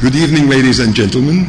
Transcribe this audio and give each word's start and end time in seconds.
Good 0.00 0.16
evening, 0.16 0.48
ladies 0.48 0.78
and 0.78 0.94
gentlemen. 0.94 1.44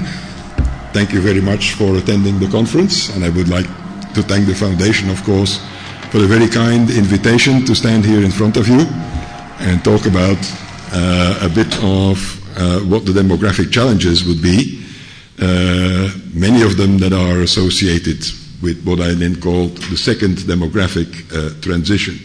Thank 0.91 1.13
you 1.13 1.21
very 1.21 1.39
much 1.39 1.71
for 1.71 1.95
attending 1.95 2.37
the 2.37 2.49
conference, 2.49 3.07
and 3.15 3.23
I 3.23 3.29
would 3.29 3.47
like 3.47 3.65
to 4.13 4.21
thank 4.21 4.45
the 4.45 4.53
Foundation, 4.53 5.09
of 5.09 5.23
course, 5.23 5.65
for 6.09 6.17
the 6.17 6.27
very 6.27 6.49
kind 6.49 6.89
invitation 6.89 7.63
to 7.63 7.73
stand 7.73 8.03
here 8.03 8.21
in 8.21 8.29
front 8.29 8.57
of 8.57 8.67
you 8.67 8.81
and 9.59 9.81
talk 9.85 10.05
about 10.05 10.35
uh, 10.91 11.47
a 11.47 11.47
bit 11.47 11.73
of 11.81 12.19
uh, 12.57 12.79
what 12.91 13.05
the 13.05 13.13
demographic 13.13 13.71
challenges 13.71 14.25
would 14.25 14.41
be, 14.41 14.83
uh, 15.39 16.11
many 16.33 16.61
of 16.61 16.75
them 16.75 16.97
that 16.97 17.13
are 17.13 17.39
associated 17.39 18.19
with 18.61 18.83
what 18.83 18.99
I 18.99 19.13
then 19.13 19.39
called 19.39 19.77
the 19.77 19.95
second 19.95 20.39
demographic 20.39 21.07
uh, 21.31 21.57
transition. 21.61 22.19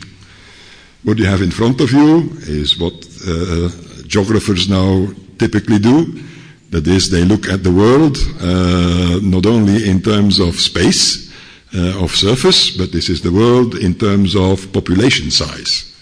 What 1.05 1.19
you 1.19 1.27
have 1.27 1.43
in 1.43 1.53
front 1.53 1.81
of 1.81 1.93
you 1.93 2.33
is 2.49 2.81
what 2.81 2.95
uh, 3.29 3.69
geographers 4.09 4.69
now 4.69 5.07
typically 5.39 5.79
do. 5.79 6.23
That 6.71 6.87
is, 6.87 7.11
they 7.11 7.25
look 7.25 7.49
at 7.49 7.63
the 7.63 7.73
world 7.73 8.17
uh, 8.41 9.21
not 9.23 9.47
only 9.47 9.89
in 9.89 10.03
terms 10.03 10.41
of 10.41 10.59
space, 10.61 11.27
uh, 11.75 12.03
of 12.03 12.15
surface, 12.15 12.77
but 12.77 12.93
this 12.93 13.09
is 13.09 13.21
the 13.23 13.33
world 13.33 13.75
in 13.75 13.95
terms 13.95 14.35
of 14.35 14.73
population 14.73 15.31
size. 15.31 15.93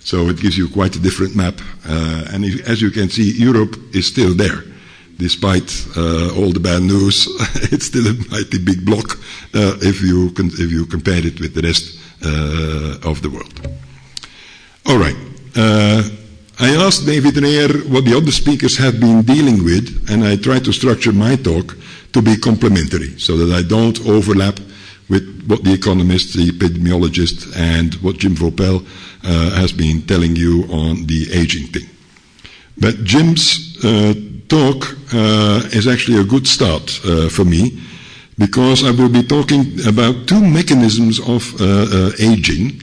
So 0.00 0.28
it 0.28 0.38
gives 0.38 0.56
you 0.56 0.68
quite 0.68 0.94
a 0.96 0.98
different 0.98 1.34
map. 1.34 1.60
Uh, 1.88 2.26
and 2.30 2.44
if, 2.44 2.68
as 2.68 2.82
you 2.82 2.90
can 2.90 3.08
see, 3.08 3.32
Europe 3.38 3.76
is 3.94 4.06
still 4.06 4.34
there. 4.34 4.62
Despite 5.16 5.86
uh, 5.96 6.34
all 6.36 6.52
the 6.52 6.60
bad 6.60 6.82
news, 6.82 7.26
it's 7.72 7.86
still 7.86 8.06
a 8.06 8.14
mighty 8.30 8.58
big 8.58 8.84
block 8.84 9.18
uh, 9.54 9.78
if, 9.80 10.02
you 10.02 10.32
if 10.36 10.70
you 10.70 10.86
compare 10.86 11.24
it 11.24 11.40
with 11.40 11.54
the 11.54 11.62
rest 11.62 11.98
uh, 12.22 13.08
of 13.08 13.22
the 13.22 13.30
world. 13.30 13.60
All 14.86 14.98
right. 14.98 15.16
I 16.58 16.70
asked 16.76 17.04
David 17.04 17.34
Reher 17.34 17.84
what 17.90 18.04
the 18.04 18.16
other 18.16 18.30
speakers 18.30 18.76
have 18.78 19.00
been 19.00 19.22
dealing 19.22 19.64
with, 19.64 20.06
and 20.08 20.22
I 20.22 20.36
tried 20.36 20.64
to 20.66 20.72
structure 20.72 21.12
my 21.12 21.34
talk 21.34 21.76
to 22.12 22.22
be 22.22 22.36
complementary 22.36 23.18
so 23.18 23.36
that 23.38 23.52
I 23.52 23.62
don't 23.62 23.98
overlap 24.06 24.60
with 25.08 25.44
what 25.48 25.64
the 25.64 25.72
economist, 25.72 26.34
the 26.34 26.50
epidemiologist, 26.50 27.56
and 27.56 27.94
what 27.96 28.18
Jim 28.18 28.36
Vaupel 28.36 28.86
uh, 29.24 29.50
has 29.60 29.72
been 29.72 30.02
telling 30.02 30.36
you 30.36 30.62
on 30.70 31.06
the 31.06 31.28
aging 31.32 31.66
thing. 31.68 31.88
But 32.78 33.02
Jim's 33.02 33.84
uh, 33.84 34.14
talk 34.48 34.96
uh, 35.12 35.60
is 35.72 35.88
actually 35.88 36.20
a 36.20 36.24
good 36.24 36.46
start 36.46 37.00
uh, 37.04 37.28
for 37.28 37.44
me 37.44 37.80
because 38.38 38.84
I 38.84 38.92
will 38.92 39.08
be 39.08 39.24
talking 39.24 39.86
about 39.88 40.28
two 40.28 40.40
mechanisms 40.40 41.18
of 41.18 41.60
uh, 41.60 41.64
uh, 41.64 42.10
aging 42.20 42.80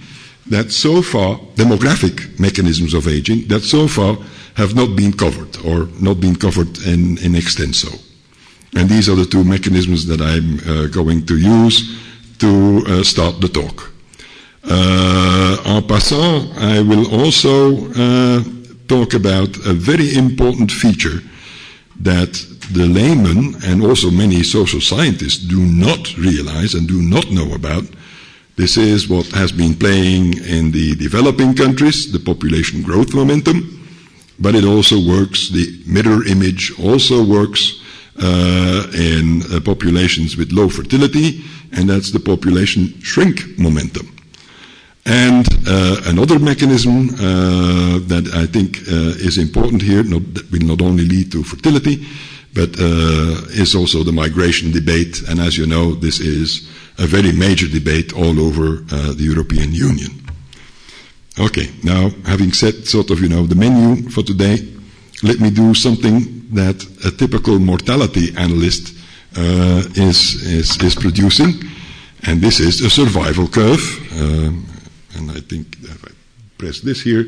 that 0.51 0.71
so 0.71 1.01
far, 1.01 1.37
demographic 1.55 2.37
mechanisms 2.39 2.93
of 2.93 3.07
aging, 3.07 3.47
that 3.47 3.63
so 3.63 3.87
far 3.87 4.17
have 4.55 4.75
not 4.75 4.95
been 4.95 5.13
covered 5.13 5.57
or 5.65 5.87
not 5.99 6.19
been 6.19 6.35
covered 6.35 6.77
in, 6.85 7.17
in 7.19 7.35
extenso. 7.35 7.89
And 8.75 8.89
these 8.89 9.09
are 9.09 9.15
the 9.15 9.25
two 9.25 9.43
mechanisms 9.43 10.05
that 10.07 10.21
I'm 10.21 10.59
uh, 10.59 10.87
going 10.87 11.25
to 11.25 11.37
use 11.37 11.99
to 12.39 12.83
uh, 12.85 13.03
start 13.03 13.39
the 13.39 13.47
talk. 13.47 13.91
Uh, 14.63 15.57
en 15.65 15.81
passant, 15.87 16.51
I 16.57 16.81
will 16.81 17.07
also 17.13 17.87
uh, 17.91 18.43
talk 18.87 19.13
about 19.13 19.55
a 19.65 19.73
very 19.73 20.15
important 20.15 20.71
feature 20.71 21.19
that 22.01 22.33
the 22.73 22.87
layman 22.87 23.55
and 23.63 23.83
also 23.83 24.11
many 24.11 24.43
social 24.43 24.81
scientists 24.81 25.39
do 25.39 25.59
not 25.59 26.17
realize 26.17 26.73
and 26.73 26.87
do 26.87 27.01
not 27.01 27.31
know 27.31 27.53
about, 27.53 27.85
this 28.61 28.77
is 28.77 29.09
what 29.09 29.25
has 29.29 29.51
been 29.51 29.73
playing 29.73 30.37
in 30.45 30.69
the 30.69 30.93
developing 30.97 31.55
countries, 31.55 32.11
the 32.11 32.19
population 32.19 32.83
growth 32.83 33.11
momentum, 33.11 33.57
but 34.39 34.53
it 34.53 34.63
also 34.63 34.97
works, 35.03 35.49
the 35.49 35.65
mirror 35.87 36.23
image 36.27 36.71
also 36.79 37.25
works 37.25 37.81
uh, 38.21 38.85
in 38.93 39.41
uh, 39.41 39.59
populations 39.61 40.37
with 40.37 40.51
low 40.51 40.69
fertility, 40.69 41.41
and 41.71 41.89
that's 41.89 42.11
the 42.11 42.19
population 42.19 42.93
shrink 43.01 43.57
momentum. 43.57 44.15
And 45.07 45.47
uh, 45.67 46.01
another 46.05 46.37
mechanism 46.37 47.09
uh, 47.15 47.97
that 48.13 48.29
I 48.31 48.45
think 48.45 48.77
uh, 48.87 49.25
is 49.25 49.39
important 49.39 49.81
here, 49.81 50.03
not, 50.03 50.35
that 50.35 50.51
will 50.51 50.67
not 50.67 50.83
only 50.83 51.05
lead 51.05 51.31
to 51.31 51.43
fertility, 51.43 52.05
but 52.53 52.69
uh, 52.79 53.41
is 53.57 53.73
also 53.73 54.03
the 54.03 54.11
migration 54.11 54.71
debate. 54.71 55.23
And 55.27 55.39
as 55.39 55.57
you 55.57 55.65
know, 55.65 55.95
this 55.95 56.19
is 56.19 56.69
a 56.97 57.05
very 57.07 57.31
major 57.31 57.67
debate 57.67 58.13
all 58.13 58.39
over 58.39 58.83
uh, 58.91 59.13
the 59.13 59.23
European 59.23 59.73
Union. 59.73 60.11
Okay, 61.39 61.69
now 61.83 62.09
having 62.25 62.51
said 62.51 62.85
sort 62.87 63.09
of, 63.09 63.21
you 63.21 63.29
know, 63.29 63.45
the 63.45 63.55
menu 63.55 64.09
for 64.09 64.21
today, 64.23 64.57
let 65.23 65.39
me 65.39 65.49
do 65.49 65.73
something 65.73 66.47
that 66.53 66.83
a 67.05 67.11
typical 67.11 67.57
mortality 67.59 68.33
analyst 68.37 68.93
uh, 69.37 69.81
is, 69.95 70.43
is, 70.43 70.77
is 70.83 70.95
producing, 70.95 71.53
and 72.27 72.41
this 72.41 72.59
is 72.59 72.81
a 72.81 72.89
survival 72.89 73.47
curve. 73.47 73.81
Um, 74.19 74.65
and 75.15 75.31
I 75.31 75.39
think 75.39 75.77
if 75.81 76.03
I 76.05 76.11
press 76.57 76.81
this 76.81 77.01
here, 77.01 77.25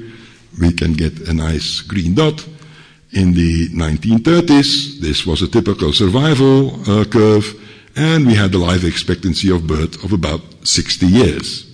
we 0.60 0.74
can 0.74 0.94
get 0.94 1.28
a 1.30 1.34
nice 1.34 1.82
green 1.82 2.14
dot. 2.14 2.46
In 3.14 3.34
the 3.34 3.70
1930s, 3.70 5.00
this 5.00 5.26
was 5.26 5.42
a 5.44 5.48
typical 5.48 5.94
survival 5.94 6.72
uh, 6.90 7.06
curve 7.06 7.46
and 7.96 8.26
we 8.26 8.36
had 8.36 8.54
a 8.54 8.58
life 8.58 8.84
expectancy 8.84 9.52
of 9.52 9.68
birth 9.68 10.04
of 10.04 10.14
about 10.14 10.42
60 10.64 11.06
years. 11.06 11.70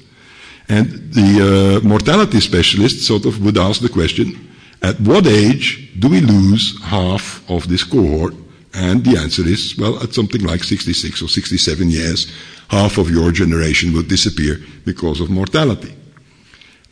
And 0.67 1.13
the 1.13 1.81
uh, 1.81 1.87
mortality 1.87 2.39
specialist 2.39 3.05
sort 3.05 3.25
of 3.25 3.43
would 3.43 3.57
ask 3.57 3.81
the 3.81 3.89
question, 3.89 4.49
at 4.81 4.99
what 4.99 5.25
age 5.25 5.91
do 5.99 6.09
we 6.09 6.21
lose 6.21 6.81
half 6.83 7.49
of 7.49 7.67
this 7.67 7.83
cohort? 7.83 8.33
And 8.73 9.03
the 9.03 9.17
answer 9.17 9.47
is, 9.47 9.75
well, 9.77 10.01
at 10.03 10.13
something 10.13 10.41
like 10.41 10.63
66 10.63 11.21
or 11.23 11.27
67 11.27 11.89
years, 11.89 12.31
half 12.69 12.97
of 12.97 13.09
your 13.09 13.31
generation 13.31 13.93
would 13.93 14.07
disappear 14.07 14.57
because 14.85 15.19
of 15.21 15.29
mortality. 15.29 15.95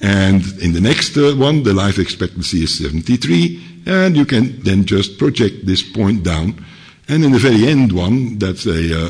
And 0.02 0.44
in 0.60 0.74
the 0.74 0.82
next 0.82 1.18
uh, 1.18 1.36
one, 1.36 1.64
the 1.64 1.74
life 1.74 2.00
expectancy 2.00 2.64
is 2.64 2.78
73, 2.80 3.84
and 3.86 4.18
you 4.18 4.26
can 4.26 4.62
then 4.64 4.86
just 4.86 5.18
project 5.18 5.66
this 5.66 5.84
point 5.84 6.24
down 6.24 6.64
and 7.08 7.24
in 7.24 7.32
the 7.32 7.40
very 7.40 7.68
end 7.68 7.92
one, 7.92 8.38
that's 8.38 8.66
a, 8.66 8.92
a, 8.92 9.06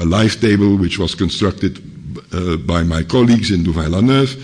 a, 0.00 0.04
a 0.04 0.04
life 0.04 0.40
table 0.40 0.76
which 0.76 0.98
was 0.98 1.14
constructed 1.14 1.82
uh, 2.32 2.56
by 2.56 2.82
my 2.82 3.02
colleagues 3.02 3.50
in 3.50 3.64
Louvain-la-Neuve, 3.64 4.36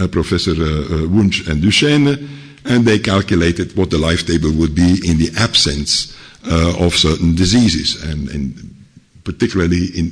uh, 0.00 0.08
Professor 0.08 0.52
uh, 0.52 1.06
Wunsch 1.08 1.46
and 1.48 1.62
Duchêne, 1.62 2.28
and 2.64 2.84
they 2.84 2.98
calculated 2.98 3.76
what 3.76 3.90
the 3.90 3.98
life 3.98 4.26
table 4.26 4.52
would 4.52 4.74
be 4.74 5.00
in 5.04 5.18
the 5.18 5.30
absence 5.38 6.16
of 6.44 6.94
certain 6.94 7.34
diseases, 7.36 8.02
and, 8.02 8.28
and 8.28 8.74
particularly 9.24 9.86
in, 9.94 10.10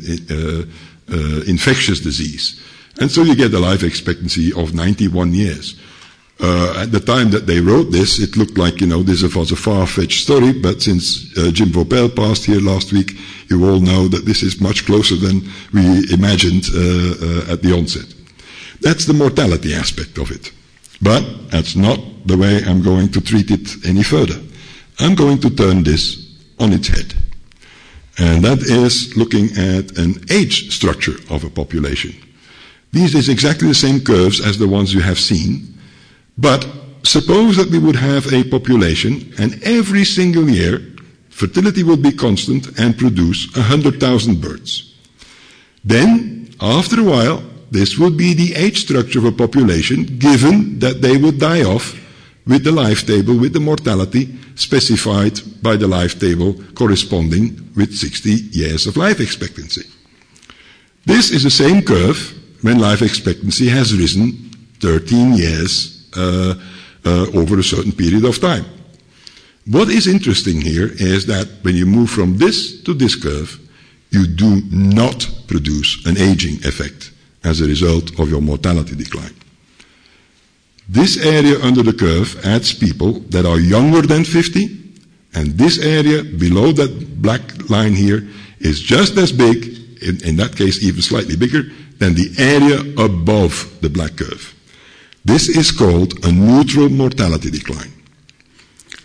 infectious 1.47 2.00
disease. 2.00 2.61
And 3.00 3.11
so 3.11 3.22
you 3.22 3.34
get 3.34 3.55
a 3.55 3.59
life 3.59 3.82
expectancy 3.82 4.53
of 4.53 4.75
91 4.75 5.32
years. 5.32 5.75
Uh, 6.43 6.83
at 6.83 6.91
the 6.91 7.01
time 7.01 7.31
that 7.31 7.47
they 7.47 7.61
wrote 7.61 7.91
this, 7.91 8.19
it 8.19 8.37
looked 8.37 8.56
like, 8.56 8.81
you 8.81 8.87
know, 8.87 9.03
this 9.03 9.23
was 9.34 9.53
a 9.53 9.56
far-fetched 9.56 10.23
story, 10.23 10.53
but 10.53 10.81
since 10.81 11.37
uh, 11.37 11.51
Jim 11.51 11.69
Vaupel 11.69 12.15
passed 12.15 12.47
here 12.47 12.61
last 12.61 12.93
week, 12.93 13.12
you 13.49 13.69
all 13.69 13.81
know 13.81 14.09
that 14.09 14.25
this 14.25 14.43
is 14.43 14.61
much 14.61 14.87
closer 14.87 15.17
than 15.17 15.43
we 15.75 16.11
imagined 16.12 16.65
uh, 16.73 16.79
uh, 16.79 17.53
at 17.53 17.62
the 17.62 17.75
onset. 17.77 18.06
That's 18.81 19.05
the 19.05 19.12
mortality 19.12 19.75
aspect 19.75 20.17
of 20.17 20.31
it. 20.31 20.50
But 21.03 21.50
that's 21.50 21.77
not 21.77 21.99
the 22.25 22.39
way 22.39 22.62
I'm 22.65 22.83
going 22.83 23.11
to 23.12 23.21
treat 23.21 23.50
it 23.50 23.87
any 23.87 24.03
further. 24.03 24.41
I'm 24.99 25.15
going 25.15 25.41
to 25.41 25.50
turn 25.50 25.83
this 25.83 26.37
on 26.59 26.73
its 26.73 26.89
head. 26.89 27.15
And 28.19 28.45
that 28.45 28.61
is 28.61 29.17
looking 29.17 29.47
at 29.56 29.97
an 29.99 30.25
age 30.31 30.73
structure 30.73 31.17
of 31.31 31.45
a 31.45 31.50
population. 31.50 32.15
These 32.93 33.15
is 33.15 33.29
exactly 33.29 33.69
the 33.69 33.75
same 33.75 34.00
curves 34.00 34.41
as 34.41 34.59
the 34.59 34.69
ones 34.69 34.93
you 34.93 35.00
have 35.00 35.19
seen, 35.19 35.79
but 36.41 36.67
suppose 37.03 37.56
that 37.56 37.71
we 37.71 37.78
would 37.78 37.97
have 37.97 38.33
a 38.33 38.45
population 38.45 39.33
and 39.39 39.62
every 39.62 40.05
single 40.05 40.49
year 40.49 40.81
fertility 41.29 41.82
would 41.82 42.03
be 42.03 42.12
constant 42.12 42.79
and 42.79 42.99
produce 42.99 43.55
100,000 43.55 44.41
birds. 44.41 44.94
Then, 45.85 46.55
after 46.61 47.00
a 47.00 47.05
while, 47.05 47.43
this 47.70 47.99
would 47.99 48.17
be 48.17 48.35
the 48.35 48.55
age 48.55 48.81
structure 48.81 49.19
of 49.20 49.26
a 49.26 49.32
population 49.32 50.05
given 50.19 50.79
that 50.81 51.00
they 51.00 51.17
would 51.17 51.38
die 51.38 51.62
off 51.62 51.97
with 52.47 52.64
the 52.64 52.73
life 52.73 53.06
table, 53.06 53.38
with 53.38 53.53
the 53.53 53.61
mortality 53.61 54.29
specified 54.55 55.41
by 55.62 55.76
the 55.76 55.87
life 55.87 56.19
table 56.19 56.55
corresponding 56.75 57.70
with 57.76 57.94
60 57.94 58.31
years 58.31 58.87
of 58.87 58.97
life 58.97 59.20
expectancy. 59.20 59.82
This 61.06 61.31
is 61.31 61.44
the 61.44 61.50
same 61.50 61.82
curve 61.82 62.19
when 62.62 62.79
life 62.79 63.03
expectancy 63.03 63.69
has 63.69 63.97
risen 63.97 64.50
13 64.81 65.35
years 65.35 66.00
uh, 66.17 66.55
uh, 67.05 67.27
over 67.35 67.59
a 67.59 67.62
certain 67.62 67.93
period 67.93 68.25
of 68.25 68.41
time. 68.41 68.65
What 69.67 69.89
is 69.89 70.07
interesting 70.07 70.61
here 70.61 70.91
is 70.93 71.27
that 71.27 71.49
when 71.62 71.77
you 71.77 71.87
move 71.87 72.11
from 72.11 72.39
this 72.39 72.83
to 72.83 72.95
this 72.95 73.15
curve, 73.15 73.59
you 74.11 74.27
do 74.27 74.62
not 74.71 75.29
produce 75.47 76.05
an 76.07 76.19
aging 76.19 76.65
effect 76.67 77.12
as 77.45 77.61
a 77.61 77.67
result 77.67 78.19
of 78.19 78.29
your 78.29 78.41
mortality 78.41 78.97
decline. 78.97 79.35
This 80.89 81.25
area 81.25 81.61
under 81.62 81.83
the 81.83 81.93
curve 81.93 82.45
adds 82.45 82.75
people 82.75 83.21
that 83.31 83.47
are 83.47 83.61
younger 83.61 84.03
than 84.03 84.25
50 84.25 84.81
And 85.35 85.57
this 85.57 85.79
area 85.79 86.25
below 86.25 86.73
that 86.73 87.23
black 87.23 87.71
line 87.71 87.95
here 87.95 88.27
is 88.59 88.81
just 88.81 89.17
as 89.17 89.33
big, 89.33 89.65
in, 90.03 90.23
in 90.25 90.37
that 90.37 90.57
case 90.57 90.83
even 90.83 91.03
slightly 91.03 91.37
bigger, 91.37 91.62
than 91.99 92.15
the 92.15 92.35
area 92.39 92.81
above 93.05 93.79
the 93.81 93.91
black 93.91 94.17
curve. 94.17 94.55
This 95.25 95.49
is 95.49 95.70
called 95.70 96.25
a 96.25 96.32
neutral 96.32 96.88
mortality 96.88 97.50
decline. 97.50 97.93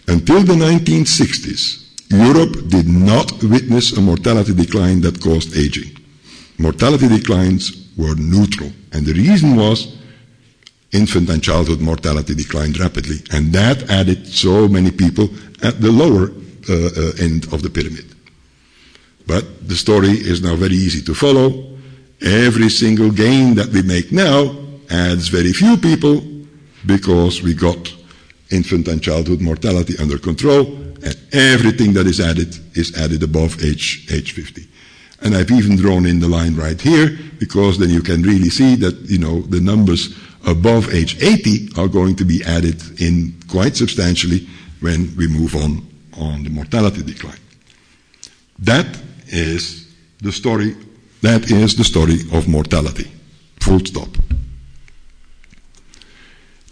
Until 0.08 0.44
the 0.44 0.54
1960s, 0.54 1.86
Europe 2.10 2.70
did 2.70 2.88
not 2.88 3.44
witness 3.44 3.98
a 3.98 4.02
mortality 4.02 4.54
decline 4.54 5.02
that 5.02 5.22
caused 5.22 5.58
aging. 5.58 5.98
Mortality 6.58 7.08
declines 7.08 7.90
were 7.98 8.16
neutral. 8.16 8.72
And 8.94 9.06
the 9.06 9.14
reason 9.14 9.56
was 9.56 9.98
infant 10.94 11.30
and 11.30 11.44
childhood 11.44 11.82
mortality 11.82 12.34
declined 12.34 12.80
rapidly. 12.80 13.18
And 13.32 13.52
that 13.54 13.90
added 13.90 14.28
so 14.28 14.68
many 14.68 14.92
people 14.92 15.30
at 15.62 15.82
the 15.82 15.92
lower 15.92 16.32
uh, 16.70 16.74
uh, 16.74 17.12
end 17.20 17.52
of 17.52 17.62
the 17.62 17.70
pyramid. 17.70 18.06
But 19.28 19.68
the 19.68 19.76
story 19.76 20.12
is 20.12 20.42
now 20.42 20.56
very 20.56 20.76
easy 20.76 21.02
to 21.04 21.14
follow. 21.14 21.78
Every 22.22 22.70
single 22.70 23.12
gain 23.12 23.56
that 23.56 23.68
we 23.68 23.82
make 23.82 24.12
now 24.12 24.65
adds 24.90 25.28
very 25.28 25.54
few 25.54 25.78
people 25.78 26.22
because 26.86 27.42
we 27.42 27.54
got 27.54 27.94
infant 28.52 28.88
and 28.88 29.02
childhood 29.02 29.42
mortality 29.42 29.96
under 30.00 30.18
control, 30.18 30.66
and 31.04 31.18
everything 31.34 31.94
that 31.94 32.08
is 32.08 32.20
added 32.20 32.56
is 32.78 32.98
added 32.98 33.24
above 33.24 33.64
age, 33.64 34.08
age 34.12 34.34
50. 34.34 34.68
And 35.22 35.36
I've 35.36 35.52
even 35.52 35.76
drawn 35.76 36.06
in 36.06 36.20
the 36.20 36.28
line 36.28 36.56
right 36.56 36.80
here 36.80 37.18
because 37.40 37.78
then 37.80 37.90
you 37.90 38.02
can 38.02 38.22
really 38.22 38.50
see 38.50 38.76
that, 38.76 38.96
you 39.10 39.18
know, 39.18 39.42
the 39.42 39.62
numbers 39.62 40.16
above 40.46 40.94
age 40.94 41.22
80 41.22 41.70
are 41.78 41.88
going 41.88 42.16
to 42.18 42.26
be 42.26 42.44
added 42.46 42.82
in 43.02 43.34
quite 43.48 43.76
substantially 43.76 44.48
when 44.82 45.16
we 45.16 45.28
move 45.28 45.56
on 45.56 45.88
on 46.18 46.44
the 46.44 46.50
mortality 46.50 47.02
decline. 47.02 47.40
That 48.60 48.88
is 49.28 49.94
the 50.22 50.32
story, 50.32 50.76
that 51.22 51.50
is 51.50 51.76
the 51.76 51.84
story 51.84 52.20
of 52.34 52.48
mortality. 52.48 53.12
Full 53.62 53.80
stop. 53.80 54.10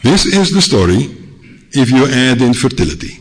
This 0.03 0.25
is 0.25 0.51
the 0.51 0.61
story 0.61 1.07
if 1.71 1.89
you 1.89 2.05
add 2.07 2.41
in 2.41 2.53
fertility. 2.53 3.19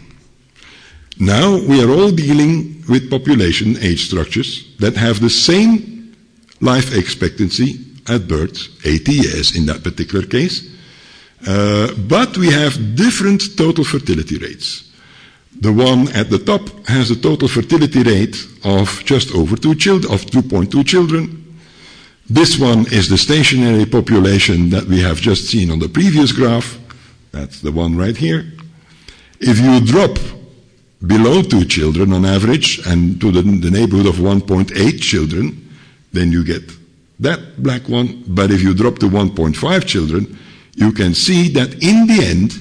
Now 1.19 1.57
we 1.57 1.81
are 1.81 1.89
all 1.89 2.11
dealing 2.11 2.83
with 2.89 3.09
population 3.09 3.77
age 3.79 4.07
structures 4.07 4.75
that 4.81 4.97
have 4.97 5.21
the 5.21 5.31
same 5.31 6.13
life 6.61 6.93
expectancy 6.97 7.79
at 8.09 8.27
birth, 8.27 8.59
80 8.85 9.13
years 9.13 9.57
in 9.57 9.67
that 9.67 9.85
particular 9.85 10.27
case, 10.27 10.75
uh, 11.47 11.95
but 12.09 12.37
we 12.37 12.51
have 12.51 12.97
different 12.97 13.57
total 13.57 13.85
fertility 13.85 14.39
rates. 14.39 14.91
The 15.61 15.73
one 15.73 16.09
at 16.09 16.31
the 16.31 16.39
top 16.39 16.63
has 16.87 17.13
a 17.13 17.17
total 17.17 17.47
fertility 17.47 18.03
rate 18.03 18.37
of 18.65 19.05
just 19.05 19.33
over 19.37 19.55
two 19.55 19.77
children, 19.77 20.13
of 20.13 20.23
2.2 20.27 20.85
children. 20.85 21.42
This 22.29 22.59
one 22.59 22.87
is 22.93 23.09
the 23.09 23.19
stationary 23.19 23.85
population 23.85 24.71
that 24.71 24.85
we 24.85 25.01
have 25.01 25.21
just 25.21 25.47
seen 25.47 25.71
on 25.71 25.79
the 25.79 25.89
previous 25.89 26.33
graph. 26.33 26.79
That's 27.33 27.61
the 27.61 27.73
one 27.73 27.97
right 27.97 28.17
here. 28.17 28.45
If 29.41 29.59
you 29.59 29.81
drop 29.81 30.19
below 31.07 31.43
two 31.43 31.65
children 31.65 32.13
on 32.13 32.25
average 32.25 32.79
and 32.87 33.21
to 33.21 33.33
the, 33.33 33.43
the 33.43 33.71
neighborhood 33.71 34.07
of 34.07 34.17
1.8 34.17 35.01
children, 35.01 35.69
then 36.13 36.31
you 36.31 36.45
get 36.45 36.63
that 37.21 37.63
black 37.63 37.89
one. 37.89 38.23
But 38.29 38.51
if 38.51 38.63
you 38.63 38.75
drop 38.75 38.99
to 39.01 39.09
1.5 39.09 39.87
children, 39.87 40.39
you 40.75 40.93
can 40.93 41.15
see 41.15 41.49
that 41.51 41.75
in 41.83 42.07
the 42.07 42.25
end, 42.25 42.53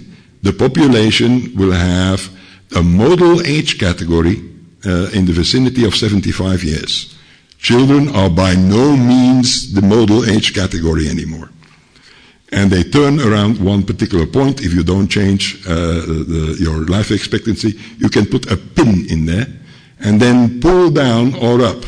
the 0.41 0.53
population 0.53 1.55
will 1.55 1.71
have 1.71 2.29
a 2.75 2.81
modal 2.81 3.45
age 3.45 3.79
category 3.79 4.37
uh, 4.85 5.09
in 5.13 5.25
the 5.25 5.33
vicinity 5.33 5.85
of 5.85 5.95
75 5.95 6.63
years. 6.63 7.15
Children 7.61 8.09
are 8.15 8.29
by 8.29 8.55
no 8.55 8.97
means 8.97 9.71
the 9.73 9.83
modal 9.83 10.25
age 10.25 10.53
category 10.55 11.07
anymore. 11.07 11.49
And 12.51 12.71
they 12.71 12.83
turn 12.83 13.19
around 13.19 13.63
one 13.63 13.83
particular 13.83 14.25
point. 14.25 14.61
If 14.61 14.73
you 14.73 14.83
don't 14.83 15.07
change 15.07 15.61
uh, 15.67 15.71
the, 15.71 16.57
your 16.59 16.85
life 16.85 17.11
expectancy, 17.11 17.79
you 17.99 18.09
can 18.09 18.25
put 18.25 18.51
a 18.51 18.57
pin 18.57 19.05
in 19.09 19.27
there 19.27 19.47
and 19.99 20.19
then 20.19 20.59
pull 20.59 20.89
down 20.89 21.35
or 21.35 21.61
up 21.61 21.85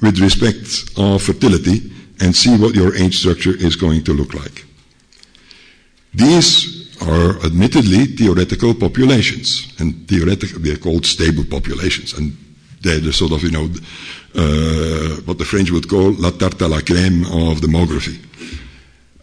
with 0.00 0.20
respect 0.20 0.96
of 0.96 1.22
fertility 1.22 1.92
and 2.20 2.34
see 2.34 2.56
what 2.56 2.76
your 2.76 2.94
age 2.94 3.18
structure 3.18 3.56
is 3.56 3.74
going 3.74 4.04
to 4.04 4.12
look 4.12 4.34
like. 4.34 4.64
These 6.14 7.02
are 7.02 7.44
admittedly 7.44 8.06
theoretical 8.06 8.74
populations, 8.74 9.72
and 9.80 10.06
theoretically 10.06 10.62
they're 10.62 10.76
called 10.76 11.04
stable 11.04 11.44
populations, 11.44 12.12
and 12.12 12.36
the 12.82 13.12
sort 13.12 13.32
of, 13.32 13.42
you 13.42 13.50
know, 13.50 13.68
uh, 14.34 15.20
what 15.24 15.38
the 15.38 15.44
French 15.44 15.70
would 15.70 15.88
call 15.88 16.12
la 16.12 16.30
tarte 16.30 16.62
à 16.62 16.68
la 16.68 16.80
crème 16.80 17.24
of 17.26 17.60
demography. 17.60 18.18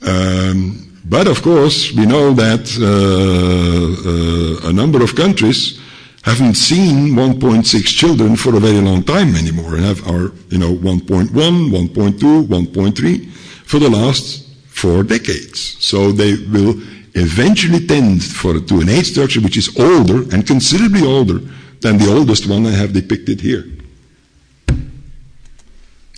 Um, 0.01 1.01
but 1.05 1.27
of 1.27 1.41
course, 1.41 1.91
we 1.93 2.05
know 2.05 2.33
that 2.33 2.69
uh, 2.79 4.65
uh, 4.65 4.69
a 4.69 4.73
number 4.73 5.03
of 5.03 5.15
countries 5.15 5.79
haven't 6.23 6.55
seen 6.55 7.15
1.6 7.15 7.83
children 7.85 8.35
for 8.35 8.55
a 8.55 8.59
very 8.59 8.81
long 8.81 9.03
time 9.03 9.35
anymore, 9.35 9.75
and 9.75 9.85
have 9.85 10.05
are 10.07 10.31
you 10.49 10.57
know 10.57 10.73
1.1, 10.75 11.29
1.2, 11.29 12.47
1.3 12.47 13.29
for 13.65 13.79
the 13.79 13.89
last 13.89 14.45
four 14.67 15.03
decades. 15.03 15.77
So 15.79 16.11
they 16.11 16.35
will 16.35 16.75
eventually 17.15 17.85
tend 17.85 18.23
for, 18.23 18.59
to 18.59 18.81
an 18.81 18.89
age 18.89 19.07
structure 19.07 19.41
which 19.41 19.57
is 19.57 19.69
older 19.79 20.23
and 20.33 20.45
considerably 20.45 21.05
older 21.05 21.41
than 21.81 21.97
the 21.97 22.13
oldest 22.13 22.47
one 22.47 22.65
I 22.65 22.71
have 22.71 22.93
depicted 22.93 23.41
here. 23.41 23.65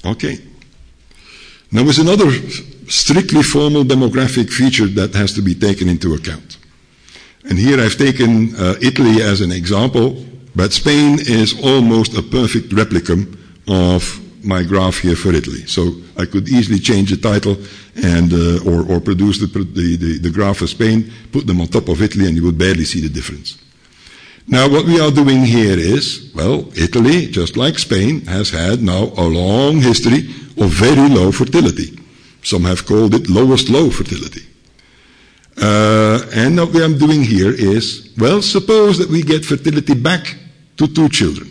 Okay. 0.06 0.38
Now 1.72 1.84
there's 1.84 2.00
another 2.00 2.32
strictly 2.88 3.44
formal 3.44 3.84
demographic 3.84 4.52
feature 4.52 4.88
that 4.88 5.14
has 5.14 5.34
to 5.34 5.42
be 5.42 5.56
taken 5.56 5.88
into 5.88 6.14
account. 6.14 6.58
And 7.50 7.58
here 7.58 7.80
I've 7.80 7.98
taken 7.98 8.56
uh, 8.56 8.76
Italy 8.82 9.22
as 9.22 9.42
an 9.42 9.52
example, 9.52 10.26
but 10.56 10.74
Spain 10.74 11.18
is 11.20 11.64
almost 11.64 12.18
a 12.18 12.22
perfect 12.22 12.70
replicum 12.70 13.38
of 13.68 14.20
my 14.44 14.64
graph 14.64 15.00
here 15.00 15.16
for 15.16 15.32
Italy. 15.32 15.66
So 15.66 15.94
I 16.18 16.26
could 16.26 16.50
easily 16.50 16.80
change 16.80 17.12
the 17.12 17.18
title 17.18 17.58
and 17.96 18.34
uh, 18.34 18.70
or, 18.70 18.92
or 18.92 19.00
produce 19.00 19.40
the, 19.40 19.48
the, 19.48 19.96
the, 19.96 20.20
the 20.20 20.30
graph 20.30 20.58
for 20.58 20.68
Spain, 20.68 21.12
put 21.32 21.48
them 21.48 21.62
on 21.62 21.68
top 21.68 21.88
of 21.88 22.02
Italy, 22.02 22.28
and 22.28 22.36
you 22.36 22.44
would 22.44 22.58
barely 22.58 22.86
see 22.86 23.02
the 23.02 23.10
difference. 23.10 23.58
Now, 24.52 24.68
what 24.68 24.86
we 24.86 25.00
are 25.00 25.12
doing 25.12 25.46
here 25.46 25.80
is, 25.80 26.30
well, 26.36 26.70
Italy, 26.78 27.28
just 27.28 27.56
like 27.56 27.80
Spain, 27.80 28.26
has 28.26 28.50
had 28.50 28.84
now 28.84 29.04
a 29.16 29.24
long 29.24 29.78
history 29.78 30.28
of 30.58 30.72
very 30.72 31.08
low 31.08 31.32
fertility. 31.32 31.98
Some 32.44 32.66
have 32.66 32.86
called 32.86 33.16
it 33.16 33.30
lowest 33.30 33.70
low 33.70 33.90
fertility. 33.90 34.42
Uh, 35.56 36.20
and 36.34 36.58
what 36.58 36.76
I'm 36.84 36.98
doing 36.98 37.24
here 37.24 37.54
is, 37.54 38.14
well, 38.18 38.42
suppose 38.42 38.98
that 38.98 39.10
we 39.10 39.24
get 39.24 39.46
fertility 39.46 39.94
back 39.94 40.36
to 40.76 40.86
two 40.86 41.08
children 41.08 41.48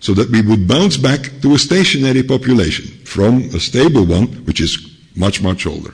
so 0.00 0.14
that 0.14 0.30
we 0.30 0.40
would 0.40 0.66
bounce 0.66 0.96
back 0.96 1.20
to 1.42 1.54
a 1.54 1.58
stationary 1.58 2.22
population 2.22 2.86
from 3.04 3.42
a 3.54 3.60
stable 3.60 4.06
one, 4.06 4.26
which 4.46 4.62
is 4.62 4.78
much, 5.14 5.42
much 5.42 5.66
older. 5.66 5.92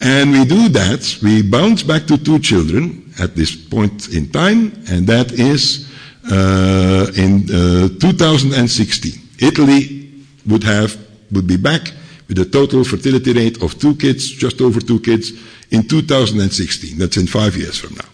And 0.00 0.32
we 0.32 0.44
do 0.44 0.68
that, 0.70 1.18
we 1.22 1.42
bounce 1.42 1.82
back 1.82 2.06
to 2.06 2.18
two 2.18 2.38
children 2.38 3.12
at 3.18 3.34
this 3.34 3.56
point 3.56 4.08
in 4.14 4.28
time, 4.28 4.72
and 4.90 5.06
that 5.06 5.32
is 5.32 5.90
uh, 6.30 7.06
in 7.16 7.44
uh, 7.50 7.88
2016. 7.98 9.12
Italy 9.40 10.12
would 10.46 10.64
have, 10.64 10.96
would 11.32 11.46
be 11.46 11.56
back 11.56 11.92
with 12.28 12.38
a 12.38 12.44
total 12.44 12.84
fertility 12.84 13.32
rate 13.32 13.62
of 13.62 13.78
two 13.78 13.94
kids, 13.96 14.28
just 14.30 14.60
over 14.60 14.80
two 14.80 15.00
kids, 15.00 15.32
in 15.70 15.86
2016. 15.88 16.98
That's 16.98 17.16
in 17.16 17.26
five 17.26 17.56
years 17.56 17.78
from 17.78 17.94
now. 17.94 18.08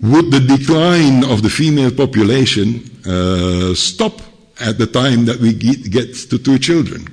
Would 0.00 0.30
the 0.30 0.40
decline 0.40 1.24
of 1.24 1.42
the 1.42 1.50
female 1.50 1.90
population 1.90 2.82
uh, 3.06 3.74
stop 3.74 4.20
at 4.60 4.78
the 4.78 4.86
time 4.86 5.24
that 5.26 5.38
we 5.38 5.52
get 5.54 6.14
to 6.30 6.38
two 6.38 6.58
children? 6.58 7.06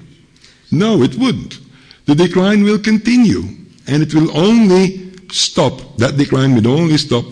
No, 0.72 1.02
it 1.04 1.16
wouldn't. 1.16 1.60
The 2.06 2.16
decline 2.16 2.64
will 2.64 2.80
continue, 2.80 3.44
and 3.88 4.04
it 4.04 4.14
will 4.14 4.36
only 4.38 5.14
stop. 5.32 5.98
That 5.98 6.18
decline 6.18 6.56
will 6.56 6.68
only 6.68 6.98
stop, 6.98 7.26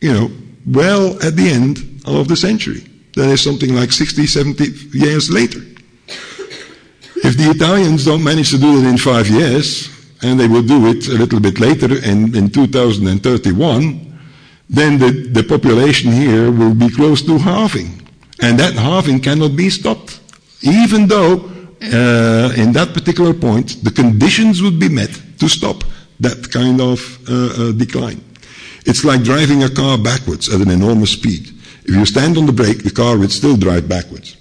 you 0.00 0.12
know, 0.12 0.30
well 0.66 1.22
at 1.22 1.36
the 1.36 1.48
end 1.48 2.02
of 2.06 2.28
the 2.28 2.36
century. 2.36 2.84
That 3.14 3.28
is 3.28 3.42
something 3.42 3.74
like 3.74 3.92
60, 3.92 4.26
70 4.26 4.64
years 4.96 5.30
later. 5.30 5.60
If 7.24 7.36
the 7.36 7.50
Italians 7.50 8.04
don't 8.04 8.22
manage 8.22 8.50
to 8.50 8.58
do 8.58 8.78
it 8.78 8.88
in 8.88 8.96
five 8.96 9.28
years, 9.28 9.90
and 10.22 10.38
they 10.38 10.48
will 10.48 10.62
do 10.62 10.88
it 10.88 11.08
a 11.08 11.12
little 11.12 11.40
bit 11.40 11.60
later 11.60 11.92
in, 12.04 12.34
in 12.34 12.50
2031, 12.50 14.18
then 14.70 14.98
the, 14.98 15.10
the 15.32 15.42
population 15.42 16.12
here 16.12 16.50
will 16.50 16.74
be 16.74 16.90
close 16.90 17.22
to 17.22 17.38
halving. 17.38 18.06
And 18.40 18.58
that 18.58 18.74
halving 18.74 19.20
cannot 19.20 19.56
be 19.56 19.70
stopped. 19.70 20.20
Even 20.62 21.06
though, 21.06 21.50
uh, 21.82 22.52
in 22.56 22.72
that 22.72 22.90
particular 22.92 23.32
point, 23.32 23.84
the 23.84 23.90
conditions 23.90 24.62
would 24.62 24.78
be 24.78 24.88
met 24.88 25.10
to 25.38 25.48
stop 25.48 25.84
that 26.20 26.50
kind 26.50 26.80
of 26.80 26.98
uh, 27.28 27.68
uh, 27.68 27.72
decline. 27.72 28.20
It's 28.84 29.04
like 29.04 29.22
driving 29.22 29.62
a 29.62 29.70
car 29.70 29.98
backwards 29.98 30.52
at 30.52 30.60
an 30.60 30.70
enormous 30.70 31.12
speed. 31.12 31.52
If 31.84 31.94
you 31.94 32.04
stand 32.04 32.36
on 32.36 32.46
the 32.46 32.52
brake, 32.52 32.82
the 32.82 32.90
car 32.90 33.16
would 33.16 33.30
still 33.30 33.56
drive 33.56 33.88
backwards. 33.88 34.36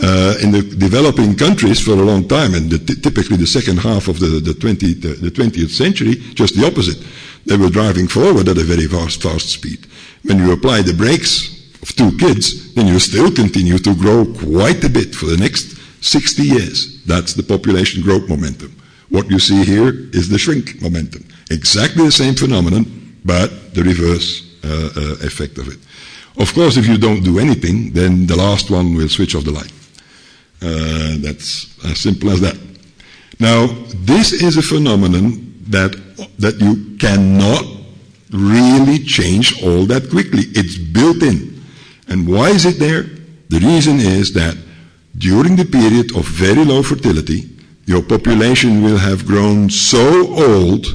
Uh, 0.00 0.36
in 0.40 0.52
the 0.52 0.62
developing 0.62 1.34
countries 1.34 1.80
for 1.80 1.92
a 1.92 1.96
long 1.96 2.28
time, 2.28 2.54
and 2.54 2.70
the, 2.70 2.78
typically 2.78 3.36
the 3.36 3.46
second 3.46 3.78
half 3.78 4.06
of 4.06 4.20
the, 4.20 4.38
the, 4.38 4.54
20, 4.54 4.94
the, 4.94 5.08
the 5.14 5.30
20th 5.30 5.70
century, 5.70 6.14
just 6.34 6.54
the 6.54 6.64
opposite. 6.64 7.04
They 7.46 7.56
were 7.56 7.70
driving 7.70 8.06
forward 8.06 8.48
at 8.48 8.58
a 8.58 8.62
very 8.62 8.86
fast, 8.86 9.22
fast 9.22 9.48
speed. 9.48 9.86
When 10.22 10.38
you 10.38 10.52
apply 10.52 10.82
the 10.82 10.94
brakes 10.94 11.48
of 11.82 11.88
two 11.96 12.16
kids, 12.18 12.74
then 12.74 12.86
you 12.86 13.00
still 13.00 13.32
continue 13.32 13.78
to 13.78 13.94
grow 13.96 14.24
quite 14.26 14.84
a 14.84 14.90
bit 14.90 15.14
for 15.14 15.26
the 15.26 15.36
next 15.36 15.77
60 16.00 16.42
years. 16.42 17.04
That's 17.04 17.34
the 17.34 17.42
population 17.42 18.02
growth 18.02 18.28
momentum. 18.28 18.74
What 19.08 19.30
you 19.30 19.38
see 19.38 19.64
here 19.64 19.88
is 20.12 20.28
the 20.28 20.38
shrink 20.38 20.80
momentum. 20.82 21.24
Exactly 21.50 22.04
the 22.04 22.12
same 22.12 22.34
phenomenon, 22.34 22.84
but 23.24 23.74
the 23.74 23.82
reverse 23.82 24.44
uh, 24.64 24.90
uh, 24.96 25.26
effect 25.26 25.58
of 25.58 25.68
it. 25.68 25.78
Of 26.40 26.54
course, 26.54 26.76
if 26.76 26.86
you 26.86 26.98
don't 26.98 27.22
do 27.24 27.38
anything, 27.38 27.92
then 27.92 28.26
the 28.26 28.36
last 28.36 28.70
one 28.70 28.94
will 28.94 29.08
switch 29.08 29.34
off 29.34 29.44
the 29.44 29.50
light. 29.50 29.72
Uh, 30.60 31.16
that's 31.18 31.74
as 31.84 31.98
simple 31.98 32.30
as 32.30 32.40
that. 32.40 32.58
Now, 33.40 33.66
this 33.94 34.32
is 34.32 34.56
a 34.56 34.62
phenomenon 34.62 35.54
that, 35.68 35.92
that 36.38 36.60
you 36.60 36.96
cannot 36.98 37.64
really 38.30 38.98
change 38.98 39.62
all 39.62 39.84
that 39.86 40.10
quickly. 40.10 40.42
It's 40.54 40.76
built 40.76 41.22
in. 41.22 41.62
And 42.08 42.28
why 42.28 42.50
is 42.50 42.64
it 42.64 42.78
there? 42.78 43.04
The 43.48 43.60
reason 43.60 44.00
is 44.00 44.32
that 44.34 44.56
during 45.18 45.56
the 45.56 45.64
period 45.64 46.16
of 46.16 46.24
very 46.24 46.64
low 46.64 46.82
fertility, 46.82 47.48
your 47.86 48.02
population 48.02 48.82
will 48.82 48.98
have 48.98 49.26
grown 49.26 49.68
so 49.70 50.34
old 50.34 50.86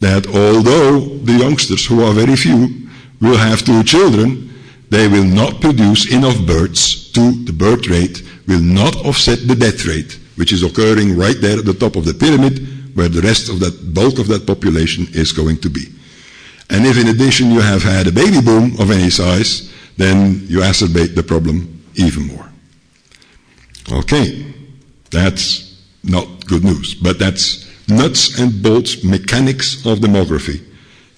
that 0.00 0.26
although 0.26 1.00
the 1.24 1.32
youngsters, 1.32 1.86
who 1.86 2.02
are 2.02 2.12
very 2.12 2.36
few, 2.36 2.88
will 3.20 3.36
have 3.36 3.64
two 3.64 3.82
children, 3.84 4.50
they 4.90 5.06
will 5.08 5.24
not 5.24 5.60
produce 5.60 6.12
enough 6.12 6.38
birds 6.44 7.10
to 7.12 7.32
the 7.44 7.52
birth 7.52 7.86
rate 7.88 8.22
will 8.46 8.60
not 8.60 8.96
offset 9.06 9.38
the 9.46 9.54
death 9.54 9.86
rate, 9.86 10.18
which 10.36 10.52
is 10.52 10.62
occurring 10.62 11.16
right 11.16 11.40
there 11.40 11.58
at 11.58 11.64
the 11.64 11.74
top 11.74 11.96
of 11.96 12.04
the 12.04 12.14
pyramid, 12.14 12.96
where 12.96 13.08
the 13.08 13.22
rest 13.22 13.48
of 13.48 13.60
that 13.60 13.94
bulk 13.94 14.18
of 14.18 14.28
that 14.28 14.46
population 14.46 15.06
is 15.12 15.32
going 15.32 15.56
to 15.58 15.70
be. 15.70 15.86
And 16.68 16.86
if 16.86 16.98
in 16.98 17.08
addition 17.08 17.50
you 17.50 17.60
have 17.60 17.82
had 17.82 18.06
a 18.06 18.12
baby 18.12 18.40
boom 18.40 18.80
of 18.80 18.90
any 18.90 19.10
size, 19.10 19.72
then 19.96 20.44
you 20.48 20.60
exacerbate 20.60 21.14
the 21.14 21.22
problem 21.22 21.84
even 21.94 22.26
more. 22.26 22.51
Okay, 23.90 24.54
that's 25.10 25.82
not 26.04 26.46
good 26.46 26.64
news, 26.64 26.94
but 26.94 27.18
that's 27.18 27.68
nuts 27.88 28.38
and 28.38 28.62
bolts 28.62 29.02
mechanics 29.02 29.84
of 29.86 29.98
demography, 29.98 30.62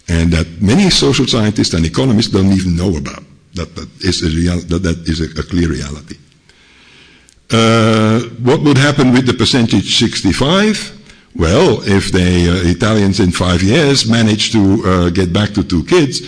and 0.09 0.33
that 0.33 0.47
many 0.63 0.91
social 0.91 1.27
scientists 1.27 1.75
and 1.75 1.85
economists 1.85 2.29
don't 2.29 2.53
even 2.53 2.77
know 2.77 2.97
about. 2.97 3.23
That, 3.55 3.75
that 3.77 3.89
is 4.01 4.23
a 4.23 4.31
real, 4.35 4.59
that, 4.61 4.83
that 4.83 5.09
is 5.09 5.21
a, 5.21 5.41
a 5.41 5.43
clear 5.43 5.69
reality. 5.69 6.17
Uh, 7.51 8.21
what 8.43 8.63
would 8.63 8.79
happen 8.79 9.13
with 9.13 9.27
the 9.27 9.35
percentage 9.35 9.97
65? 9.99 11.03
Well, 11.37 11.83
if 11.83 12.11
the 12.11 12.21
uh, 12.21 12.71
Italians 12.71 13.21
in 13.21 13.31
five 13.33 13.63
years 13.63 14.09
manage 14.09 14.53
to 14.53 14.83
uh, 14.85 15.11
get 15.11 15.33
back 15.33 15.51
to 15.55 15.63
two 15.63 15.85
kids, 15.85 16.23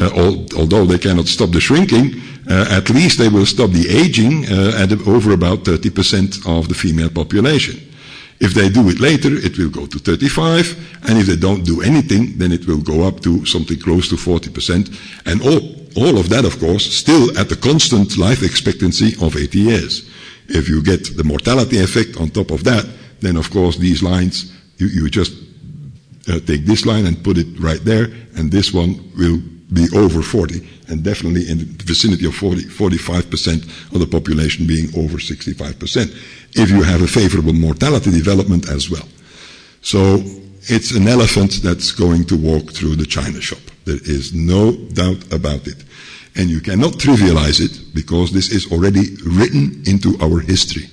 uh, 0.00 0.10
although 0.56 0.84
they 0.84 0.98
cannot 0.98 1.26
stop 1.26 1.50
the 1.50 1.60
shrinking, 1.60 2.20
uh, 2.48 2.66
at 2.70 2.90
least 2.90 3.18
they 3.18 3.28
will 3.28 3.46
stop 3.46 3.70
the 3.70 3.88
aging 3.88 4.46
uh, 4.46 4.72
at 4.82 4.92
over 5.06 5.32
about 5.32 5.64
30% 5.64 6.46
of 6.46 6.68
the 6.68 6.74
female 6.74 7.10
population. 7.10 7.78
If 8.40 8.54
they 8.54 8.68
do 8.68 8.88
it 8.88 9.00
later, 9.00 9.30
it 9.34 9.58
will 9.58 9.70
go 9.70 9.86
to 9.86 9.98
35, 9.98 11.08
and 11.08 11.18
if 11.18 11.26
they 11.26 11.36
don't 11.36 11.64
do 11.64 11.82
anything, 11.82 12.38
then 12.38 12.52
it 12.52 12.66
will 12.66 12.80
go 12.80 13.02
up 13.02 13.20
to 13.20 13.44
something 13.44 13.78
close 13.80 14.08
to 14.10 14.14
40%. 14.14 14.94
And 15.26 15.42
all, 15.42 15.60
all 15.96 16.18
of 16.18 16.28
that, 16.28 16.44
of 16.44 16.58
course, 16.60 16.84
still 16.84 17.36
at 17.36 17.48
the 17.48 17.56
constant 17.56 18.16
life 18.16 18.42
expectancy 18.44 19.14
of 19.20 19.36
80 19.36 19.58
years. 19.58 20.08
If 20.48 20.68
you 20.68 20.82
get 20.82 21.16
the 21.16 21.24
mortality 21.24 21.78
effect 21.78 22.16
on 22.16 22.30
top 22.30 22.52
of 22.52 22.62
that, 22.64 22.86
then 23.20 23.36
of 23.36 23.50
course 23.50 23.76
these 23.76 24.02
lines, 24.02 24.52
you, 24.78 24.86
you 24.86 25.10
just 25.10 25.32
uh, 26.28 26.40
take 26.40 26.64
this 26.64 26.84
line 26.86 27.06
and 27.06 27.22
put 27.22 27.38
it 27.38 27.46
right 27.58 27.82
there, 27.84 28.04
and 28.36 28.50
this 28.50 28.72
one 28.72 29.10
will 29.16 29.40
be 29.72 29.86
over 29.94 30.22
40, 30.22 30.66
and 30.88 31.02
definitely 31.02 31.48
in 31.48 31.58
the 31.58 31.84
vicinity 31.84 32.26
of 32.26 32.34
40, 32.34 32.62
45% 32.62 33.92
of 33.92 34.00
the 34.00 34.06
population 34.06 34.66
being 34.66 34.88
over 34.96 35.18
65%, 35.18 36.10
if 36.54 36.70
you 36.70 36.82
have 36.82 37.02
a 37.02 37.06
favorable 37.06 37.52
mortality 37.52 38.10
development 38.10 38.68
as 38.70 38.90
well. 38.90 39.06
So 39.82 40.22
it's 40.70 40.92
an 40.92 41.06
elephant 41.06 41.62
that's 41.62 41.92
going 41.92 42.24
to 42.24 42.36
walk 42.36 42.72
through 42.72 42.96
the 42.96 43.06
china 43.06 43.40
shop. 43.40 43.60
There 43.84 44.00
is 44.04 44.34
no 44.34 44.72
doubt 44.72 45.32
about 45.32 45.66
it. 45.66 45.84
And 46.36 46.48
you 46.48 46.60
cannot 46.60 46.92
trivialize 46.94 47.60
it 47.60 47.94
because 47.94 48.32
this 48.32 48.50
is 48.50 48.70
already 48.70 49.16
written 49.24 49.82
into 49.86 50.16
our 50.22 50.40
history. 50.40 50.84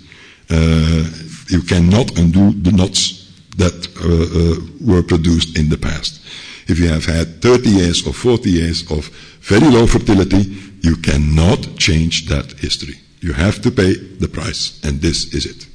Uh, 0.49 1.03
you 1.49 1.61
cannot 1.61 2.17
undo 2.17 2.51
the 2.53 2.71
knots 2.71 3.24
that 3.57 3.87
uh, 4.01 4.05
uh, 4.05 4.93
were 4.93 5.03
produced 5.03 5.57
in 5.57 5.69
the 5.69 5.77
past. 5.77 6.21
If 6.67 6.79
you 6.79 6.87
have 6.87 7.05
had 7.05 7.41
30 7.41 7.69
years 7.69 8.07
or 8.07 8.13
40 8.13 8.49
years 8.49 8.91
of 8.91 9.07
very 9.41 9.67
low 9.67 9.87
fertility, 9.87 10.43
you 10.81 10.97
cannot 10.97 11.77
change 11.77 12.27
that 12.27 12.51
history. 12.59 12.95
You 13.21 13.33
have 13.33 13.61
to 13.61 13.71
pay 13.71 13.93
the 13.93 14.27
price, 14.27 14.79
and 14.83 15.01
this 15.01 15.33
is 15.33 15.45
it. 15.45 15.67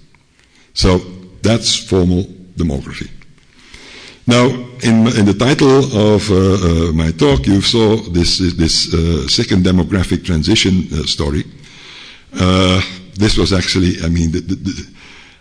So 0.75 0.99
that's 1.43 1.77
formal 1.77 2.25
demography. 2.57 3.11
Now, 4.27 4.47
in, 4.83 5.07
in 5.19 5.25
the 5.27 5.35
title 5.35 5.79
of 6.13 6.31
uh, 6.31 6.37
uh, 6.37 6.93
my 6.93 7.11
talk, 7.11 7.47
you 7.47 7.61
saw 7.61 7.97
this, 7.97 8.39
this 8.39 8.93
uh, 8.95 9.27
second 9.27 9.65
demographic 9.65 10.25
transition 10.25 10.87
uh, 10.93 11.05
story. 11.05 11.45
This 13.15 13.37
was 13.37 13.53
actually, 13.53 14.01
I 14.03 14.09
mean, 14.09 14.31
the, 14.31 14.41
the, 14.41 14.87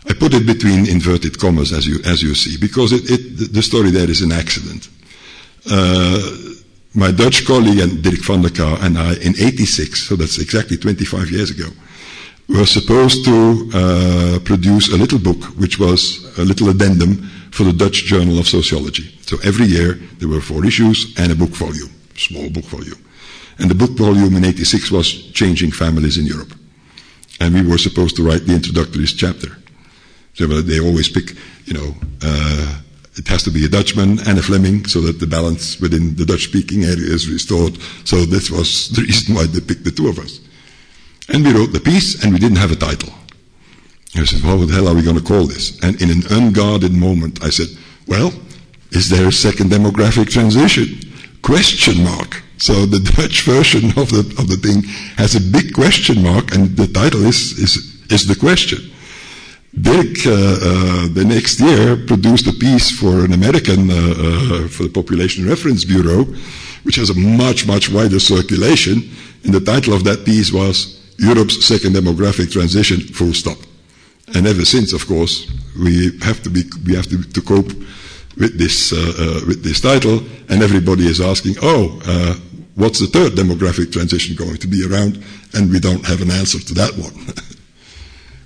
I 0.07 0.13
put 0.13 0.33
it 0.33 0.45
between 0.45 0.87
inverted 0.87 1.39
commas, 1.39 1.71
as 1.73 1.85
you, 1.85 1.99
as 2.05 2.21
you 2.21 2.33
see, 2.35 2.57
because 2.57 2.93
it, 2.93 3.09
it, 3.09 3.53
the 3.53 3.61
story 3.61 3.91
there 3.91 4.09
is 4.09 4.21
an 4.21 4.31
accident. 4.31 4.87
Uh, 5.69 6.19
my 6.95 7.11
Dutch 7.11 7.45
colleague, 7.45 7.79
and 7.79 8.01
Dirk 8.01 8.21
van 8.25 8.41
de 8.41 8.49
Kaa, 8.49 8.77
and 8.81 8.97
I, 8.97 9.13
in 9.15 9.35
86, 9.37 10.07
so 10.07 10.15
that's 10.15 10.39
exactly 10.39 10.77
25 10.77 11.29
years 11.29 11.51
ago, 11.51 11.69
were 12.47 12.65
supposed 12.65 13.23
to 13.25 14.39
produce 14.43 14.91
a 14.91 14.97
little 14.97 15.19
book, 15.19 15.43
which 15.59 15.79
was 15.79 16.25
a 16.39 16.43
little 16.43 16.69
addendum 16.69 17.29
for 17.51 17.63
the 17.63 17.73
Dutch 17.73 18.05
Journal 18.05 18.39
of 18.39 18.47
Sociology. 18.47 19.15
So 19.21 19.37
every 19.43 19.65
year 19.65 19.99
there 20.17 20.27
were 20.27 20.41
four 20.41 20.65
issues 20.65 21.13
and 21.17 21.31
a 21.31 21.35
book 21.35 21.49
volume, 21.49 21.89
small 22.15 22.49
book 22.49 22.65
volume. 22.65 22.97
And 23.59 23.69
the 23.69 23.75
book 23.75 23.91
volume 23.91 24.35
in 24.35 24.45
86 24.45 24.91
was 24.91 25.31
Changing 25.33 25.71
Families 25.71 26.17
in 26.17 26.25
Europe. 26.25 26.53
And 27.39 27.53
we 27.53 27.61
were 27.61 27.77
supposed 27.77 28.15
to 28.15 28.23
write 28.23 28.45
the 28.45 28.55
introductory 28.55 29.05
chapter. 29.05 29.58
So 30.39 30.47
they 30.47 30.79
always 30.79 31.09
pick, 31.09 31.35
you 31.65 31.73
know, 31.73 31.93
uh, 32.21 32.79
it 33.17 33.27
has 33.27 33.43
to 33.43 33.51
be 33.51 33.65
a 33.65 33.67
Dutchman 33.67 34.19
and 34.25 34.39
a 34.39 34.41
Fleming 34.41 34.85
so 34.85 35.01
that 35.01 35.19
the 35.19 35.27
balance 35.27 35.81
within 35.81 36.15
the 36.15 36.23
Dutch 36.23 36.45
speaking 36.45 36.85
area 36.85 37.11
is 37.11 37.29
restored. 37.29 37.77
So 38.05 38.23
this 38.23 38.49
was 38.49 38.87
the 38.95 39.01
reason 39.01 39.35
why 39.35 39.47
they 39.47 39.59
picked 39.59 39.83
the 39.83 39.91
two 39.91 40.07
of 40.07 40.17
us. 40.17 40.39
And 41.27 41.43
we 41.43 41.51
wrote 41.51 41.73
the 41.73 41.81
piece 41.81 42.23
and 42.23 42.31
we 42.31 42.39
didn't 42.39 42.57
have 42.57 42.71
a 42.71 42.77
title. 42.77 43.11
I 44.15 44.23
said, 44.23 44.41
what 44.45 44.65
the 44.65 44.73
hell 44.73 44.87
are 44.87 44.95
we 44.95 45.01
going 45.01 45.17
to 45.17 45.21
call 45.21 45.43
this? 45.43 45.77
And 45.83 46.01
in 46.01 46.09
an 46.09 46.23
unguarded 46.31 46.93
moment, 46.93 47.43
I 47.43 47.49
said, 47.49 47.67
well, 48.07 48.31
is 48.91 49.09
there 49.09 49.27
a 49.27 49.33
second 49.33 49.71
demographic 49.71 50.29
transition? 50.29 50.87
Question 51.41 52.01
mark. 52.05 52.41
So 52.59 52.85
the 52.85 52.99
Dutch 53.17 53.41
version 53.41 53.89
of 53.99 54.09
the, 54.09 54.23
of 54.39 54.47
the 54.47 54.55
thing 54.55 54.83
has 55.17 55.35
a 55.35 55.41
big 55.41 55.73
question 55.73 56.23
mark, 56.23 56.55
and 56.55 56.77
the 56.77 56.87
title 56.87 57.25
is, 57.25 57.59
is, 57.59 57.75
is 58.09 58.25
the 58.25 58.39
question. 58.39 58.89
Dirk, 59.77 60.25
uh, 60.25 60.31
uh, 60.31 61.07
the 61.13 61.23
next 61.25 61.59
year, 61.59 61.95
produced 61.95 62.47
a 62.47 62.53
piece 62.53 62.89
for 62.89 63.23
an 63.23 63.33
American, 63.33 63.91
uh, 63.91 63.93
uh, 63.93 64.67
for 64.67 64.83
the 64.83 64.91
Population 64.91 65.47
Reference 65.47 65.85
Bureau, 65.85 66.25
which 66.83 66.95
has 66.95 67.11
a 67.11 67.13
much, 67.13 67.67
much 67.67 67.91
wider 67.91 68.19
circulation. 68.19 69.03
And 69.43 69.53
the 69.53 69.59
title 69.59 69.93
of 69.93 70.03
that 70.05 70.25
piece 70.25 70.51
was 70.51 70.99
Europe's 71.17 71.63
Second 71.63 71.93
Demographic 71.93 72.51
Transition, 72.51 72.99
full 72.99 73.33
stop. 73.33 73.57
And 74.33 74.47
ever 74.47 74.65
since, 74.65 74.91
of 74.91 75.05
course, 75.07 75.51
we 75.79 76.17
have 76.21 76.41
to 76.43 76.49
be, 76.49 76.63
we 76.85 76.95
have 76.95 77.07
to, 77.07 77.21
to 77.21 77.41
cope 77.41 77.71
with 78.37 78.57
this, 78.57 78.91
uh, 78.91 78.95
uh, 78.97 79.41
with 79.47 79.63
this 79.63 79.81
title, 79.81 80.23
and 80.49 80.63
everybody 80.63 81.05
is 81.05 81.21
asking, 81.21 81.55
oh, 81.61 81.99
what's 82.73 82.99
the 82.99 83.07
third 83.07 83.33
demographic 83.33 83.91
transition 83.91 84.35
going 84.35 84.57
to 84.57 84.67
be 84.67 84.83
around? 84.83 85.23
And 85.53 85.69
we 85.69 85.79
don't 85.79 86.05
have 86.05 86.21
an 86.21 86.31
answer 86.31 86.59
to 86.59 86.73
that 86.73 86.93
one. 86.97 87.33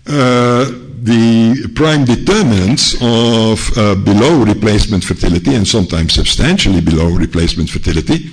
uh, 0.08 0.66
the 1.04 1.72
prime 1.76 2.06
determinants 2.06 2.96
of 3.02 3.78
uh, 3.78 3.96
below 3.96 4.44
replacement 4.44 5.04
fertility, 5.04 5.56
and 5.56 5.68
sometimes 5.68 6.14
substantially 6.14 6.82
below 6.82 7.10
replacement 7.10 7.70
fertility, 7.70 8.30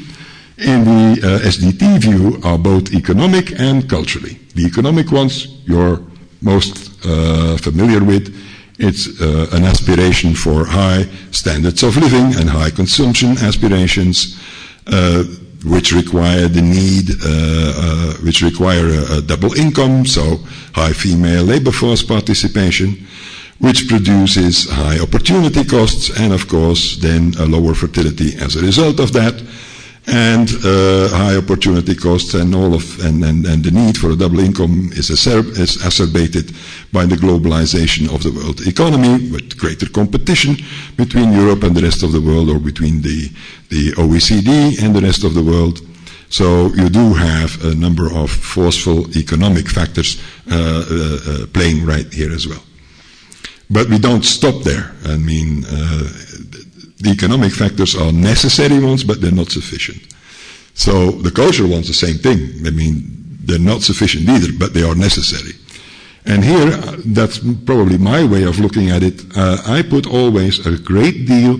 in 0.58 0.84
the 0.84 1.20
uh, 1.22 1.48
SDT 1.48 1.98
view 1.98 2.40
are 2.44 2.58
both 2.58 2.92
economic 2.92 3.58
and 3.58 3.88
culturally. 3.88 4.38
The 4.54 4.64
economic 4.66 5.10
ones, 5.10 5.62
you're 5.64 6.00
most 6.42 7.04
uh, 7.06 7.56
familiar 7.56 8.02
with. 8.04 8.34
It's 8.78 9.20
uh, 9.20 9.48
an 9.52 9.64
aspiration 9.64 10.34
for 10.34 10.64
high 10.64 11.06
standards 11.32 11.82
of 11.82 11.96
living 11.96 12.34
and 12.40 12.48
high 12.48 12.70
consumption 12.70 13.36
aspirations. 13.38 14.38
Which 15.64 15.92
require 15.92 16.48
the 16.48 16.62
need, 16.62 17.10
uh, 17.10 17.26
uh, 17.26 18.14
which 18.24 18.40
require 18.40 18.88
a, 18.88 19.18
a, 19.18 19.20
double 19.20 19.52
income, 19.54 20.06
so 20.06 20.38
high 20.72 20.94
female 20.94 21.44
labor 21.44 21.70
force 21.70 22.02
participation, 22.02 23.06
which 23.58 23.86
produces 23.86 24.70
high 24.70 24.98
opportunity 24.98 25.64
costs, 25.64 26.08
and 26.18 26.32
of 26.32 26.48
course, 26.48 26.96
then 26.96 27.34
a 27.38 27.44
lower 27.44 27.74
fertility 27.74 28.36
as 28.40 28.56
a 28.56 28.62
result 28.62 29.00
of 29.00 29.12
that 29.12 29.34
and 30.12 30.48
uh, 30.64 31.08
high 31.10 31.36
opportunity 31.36 31.94
costs 31.94 32.34
and 32.34 32.54
all 32.54 32.74
of 32.74 32.98
and, 33.04 33.24
and, 33.24 33.46
and 33.46 33.64
the 33.64 33.70
need 33.70 33.96
for 33.96 34.10
a 34.10 34.16
double 34.16 34.40
income 34.40 34.90
is, 34.94 35.10
acer- 35.10 35.48
is 35.60 35.76
exacerbated 35.76 36.52
by 36.92 37.06
the 37.06 37.14
globalization 37.14 38.12
of 38.12 38.22
the 38.22 38.32
world 38.32 38.60
economy 38.66 39.30
with 39.30 39.56
greater 39.56 39.88
competition 39.88 40.56
between 40.96 41.32
Europe 41.32 41.62
and 41.62 41.76
the 41.76 41.82
rest 41.82 42.02
of 42.02 42.12
the 42.12 42.20
world 42.20 42.48
or 42.50 42.58
between 42.58 43.00
the, 43.02 43.28
the 43.68 43.92
OECD 43.92 44.82
and 44.82 44.94
the 44.94 45.00
rest 45.00 45.22
of 45.22 45.34
the 45.34 45.42
world. 45.42 45.80
So 46.28 46.68
you 46.74 46.88
do 46.88 47.14
have 47.14 47.64
a 47.64 47.74
number 47.74 48.12
of 48.12 48.30
forceful 48.30 49.08
economic 49.16 49.68
factors 49.68 50.20
uh, 50.50 50.54
uh, 50.56 51.18
uh 51.26 51.46
playing 51.52 51.84
right 51.84 52.12
here 52.12 52.32
as 52.32 52.46
well. 52.46 52.62
But 53.68 53.88
we 53.88 53.98
don't 53.98 54.24
stop 54.24 54.62
there. 54.64 54.92
I 55.04 55.16
mean, 55.16 55.64
uh, 55.64 56.08
the 57.00 57.10
economic 57.10 57.52
factors 57.52 57.94
are 57.94 58.12
necessary 58.12 58.78
ones, 58.78 59.04
but 59.04 59.20
they're 59.20 59.32
not 59.32 59.50
sufficient. 59.50 60.02
So 60.74 61.10
the 61.10 61.30
cultural 61.30 61.70
ones, 61.70 61.88
the 61.88 61.94
same 61.94 62.18
thing. 62.18 62.66
I 62.66 62.70
mean, 62.70 63.38
they're 63.44 63.58
not 63.58 63.82
sufficient 63.82 64.28
either, 64.28 64.52
but 64.58 64.74
they 64.74 64.82
are 64.82 64.94
necessary. 64.94 65.52
And 66.26 66.44
here, 66.44 66.68
uh, 66.68 66.96
that's 67.06 67.38
probably 67.38 67.98
my 67.98 68.24
way 68.24 68.44
of 68.44 68.58
looking 68.58 68.90
at 68.90 69.02
it. 69.02 69.24
Uh, 69.36 69.56
I 69.66 69.82
put 69.82 70.06
always 70.06 70.64
a 70.66 70.78
great 70.78 71.26
deal 71.26 71.58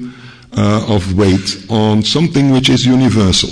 uh, 0.56 0.87
of 0.88 1.14
weight 1.14 1.64
on 1.70 2.02
something 2.02 2.50
which 2.50 2.68
is 2.68 2.85
universal. 2.85 3.50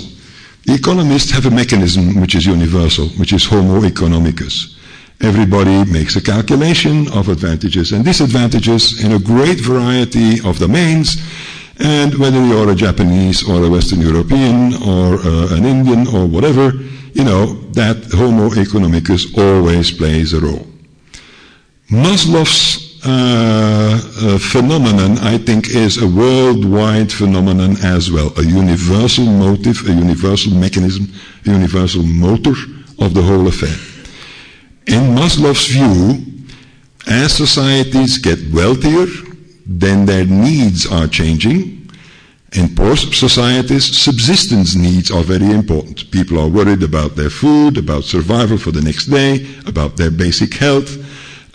The 0.65 0.75
economists 0.75 1.31
have 1.31 1.47
a 1.47 1.51
mechanism 1.51 2.21
which 2.21 2.35
is 2.35 2.45
universal, 2.45 3.07
which 3.17 3.33
is 3.33 3.45
homo 3.45 3.81
economicus. 3.81 4.75
Everybody 5.21 5.83
makes 5.91 6.15
a 6.15 6.21
calculation 6.21 7.11
of 7.11 7.27
advantages 7.27 7.91
and 7.91 8.05
disadvantages 8.05 9.03
in 9.03 9.11
a 9.11 9.19
great 9.19 9.59
variety 9.59 10.39
of 10.47 10.59
domains 10.59 11.17
and 11.79 12.13
whether 12.15 12.43
you're 12.45 12.69
a 12.69 12.75
Japanese 12.75 13.47
or 13.47 13.63
a 13.63 13.69
Western 13.69 14.01
European 14.01 14.73
or 14.83 15.15
uh, 15.15 15.55
an 15.55 15.65
Indian 15.65 16.07
or 16.07 16.25
whatever, 16.25 16.73
you 17.13 17.23
know, 17.23 17.45
that 17.71 17.97
Homo 18.13 18.49
economicus 18.49 19.25
always 19.37 19.91
plays 19.91 20.33
a 20.33 20.39
role. 20.39 20.67
Maslow's 21.89 22.89
uh, 23.05 23.99
uh, 24.21 24.37
phenomenon, 24.37 25.17
I 25.19 25.37
think, 25.37 25.69
is 25.69 26.01
a 26.01 26.07
worldwide 26.07 27.11
phenomenon 27.11 27.77
as 27.83 28.11
well, 28.11 28.33
a 28.37 28.43
universal 28.43 29.25
motive, 29.25 29.87
a 29.87 29.93
universal 29.93 30.53
mechanism, 30.53 31.07
a 31.45 31.49
universal 31.49 32.03
motor 32.03 32.55
of 32.99 33.13
the 33.13 33.21
whole 33.21 33.47
affair. 33.47 33.75
In 34.87 35.15
Maslow's 35.15 35.67
view, 35.67 36.25
as 37.07 37.33
societies 37.33 38.17
get 38.17 38.39
wealthier, 38.51 39.07
then 39.69 40.07
their 40.07 40.25
needs 40.25 40.87
are 40.91 41.07
changing. 41.07 41.87
In 42.53 42.73
poor 42.75 42.95
societies, 42.95 43.95
subsistence 43.95 44.75
needs 44.75 45.11
are 45.11 45.21
very 45.21 45.51
important. 45.51 46.09
People 46.09 46.39
are 46.39 46.47
worried 46.47 46.81
about 46.81 47.15
their 47.15 47.29
food, 47.29 47.77
about 47.77 48.03
survival 48.03 48.57
for 48.57 48.71
the 48.71 48.81
next 48.81 49.05
day, 49.05 49.45
about 49.67 49.95
their 49.95 50.09
basic 50.09 50.55
health. 50.55 50.97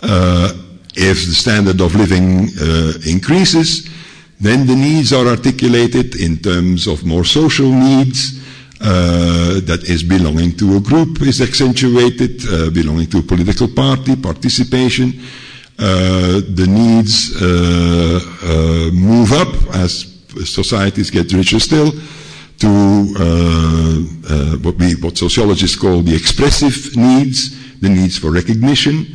Uh, 0.01 0.53
if 0.95 1.25
the 1.25 1.35
standard 1.35 1.81
of 1.81 1.93
living 1.95 2.47
uh, 2.61 2.93
increases, 3.05 3.89
then 4.39 4.65
the 4.65 4.75
needs 4.75 5.11
are 5.11 5.27
articulated 5.27 6.15
in 6.15 6.37
terms 6.37 6.87
of 6.87 7.03
more 7.03 7.25
social 7.25 7.69
needs. 7.69 8.41
Uh, 8.79 9.61
that 9.63 9.83
is 9.89 10.03
belonging 10.03 10.55
to 10.55 10.75
a 10.75 10.79
group 10.81 11.21
is 11.21 11.41
accentuated, 11.41 12.41
uh, 12.47 12.69
belonging 12.71 13.07
to 13.07 13.19
a 13.19 13.21
political 13.21 13.69
party, 13.69 14.15
participation. 14.17 15.13
Uh, 15.77 16.39
the 16.55 16.65
needs 16.67 17.35
uh, 17.41 18.19
uh, 18.43 18.91
move 18.93 19.33
up 19.33 19.49
as 19.75 20.15
societies 20.45 21.11
get 21.11 21.31
richer 21.33 21.59
still 21.59 21.91
to 22.57 22.67
what, 24.63 24.75
we, 24.75 24.95
what 24.95 25.17
sociologists 25.17 25.75
call 25.75 26.01
the 26.01 26.15
expressive 26.15 26.95
needs, 26.95 27.79
the 27.81 27.89
needs 27.89 28.17
for 28.17 28.31
recognition. 28.31 29.05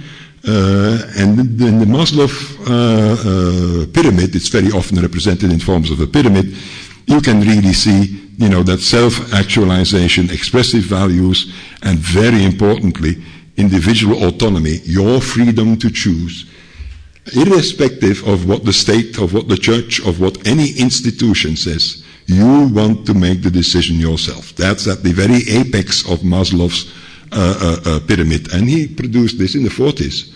Uh, 0.46 1.02
and 1.18 1.38
in 1.60 1.78
the 1.78 1.84
Maslow 1.84 2.28
uh, 2.66 3.82
uh, 3.82 3.86
pyramid, 3.92 4.34
it's 4.34 4.48
very 4.48 4.70
often 4.72 5.00
represented 5.00 5.52
in 5.52 5.60
forms 5.60 5.90
of 5.90 6.00
a 6.00 6.06
pyramid. 6.06 6.54
You 7.06 7.20
can 7.20 7.40
really 7.40 7.74
see, 7.74 8.32
you 8.38 8.48
know, 8.48 8.62
that 8.62 8.80
self-actualization, 8.80 10.30
expressive 10.30 10.84
values, 10.84 11.52
and 11.82 11.98
very 11.98 12.44
importantly, 12.44 13.22
individual 13.60 14.24
autonomy, 14.24 14.78
your 14.84 15.20
freedom 15.20 15.76
to 15.78 15.90
choose, 15.90 16.46
irrespective 17.34 18.26
of 18.26 18.48
what 18.48 18.64
the 18.64 18.72
state, 18.72 19.18
of 19.18 19.34
what 19.34 19.48
the 19.48 19.56
church, 19.56 20.00
of 20.00 20.20
what 20.20 20.46
any 20.46 20.70
institution 20.78 21.56
says, 21.56 22.04
you 22.26 22.68
want 22.68 23.06
to 23.06 23.14
make 23.14 23.42
the 23.42 23.50
decision 23.50 23.96
yourself. 23.96 24.54
That's 24.56 24.86
at 24.86 25.02
the 25.02 25.12
very 25.12 25.42
apex 25.48 26.08
of 26.08 26.20
Maslow's 26.20 26.92
uh, 27.32 27.78
uh, 27.86 27.90
uh, 27.90 28.00
pyramid. 28.06 28.52
And 28.52 28.68
he 28.68 28.88
produced 28.88 29.38
this 29.38 29.54
in 29.54 29.62
the 29.62 29.70
40s. 29.70 30.32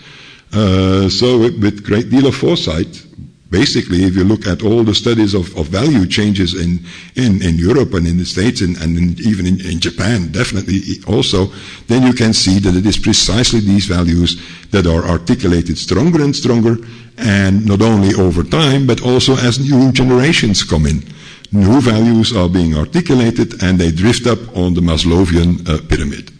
Uh, 0.53 1.09
so 1.09 1.39
with 1.39 1.83
great 1.83 2.09
deal 2.09 2.27
of 2.27 2.35
foresight, 2.35 3.04
basically, 3.49 4.03
if 4.03 4.15
you 4.15 4.23
look 4.23 4.47
at 4.47 4.63
all 4.63 4.83
the 4.83 4.95
studies 4.95 5.33
of, 5.33 5.55
of 5.57 5.67
value 5.67 6.05
changes 6.05 6.53
in, 6.53 6.79
in, 7.15 7.41
in, 7.41 7.55
Europe 7.55 7.93
and 7.93 8.07
in 8.07 8.17
the 8.17 8.25
States 8.25 8.61
and, 8.61 8.75
and 8.77 8.97
in, 8.97 9.15
even 9.25 9.45
in, 9.45 9.59
in, 9.65 9.79
Japan, 9.79 10.31
definitely 10.31 10.81
also, 11.07 11.47
then 11.87 12.03
you 12.03 12.13
can 12.13 12.33
see 12.33 12.59
that 12.59 12.75
it 12.75 12.85
is 12.85 12.97
precisely 12.97 13.59
these 13.59 13.85
values 13.85 14.41
that 14.71 14.87
are 14.87 15.03
articulated 15.03 15.77
stronger 15.77 16.23
and 16.23 16.35
stronger, 16.35 16.77
and 17.17 17.65
not 17.65 17.81
only 17.81 18.13
over 18.15 18.43
time, 18.43 18.85
but 18.87 19.01
also 19.01 19.35
as 19.37 19.59
new 19.59 19.91
generations 19.91 20.63
come 20.63 20.85
in. 20.85 21.03
New 21.51 21.79
values 21.79 22.35
are 22.35 22.49
being 22.49 22.75
articulated 22.75 23.63
and 23.63 23.79
they 23.79 23.91
drift 23.91 24.27
up 24.27 24.39
on 24.57 24.73
the 24.73 24.81
Maslowian 24.81 25.67
uh, 25.69 25.77
pyramid. 25.87 26.31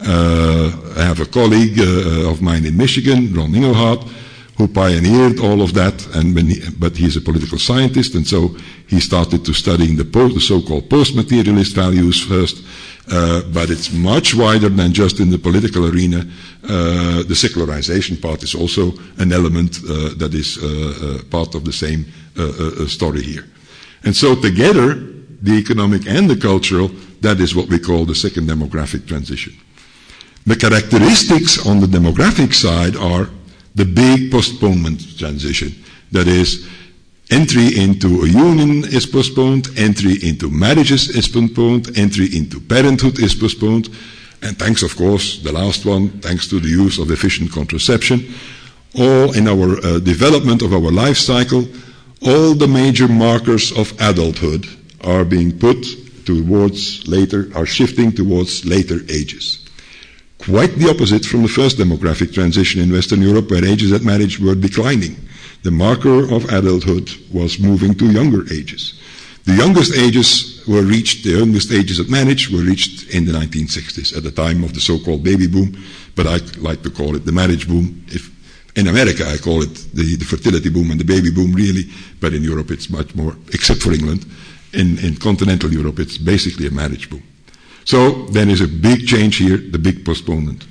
Uh, 0.00 0.70
I 0.96 1.02
have 1.02 1.20
a 1.20 1.26
colleague 1.26 1.78
uh, 1.80 2.30
of 2.30 2.40
mine 2.40 2.64
in 2.64 2.76
Michigan, 2.76 3.34
Ron 3.34 3.52
Inglehart, 3.52 4.08
who 4.58 4.66
pioneered 4.66 5.38
all 5.38 5.62
of 5.62 5.72
that, 5.72 6.04
and 6.16 6.36
he, 6.36 6.60
but 6.78 6.96
he's 6.96 7.16
a 7.16 7.20
political 7.20 7.58
scientist, 7.58 8.14
and 8.16 8.26
so 8.26 8.56
he 8.88 8.98
started 8.98 9.44
to 9.44 9.54
studying 9.54 9.96
the, 9.96 10.02
the 10.02 10.40
so-called 10.40 10.90
post-materialist 10.90 11.76
values 11.76 12.20
first, 12.20 12.64
uh, 13.10 13.40
but 13.54 13.70
it's 13.70 13.92
much 13.92 14.34
wider 14.34 14.68
than 14.68 14.92
just 14.92 15.20
in 15.20 15.30
the 15.30 15.38
political 15.38 15.86
arena. 15.86 16.26
Uh, 16.64 17.22
the 17.22 17.36
secularization 17.36 18.16
part 18.20 18.42
is 18.42 18.54
also 18.54 18.92
an 19.18 19.32
element 19.32 19.78
uh, 19.78 20.12
that 20.16 20.34
is 20.34 20.58
uh, 20.58 20.66
uh, 20.66 21.22
part 21.30 21.54
of 21.54 21.64
the 21.64 21.72
same 21.72 22.04
uh, 22.36 22.84
story 22.86 23.22
here. 23.22 23.44
And 24.02 24.14
so 24.14 24.34
together, 24.34 24.94
the 25.40 25.54
economic 25.54 26.08
and 26.08 26.28
the 26.28 26.36
cultural, 26.36 26.88
that 27.20 27.38
is 27.38 27.54
what 27.54 27.68
we 27.68 27.78
call 27.78 28.04
the 28.04 28.14
second 28.14 28.48
demographic 28.48 29.06
transition. 29.06 29.52
The 30.46 30.56
characteristics 30.56 31.64
on 31.64 31.78
the 31.78 31.86
demographic 31.86 32.54
side 32.54 32.96
are 32.96 33.28
the 33.74 33.84
big 33.84 34.30
postponement 34.30 35.18
transition. 35.18 35.74
That 36.12 36.26
is, 36.26 36.68
entry 37.30 37.76
into 37.76 38.22
a 38.22 38.28
union 38.28 38.84
is 38.84 39.06
postponed, 39.06 39.68
entry 39.76 40.16
into 40.22 40.50
marriages 40.50 41.08
is 41.10 41.28
postponed, 41.28 41.96
entry 41.98 42.28
into 42.34 42.60
parenthood 42.60 43.18
is 43.18 43.34
postponed, 43.34 43.88
and 44.42 44.58
thanks, 44.58 44.82
of 44.82 44.96
course, 44.96 45.42
the 45.42 45.52
last 45.52 45.84
one, 45.84 46.08
thanks 46.20 46.48
to 46.48 46.60
the 46.60 46.68
use 46.68 46.98
of 46.98 47.10
efficient 47.10 47.52
contraception, 47.52 48.34
all 48.94 49.32
in 49.32 49.48
our 49.48 49.78
uh, 49.84 49.98
development 49.98 50.62
of 50.62 50.72
our 50.72 50.90
life 50.92 51.16
cycle, 51.16 51.66
all 52.22 52.54
the 52.54 52.68
major 52.68 53.08
markers 53.08 53.72
of 53.76 53.92
adulthood 54.00 54.66
are 55.04 55.24
being 55.24 55.56
put 55.58 55.84
towards 56.24 57.06
later, 57.06 57.50
are 57.54 57.66
shifting 57.66 58.12
towards 58.12 58.64
later 58.64 59.00
ages. 59.08 59.67
Quite 60.38 60.76
the 60.76 60.88
opposite 60.88 61.24
from 61.24 61.42
the 61.42 61.48
first 61.48 61.78
demographic 61.78 62.32
transition 62.32 62.80
in 62.80 62.92
Western 62.92 63.20
Europe, 63.22 63.50
where 63.50 63.64
ages 63.64 63.92
at 63.92 64.02
marriage 64.02 64.38
were 64.38 64.54
declining. 64.54 65.16
The 65.62 65.70
marker 65.70 66.32
of 66.32 66.44
adulthood 66.52 67.10
was 67.32 67.58
moving 67.58 67.94
to 67.96 68.10
younger 68.10 68.44
ages. 68.52 68.94
The 69.44 69.54
youngest 69.54 69.96
ages 69.96 70.62
were 70.68 70.82
reached, 70.82 71.24
the 71.24 71.38
youngest 71.38 71.72
ages 71.72 71.98
at 71.98 72.08
marriage 72.08 72.50
were 72.50 72.60
reached 72.60 73.10
in 73.14 73.24
the 73.24 73.32
1960s, 73.32 74.16
at 74.16 74.22
the 74.22 74.30
time 74.30 74.62
of 74.62 74.74
the 74.74 74.80
so-called 74.80 75.24
baby 75.24 75.46
boom, 75.46 75.76
but 76.14 76.26
I 76.26 76.36
like 76.58 76.82
to 76.82 76.90
call 76.90 77.16
it 77.16 77.24
the 77.24 77.32
marriage 77.32 77.66
boom. 77.66 78.04
If, 78.08 78.30
in 78.76 78.86
America, 78.86 79.24
I 79.26 79.38
call 79.38 79.62
it 79.62 79.74
the, 79.94 80.16
the 80.16 80.24
fertility 80.24 80.68
boom 80.68 80.90
and 80.90 81.00
the 81.00 81.04
baby 81.04 81.30
boom, 81.30 81.52
really, 81.52 81.84
but 82.20 82.32
in 82.34 82.42
Europe 82.42 82.70
it's 82.70 82.90
much 82.90 83.14
more, 83.14 83.34
except 83.52 83.80
for 83.82 83.92
England. 83.92 84.24
In, 84.74 84.98
in 84.98 85.16
continental 85.16 85.72
Europe, 85.72 85.98
it's 85.98 86.18
basically 86.18 86.66
a 86.66 86.70
marriage 86.70 87.08
boom. 87.08 87.22
So 87.88 88.26
there 88.26 88.46
is 88.46 88.60
a 88.60 88.68
big 88.68 89.06
change 89.06 89.38
here, 89.38 89.56
the 89.56 89.78
big 89.78 90.04
postponement. 90.04 90.66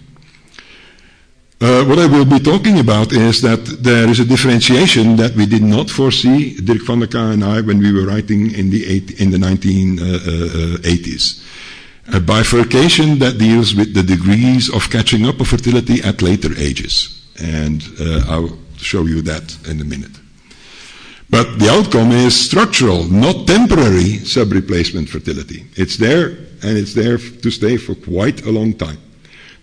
Uh, 1.60 1.84
what 1.86 1.98
I 1.98 2.06
will 2.06 2.26
be 2.26 2.38
talking 2.38 2.78
about 2.78 3.12
is 3.12 3.42
that 3.42 3.66
there 3.82 4.08
is 4.08 4.20
a 4.20 4.26
differentiation 4.26 5.16
that 5.16 5.36
we 5.36 5.48
did 5.48 5.64
not 5.64 5.90
foresee, 5.90 6.62
Dirk 6.62 6.86
van 6.86 7.00
de 7.00 7.08
Kaa 7.08 7.32
and 7.32 7.44
I, 7.44 7.62
when 7.62 7.80
we 7.80 7.92
were 7.92 8.06
writing 8.06 8.54
in 8.54 8.70
the, 8.70 8.86
eight, 8.86 9.20
in 9.20 9.32
the 9.32 9.40
1980s. 9.40 11.42
Uh, 12.06 12.12
uh, 12.12 12.18
a 12.18 12.22
bifurcation 12.22 13.18
that 13.18 13.40
deals 13.40 13.74
with 13.74 13.96
the 13.96 14.04
degrees 14.04 14.72
of 14.72 14.88
catching 14.92 15.26
up 15.26 15.42
of 15.42 15.48
fertility 15.48 16.04
at 16.04 16.22
later 16.22 16.54
ages. 16.56 17.26
And 17.42 17.84
uh, 18.00 18.26
I'll 18.30 18.60
show 18.78 19.06
you 19.06 19.24
that 19.24 19.58
in 19.68 19.82
a 19.82 19.84
minute. 19.84 20.16
But 21.32 21.58
the 21.58 21.72
outcome 21.72 22.12
is 22.12 22.40
structural, 22.40 23.06
not 23.06 23.48
temporary 23.48 24.20
sub-replacement 24.20 25.10
fertility. 25.10 25.66
It's 25.76 25.98
there, 25.98 26.47
and 26.64 26.78
it's 26.78 26.94
there 26.94 27.18
to 27.18 27.52
stay 27.52 27.78
for 27.78 27.96
quite 27.96 28.46
a 28.46 28.52
long 28.52 28.74
time. 28.74 28.98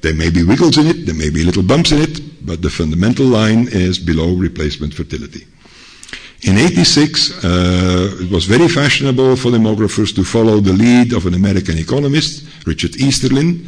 There 0.01 0.15
may 0.15 0.31
be 0.31 0.45
wiggles 0.45 0.77
in 0.77 0.87
it, 0.87 1.07
there 1.07 1.15
may 1.15 1.31
be 1.31 1.45
little 1.45 1.63
bumps 1.63 1.93
in 1.93 2.03
it, 2.03 2.47
but 2.47 2.61
the 2.61 2.71
fundamental 2.71 3.27
line 3.27 3.69
is 3.69 3.99
below 3.99 4.35
replacement 4.35 4.93
fertility. 4.93 5.47
In 6.43 6.59
86, 6.59 7.43
uh, 7.43 8.19
it 8.21 8.31
was 8.31 8.45
very 8.45 8.69
fashionable 8.69 9.37
for 9.37 9.51
demographers 9.51 10.15
to 10.15 10.25
follow 10.25 10.61
the 10.61 10.75
lead 10.75 11.15
of 11.15 11.25
an 11.25 11.33
American 11.33 11.79
economist, 11.79 12.47
Richard 12.67 12.93
Easterlin, 12.93 13.65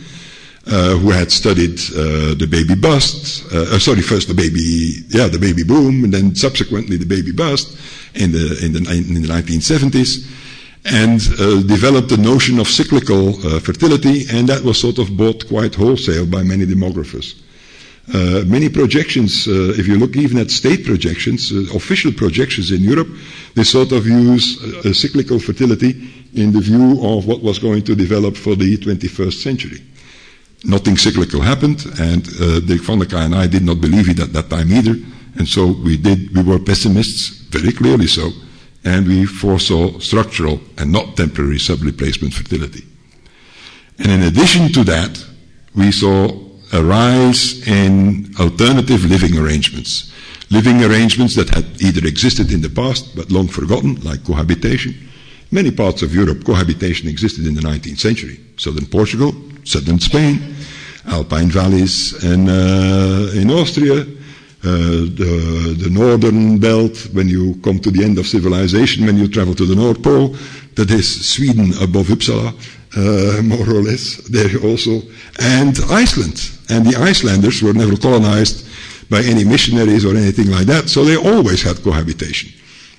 uh, 0.67 0.97
who 0.99 1.11
had 1.11 1.33
studied 1.33 1.79
uh, 1.97 2.35
the 2.35 2.47
baby 2.51 2.75
bust, 2.75 3.47
uh, 3.55 3.63
uh, 3.63 3.79
sorry, 3.79 4.03
first 4.03 4.29
the 4.29 4.35
baby, 4.35 5.07
yeah, 5.09 5.27
the 5.27 5.39
baby 5.39 5.63
boom, 5.63 6.05
and 6.05 6.13
then 6.13 6.35
subsequently 6.35 6.99
the 6.99 7.07
baby 7.07 7.33
bust 7.33 7.79
in 8.15 8.33
the, 8.33 8.61
in 8.63 8.73
the, 8.75 8.79
in 8.91 9.23
the 9.23 9.29
1970s 9.29 10.46
and 10.93 11.21
uh, 11.39 11.63
developed 11.63 12.09
the 12.09 12.17
notion 12.17 12.59
of 12.59 12.69
cyclical 12.69 13.31
uh, 13.47 13.59
fertility, 13.61 14.25
and 14.31 14.49
that 14.49 14.63
was 14.63 14.79
sort 14.79 14.99
of 14.99 15.17
bought 15.17 15.47
quite 15.49 15.75
wholesale 15.75 16.27
by 16.27 16.43
many 16.43 16.65
demographers. 16.65 17.35
Uh, 18.15 18.45
many 18.47 18.69
projections, 18.69 19.49
uh, 19.49 19.75
if 19.77 19.89
you 19.89 19.97
look 19.99 20.15
even 20.17 20.39
at 20.39 20.49
state 20.49 20.85
projections, 20.85 21.51
uh, 21.51 21.65
official 21.75 22.13
projections 22.13 22.71
in 22.71 22.81
Europe, 22.83 23.09
they 23.55 23.65
sort 23.65 23.91
of 23.91 24.07
use 24.07 24.63
uh, 24.63 24.93
cyclical 24.93 25.41
fertility 25.41 25.91
in 26.35 26.53
the 26.53 26.61
view 26.61 27.05
of 27.05 27.27
what 27.27 27.43
was 27.43 27.59
going 27.59 27.83
to 27.83 27.97
develop 27.97 28.37
for 28.37 28.55
the 28.55 28.77
21st 28.77 29.43
century. 29.43 29.83
Nothing 30.65 30.97
cyclical 30.97 31.41
happened, 31.41 31.85
and 31.99 32.23
Dirk 32.67 32.83
van 32.83 32.99
de 33.01 33.07
Kaa 33.07 33.25
and 33.25 33.35
I 33.35 33.47
did 33.49 33.63
not 33.65 33.81
believe 33.81 34.09
it 34.09 34.21
at 34.21 34.33
that 34.33 34.51
time 34.51 34.73
either, 34.73 34.95
and 35.37 35.49
so 35.49 35.67
we 35.67 35.97
did. 35.97 36.35
We 36.35 36.43
were 36.43 36.59
pessimists, 36.59 37.29
very 37.51 37.73
clearly 37.73 38.07
so 38.07 38.31
and 38.87 39.07
we 39.09 39.27
foresaw 39.27 39.99
structural 39.99 40.61
and 40.79 40.93
not 40.93 41.17
temporary 41.17 41.59
sub-replacement 41.59 42.33
fertility. 42.33 42.85
And 43.99 44.13
in 44.13 44.23
addition 44.23 44.73
to 44.75 44.85
that, 44.85 45.27
we 45.75 45.91
saw 45.91 46.29
a 46.73 46.83
rise 46.83 47.67
in 47.67 48.33
alternative 48.39 49.05
living 49.05 49.37
arrangements. 49.37 50.13
Living 50.51 50.85
arrangements 50.85 51.35
that 51.35 51.51
had 51.51 51.65
either 51.83 52.07
existed 52.07 52.53
in 52.53 52.63
the 52.63 52.71
past 52.71 53.17
but 53.17 53.33
long 53.33 53.49
forgotten, 53.49 53.97
like 54.03 54.25
cohabitation. 54.25 54.95
Many 55.51 55.73
parts 55.73 56.03
of 56.03 56.15
Europe, 56.15 56.45
cohabitation 56.45 57.09
existed 57.09 57.45
in 57.45 57.55
the 57.57 57.63
19th 57.63 57.99
century. 57.99 58.39
Southern 58.57 58.87
Portugal, 58.87 59.35
southern 59.65 59.99
Spain, 59.99 60.55
Alpine 61.07 61.51
valleys 61.51 62.25
in, 62.25 62.49
uh, 62.49 63.33
in 63.35 63.51
Austria, 63.51 64.07
the, 64.63 65.77
the 65.79 65.91
northern 65.91 66.59
belt, 66.59 66.97
when 67.13 67.29
you 67.29 67.55
come 67.63 67.79
to 67.81 67.91
the 67.91 68.03
end 68.05 68.19
of 68.19 68.27
civilization, 68.27 69.07
when 69.07 69.17
you 69.17 69.29
travel 69.29 69.55
to 69.55 69.67
the 69.67 69.75
North 69.75 70.03
Pole, 70.03 70.37
that 70.75 70.91
is 70.91 71.27
Sweden 71.29 71.73
above 71.83 72.07
Uppsala, 72.07 72.53
uh, 72.97 73.43
more 73.43 73.69
or 73.69 73.83
less, 73.83 74.17
there 74.29 74.59
also, 74.63 75.03
and 75.41 75.79
Iceland. 75.91 76.51
And 76.69 76.85
the 76.87 76.97
Icelanders 76.97 77.63
were 77.63 77.75
never 77.75 77.97
colonized 77.97 78.67
by 79.09 79.21
any 79.21 79.45
missionaries 79.45 80.05
or 80.05 80.17
anything 80.17 80.51
like 80.51 80.67
that, 80.67 80.89
so 80.89 81.05
they 81.05 81.17
always 81.17 81.63
had 81.63 81.83
cohabitation. 81.83 82.51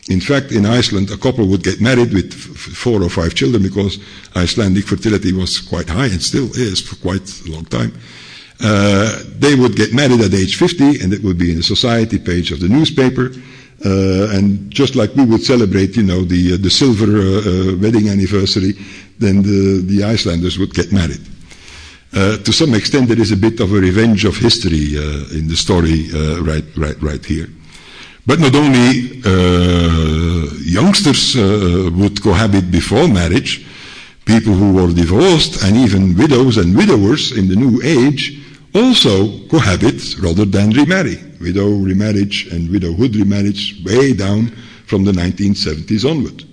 In 0.09 0.21
fact, 0.21 0.53
in 0.53 0.65
Iceland, 0.65 1.11
a 1.11 1.17
couple 1.17 1.45
would 1.47 1.63
get 1.63 1.81
married 1.81 2.13
with 2.13 2.31
f- 2.31 2.77
four 2.77 3.03
or 3.03 3.09
five 3.09 3.35
children 3.35 3.61
because 3.61 3.99
Icelandic 4.35 4.85
fertility 4.85 5.33
was 5.33 5.59
quite 5.59 5.89
high 5.89 6.05
and 6.05 6.21
still 6.21 6.49
is 6.53 6.79
for 6.79 6.95
quite 6.95 7.27
a 7.45 7.51
long 7.51 7.65
time. 7.65 7.91
Uh, 8.59 9.21
they 9.37 9.53
would 9.53 9.75
get 9.75 9.93
married 9.93 10.19
at 10.21 10.33
age 10.33 10.57
50, 10.57 11.01
and 11.01 11.13
it 11.13 11.23
would 11.23 11.37
be 11.37 11.51
in 11.51 11.57
the 11.57 11.63
society 11.63 12.17
page 12.17 12.51
of 12.51 12.59
the 12.59 12.67
newspaper. 12.67 13.31
Uh, 13.85 14.35
and 14.35 14.71
just 14.71 14.95
like 14.95 15.13
we 15.15 15.23
would 15.23 15.43
celebrate, 15.43 15.95
you 15.95 16.01
know, 16.01 16.23
the 16.23 16.55
uh, 16.55 16.57
the 16.57 16.69
silver 16.69 17.05
uh, 17.05 17.73
uh, 17.73 17.77
wedding 17.77 18.09
anniversary, 18.09 18.73
then 19.19 19.43
the 19.43 19.83
the 19.85 20.03
Icelanders 20.03 20.57
would 20.57 20.73
get 20.73 20.91
married. 20.91 21.21
To 22.13 22.51
some 22.51 22.73
extent, 22.73 23.09
there 23.09 23.19
is 23.19 23.31
a 23.31 23.37
bit 23.37 23.59
of 23.59 23.71
a 23.71 23.75
revenge 23.75 24.25
of 24.25 24.35
history 24.37 24.95
in 25.37 25.47
the 25.47 25.55
story 25.55 26.09
right 26.41 26.65
right 26.75 26.99
right 27.03 27.23
here. 27.23 27.47
But 28.25 28.39
not 28.39 28.55
only 28.55 29.21
youngsters 30.65 31.35
would 31.35 32.19
cohabit 32.23 32.71
before 32.71 33.07
marriage, 33.07 33.67
people 34.25 34.53
who 34.53 34.73
were 34.73 34.91
divorced 34.91 35.63
and 35.63 35.77
even 35.77 36.17
widows 36.17 36.57
and 36.57 36.75
widowers 36.75 37.31
in 37.37 37.47
the 37.47 37.55
new 37.55 37.79
age 37.83 38.46
also 38.77 39.39
cohabit 39.47 40.17
rather 40.19 40.45
than 40.45 40.69
remarry. 40.71 41.17
Widow 41.41 41.69
remarriage 41.69 42.47
and 42.51 42.69
widowhood 42.69 43.15
remarriage 43.15 43.83
way 43.83 44.13
down 44.13 44.47
from 44.85 45.03
the 45.03 45.11
1970s 45.11 46.09
onward. 46.09 46.43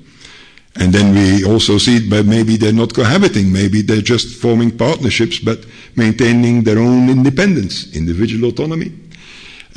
And 0.77 0.93
then 0.93 1.15
we 1.15 1.45
also 1.45 1.79
see 1.79 1.99
that 2.09 2.27
maybe 2.27 2.57
they're 2.57 2.73
not 2.73 2.95
cohabiting, 2.95 3.53
maybe 3.53 3.83
they're 3.83 4.03
just 4.03 4.41
forming 4.41 4.77
partnerships 4.77 5.39
but 5.39 5.65
maintaining 5.95 6.65
their 6.65 6.79
own 6.79 7.09
independence, 7.09 7.95
individual 7.95 8.49
autonomy, 8.49 8.93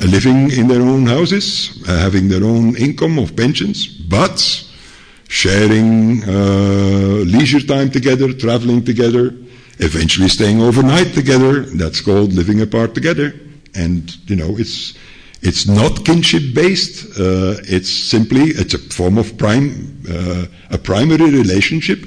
uh, 0.00 0.06
living 0.06 0.50
in 0.50 0.66
their 0.66 0.82
own 0.82 1.06
houses, 1.06 1.84
uh, 1.88 1.98
having 1.98 2.28
their 2.28 2.42
own 2.42 2.76
income 2.76 3.18
of 3.18 3.36
pensions, 3.36 3.86
but 3.86 4.38
sharing 5.28 6.24
uh, 6.24 7.22
leisure 7.26 7.60
time 7.60 7.90
together, 7.90 8.32
traveling 8.32 8.84
together, 8.84 9.34
eventually 9.78 10.28
staying 10.28 10.60
overnight 10.60 11.14
together. 11.14 11.62
That's 11.62 12.00
called 12.00 12.32
living 12.32 12.60
apart 12.60 12.94
together. 12.94 13.34
And, 13.74 14.14
you 14.28 14.36
know, 14.36 14.56
it's, 14.58 14.94
it's 15.42 15.66
not 15.66 16.04
kinship 16.04 16.54
based. 16.54 17.18
Uh, 17.18 17.56
it's 17.64 17.90
simply, 17.90 18.50
it's 18.50 18.74
a 18.74 18.78
form 18.78 19.18
of 19.18 19.36
prime, 19.38 20.02
uh, 20.10 20.46
a 20.70 20.78
primary 20.78 21.30
relationship, 21.30 22.00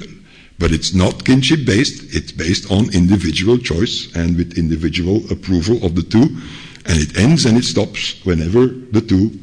but 0.58 0.72
it's 0.72 0.94
not 0.94 1.24
kinship 1.24 1.64
based. 1.64 2.14
It's 2.14 2.32
based 2.32 2.70
on 2.70 2.94
individual 2.94 3.58
choice 3.58 4.14
and 4.14 4.36
with 4.36 4.58
individual 4.58 5.22
approval 5.30 5.84
of 5.84 5.94
the 5.94 6.02
two. 6.02 6.36
And 6.84 6.98
it 6.98 7.16
ends 7.16 7.46
and 7.46 7.56
it 7.56 7.64
stops 7.64 8.24
whenever 8.24 8.66
the 8.66 9.00
two 9.00 9.38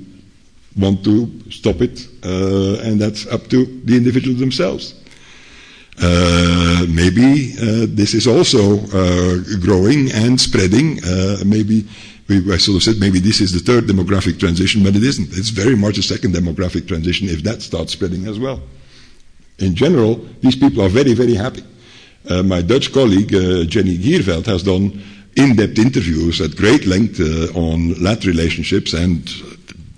want 0.77 1.03
to 1.03 1.29
stop 1.49 1.81
it, 1.81 2.07
uh, 2.23 2.81
and 2.83 2.99
that's 2.99 3.25
up 3.27 3.47
to 3.49 3.65
the 3.85 3.95
individual 3.95 4.35
themselves. 4.37 4.93
Uh, 6.01 6.85
maybe 6.87 7.53
uh, 7.59 7.85
this 7.89 8.13
is 8.13 8.25
also 8.25 8.79
uh, 8.93 9.37
growing 9.59 10.09
and 10.13 10.39
spreading. 10.39 11.03
Uh, 11.03 11.37
maybe 11.45 11.85
we, 12.29 12.37
I 12.53 12.57
sort 12.57 12.77
of 12.77 12.83
said 12.83 12.95
maybe 12.99 13.19
this 13.19 13.41
is 13.41 13.51
the 13.51 13.59
third 13.59 13.85
demographic 13.85 14.39
transition, 14.39 14.81
but 14.83 14.95
it 14.95 15.03
isn't. 15.03 15.27
It's 15.33 15.49
very 15.49 15.75
much 15.75 15.97
a 15.97 16.03
second 16.03 16.33
demographic 16.33 16.87
transition 16.87 17.27
if 17.27 17.43
that 17.43 17.61
starts 17.61 17.91
spreading 17.91 18.27
as 18.27 18.39
well. 18.39 18.61
In 19.57 19.75
general, 19.75 20.15
these 20.41 20.55
people 20.55 20.81
are 20.83 20.89
very, 20.89 21.13
very 21.13 21.33
happy. 21.33 21.63
Uh, 22.29 22.43
my 22.43 22.61
Dutch 22.61 22.93
colleague 22.93 23.33
uh, 23.35 23.65
Jenny 23.65 23.97
Gierveld 23.97 24.45
has 24.45 24.63
done 24.63 25.01
in-depth 25.35 25.79
interviews 25.79 26.39
at 26.39 26.55
great 26.55 26.85
length 26.85 27.19
on 27.55 28.01
lat 28.01 28.25
relationships, 28.25 28.93
and 28.93 29.29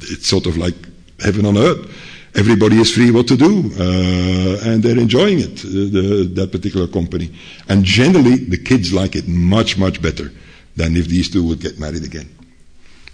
it's 0.01 0.27
sort 0.27 0.47
of 0.47 0.57
like 0.57 0.75
heaven 1.19 1.45
on 1.45 1.57
earth 1.57 2.10
everybody 2.35 2.79
is 2.79 2.93
free 2.93 3.11
what 3.11 3.27
to 3.27 3.37
do, 3.37 3.71
uh, 3.79 4.69
and 4.69 4.83
they're 4.83 4.99
enjoying 4.99 5.39
it, 5.39 5.65
uh, 5.65 5.69
the, 5.69 6.31
that 6.35 6.51
particular 6.51 6.87
company. 6.87 7.31
And 7.67 7.83
generally, 7.83 8.37
the 8.37 8.57
kids 8.57 8.93
like 8.93 9.15
it 9.15 9.27
much, 9.27 9.77
much 9.77 10.01
better 10.01 10.31
than 10.75 10.95
if 10.95 11.07
these 11.07 11.29
two 11.29 11.45
would 11.47 11.59
get 11.59 11.79
married 11.79 12.03
again. 12.03 12.29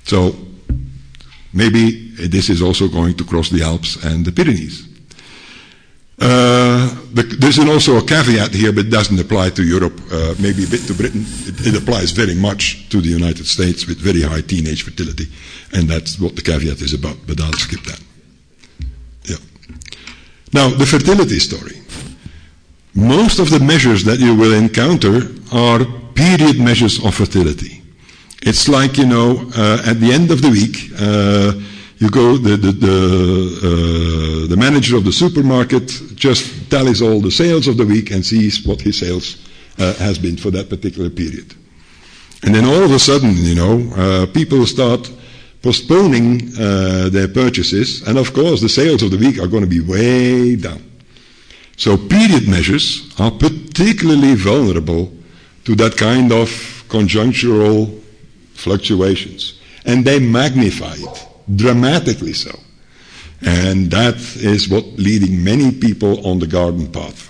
So, 0.04 0.36
maybe 1.54 2.12
this 2.28 2.50
is 2.50 2.62
also 2.62 2.88
going 2.88 3.16
to 3.18 3.26
cross 3.26 3.50
the 3.50 3.64
Alps 3.64 4.04
and 4.04 4.26
the 4.26 4.32
Pyrenees. 4.32 4.88
Uh, 6.20 6.90
the, 7.14 7.22
there's 7.40 7.60
also 7.60 7.98
a 7.98 8.04
caveat 8.04 8.52
here, 8.52 8.72
but 8.72 8.86
it 8.86 8.90
doesn't 8.90 9.20
apply 9.20 9.52
to 9.52 9.64
Europe, 9.64 10.00
uh, 10.12 10.34
maybe 10.40 10.64
a 10.64 10.68
bit 10.68 10.82
to 10.82 10.94
Britain. 10.96 11.24
It, 11.46 11.68
it, 11.68 11.78
applies 11.78 12.10
very 12.10 12.34
much 12.34 12.90
to 12.90 13.02
the 13.02 13.10
United 13.10 13.46
States 13.46 13.86
with 13.86 14.00
very 14.00 14.24
high 14.24 14.42
teenage 14.42 14.82
fertility, 14.82 15.28
and 15.74 15.88
that's 15.88 16.20
what 16.20 16.36
the 16.36 16.42
caveat 16.42 16.82
is 16.82 16.96
about, 16.96 17.18
but 17.28 17.40
I'll 17.40 17.54
skip 17.54 17.82
that. 17.82 18.07
Now, 20.54 20.70
the 20.70 20.86
fertility 20.86 21.40
story. 21.40 21.82
Most 22.96 23.40
of 23.40 23.50
the 23.50 23.60
measures 23.60 24.04
that 24.06 24.20
you 24.20 24.36
will 24.36 24.54
encounter 24.54 25.22
are 25.52 25.86
period 26.16 26.60
measures 26.60 27.04
of 27.04 27.14
fertility. 27.16 27.82
It's 28.42 28.68
like, 28.68 28.98
you 28.98 29.06
know, 29.06 29.50
uh, 29.56 29.84
at 29.86 30.00
the 30.00 30.12
end 30.12 30.32
of 30.32 30.42
the 30.42 30.50
week, 30.50 30.92
uh, 31.00 31.54
you 31.98 32.10
go, 32.10 32.38
the, 32.38 32.56
the, 32.56 32.72
the, 32.72 34.46
uh, 34.46 34.48
the, 34.48 34.58
manager 34.58 34.96
of 34.96 35.04
the 35.04 35.12
supermarket 35.12 35.88
just 36.16 36.70
tallies 36.70 37.02
all 37.02 37.20
the 37.20 37.32
sales 37.32 37.68
of 37.68 37.78
the 37.78 37.86
week 37.86 38.12
and 38.12 38.26
sees 38.26 38.66
what 38.66 38.82
his 38.82 39.00
sales 39.00 39.48
uh, 39.80 39.94
has 39.96 40.18
been 40.20 40.38
for 40.38 40.52
that 40.52 40.70
particular 40.70 41.10
period. 41.10 41.54
And 42.44 42.54
then 42.54 42.66
all 42.66 42.84
of 42.84 42.92
a 42.92 43.00
sudden, 43.00 43.36
you 43.38 43.56
know, 43.56 43.94
uh, 43.96 44.26
people 44.28 44.66
start 44.66 45.12
postponing 45.68 46.50
uh, 46.58 47.10
their 47.10 47.28
purchases, 47.28 48.02
and 48.08 48.18
of 48.18 48.34
course, 48.34 48.62
the 48.62 48.70
sales 48.70 49.04
of 49.04 49.12
the 49.12 49.18
week 49.18 49.38
are 49.38 49.48
going 49.48 49.64
to 49.64 49.70
be 49.70 49.82
way 49.82 50.56
down. 50.56 50.82
So, 51.76 51.98
period 51.98 52.48
measures 52.48 53.14
are 53.20 53.32
particularly 53.32 54.36
vulnerable 54.36 55.12
to 55.66 55.76
that 55.76 55.98
kind 55.98 56.32
of 56.32 56.48
conjunctural 56.88 58.02
fluctuations, 58.54 59.60
and 59.84 60.06
they 60.06 60.20
magnify 60.20 60.96
it 60.96 61.28
dramatically 61.54 62.32
so. 62.32 62.58
And 63.42 63.92
that 63.92 64.16
is 64.38 64.70
what 64.70 64.86
leading 64.96 65.44
many 65.44 65.74
people 65.74 66.26
on 66.26 66.40
the 66.40 66.48
garden 66.48 66.90
path. 66.90 67.28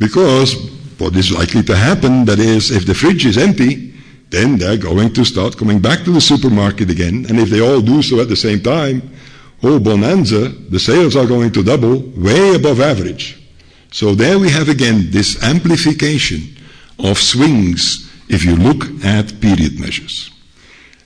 Because 0.00 0.56
what 0.98 1.14
is 1.14 1.30
likely 1.30 1.62
to 1.62 1.76
happen, 1.76 2.24
that 2.24 2.40
is, 2.40 2.72
if 2.72 2.84
the 2.84 2.94
fridge 2.94 3.24
is 3.24 3.38
empty, 3.38 3.91
then 4.32 4.56
they're 4.56 4.78
going 4.78 5.12
to 5.12 5.24
start 5.24 5.56
coming 5.56 5.78
back 5.78 6.04
to 6.04 6.10
the 6.10 6.20
supermarket 6.20 6.90
again. 6.90 7.26
And 7.28 7.38
if 7.38 7.50
they 7.50 7.60
all 7.60 7.80
do 7.80 8.02
so 8.02 8.20
at 8.20 8.28
the 8.28 8.36
same 8.36 8.60
time, 8.60 9.10
oh 9.62 9.78
bonanza, 9.78 10.48
the 10.48 10.80
sales 10.80 11.14
are 11.14 11.26
going 11.26 11.52
to 11.52 11.62
double, 11.62 12.00
way 12.16 12.54
above 12.54 12.80
average. 12.80 13.38
So 13.92 14.14
there 14.14 14.38
we 14.38 14.50
have 14.50 14.68
again 14.70 15.10
this 15.10 15.42
amplification 15.44 16.56
of 16.98 17.18
swings 17.18 18.10
if 18.28 18.42
you 18.42 18.56
look 18.56 18.86
at 19.04 19.38
period 19.40 19.78
measures. 19.78 20.30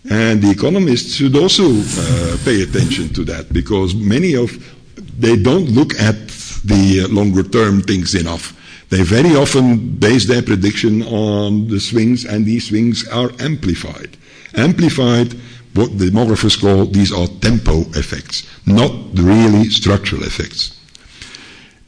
And 0.08 0.40
the 0.40 0.50
economists 0.50 1.16
should 1.16 1.36
also 1.36 1.64
uh, 1.66 2.36
pay 2.44 2.62
attention 2.62 3.08
to 3.14 3.24
that 3.24 3.52
because 3.52 3.92
many 3.92 4.36
of 4.36 4.50
they 5.18 5.36
don't 5.36 5.68
look 5.70 5.98
at 5.98 6.14
the 6.64 7.06
longer 7.10 7.42
term 7.42 7.82
things 7.82 8.14
enough. 8.14 8.55
They 8.88 9.02
very 9.02 9.34
often 9.34 9.96
base 9.96 10.26
their 10.26 10.42
prediction 10.42 11.02
on 11.02 11.68
the 11.68 11.80
swings, 11.80 12.24
and 12.24 12.46
these 12.46 12.68
swings 12.68 13.06
are 13.08 13.30
amplified. 13.40 14.16
Amplified, 14.54 15.34
what 15.74 15.90
demographers 15.90 16.60
call 16.60 16.86
these 16.86 17.12
are 17.12 17.26
tempo 17.26 17.80
effects, 17.94 18.48
not 18.64 18.92
really 19.14 19.68
structural 19.70 20.22
effects. 20.22 20.80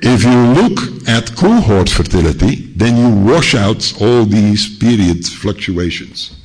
If 0.01 0.25
you 0.25 0.63
look 0.63 1.09
at 1.09 1.35
cohort 1.37 1.89
fertility, 1.89 2.73
then 2.77 2.97
you 2.97 3.33
wash 3.33 3.55
out 3.55 4.01
all 4.01 4.25
these 4.25 4.79
period 4.79 5.25
fluctuations. 5.25 6.37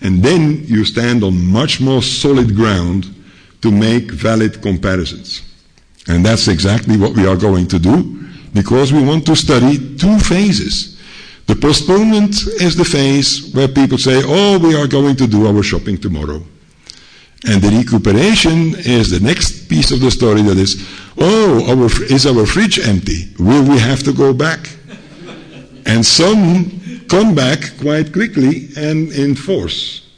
And 0.00 0.22
then 0.22 0.64
you 0.66 0.84
stand 0.84 1.22
on 1.22 1.46
much 1.46 1.80
more 1.80 2.02
solid 2.02 2.56
ground 2.56 3.14
to 3.62 3.70
make 3.70 4.10
valid 4.10 4.60
comparisons. 4.62 5.42
And 6.08 6.26
that's 6.26 6.48
exactly 6.48 6.96
what 6.96 7.14
we 7.14 7.26
are 7.26 7.36
going 7.36 7.68
to 7.68 7.78
do 7.78 8.22
because 8.52 8.92
we 8.92 9.02
want 9.04 9.26
to 9.26 9.36
study 9.36 9.96
two 9.96 10.18
phases. 10.18 11.00
The 11.46 11.56
postponement 11.56 12.34
is 12.60 12.76
the 12.76 12.84
phase 12.84 13.52
where 13.54 13.68
people 13.68 13.98
say, 13.98 14.22
oh, 14.24 14.58
we 14.58 14.74
are 14.74 14.86
going 14.86 15.16
to 15.16 15.26
do 15.26 15.46
our 15.46 15.62
shopping 15.62 15.98
tomorrow. 15.98 16.42
And 17.44 17.60
the 17.60 17.76
recuperation 17.76 18.74
is 18.78 19.10
the 19.10 19.18
next 19.18 19.68
piece 19.68 19.90
of 19.90 20.00
the 20.00 20.10
story 20.10 20.42
that 20.42 20.56
is, 20.56 20.88
oh, 21.18 21.66
our, 21.68 21.86
is 22.04 22.26
our 22.26 22.46
fridge 22.46 22.78
empty? 22.78 23.34
Will 23.38 23.68
we 23.68 23.78
have 23.78 24.02
to 24.04 24.12
go 24.12 24.32
back? 24.32 24.68
and 25.86 26.04
some 26.04 26.70
come 27.08 27.34
back 27.34 27.58
quite 27.80 28.12
quickly 28.12 28.68
and 28.76 29.12
in 29.12 29.34
force, 29.34 30.08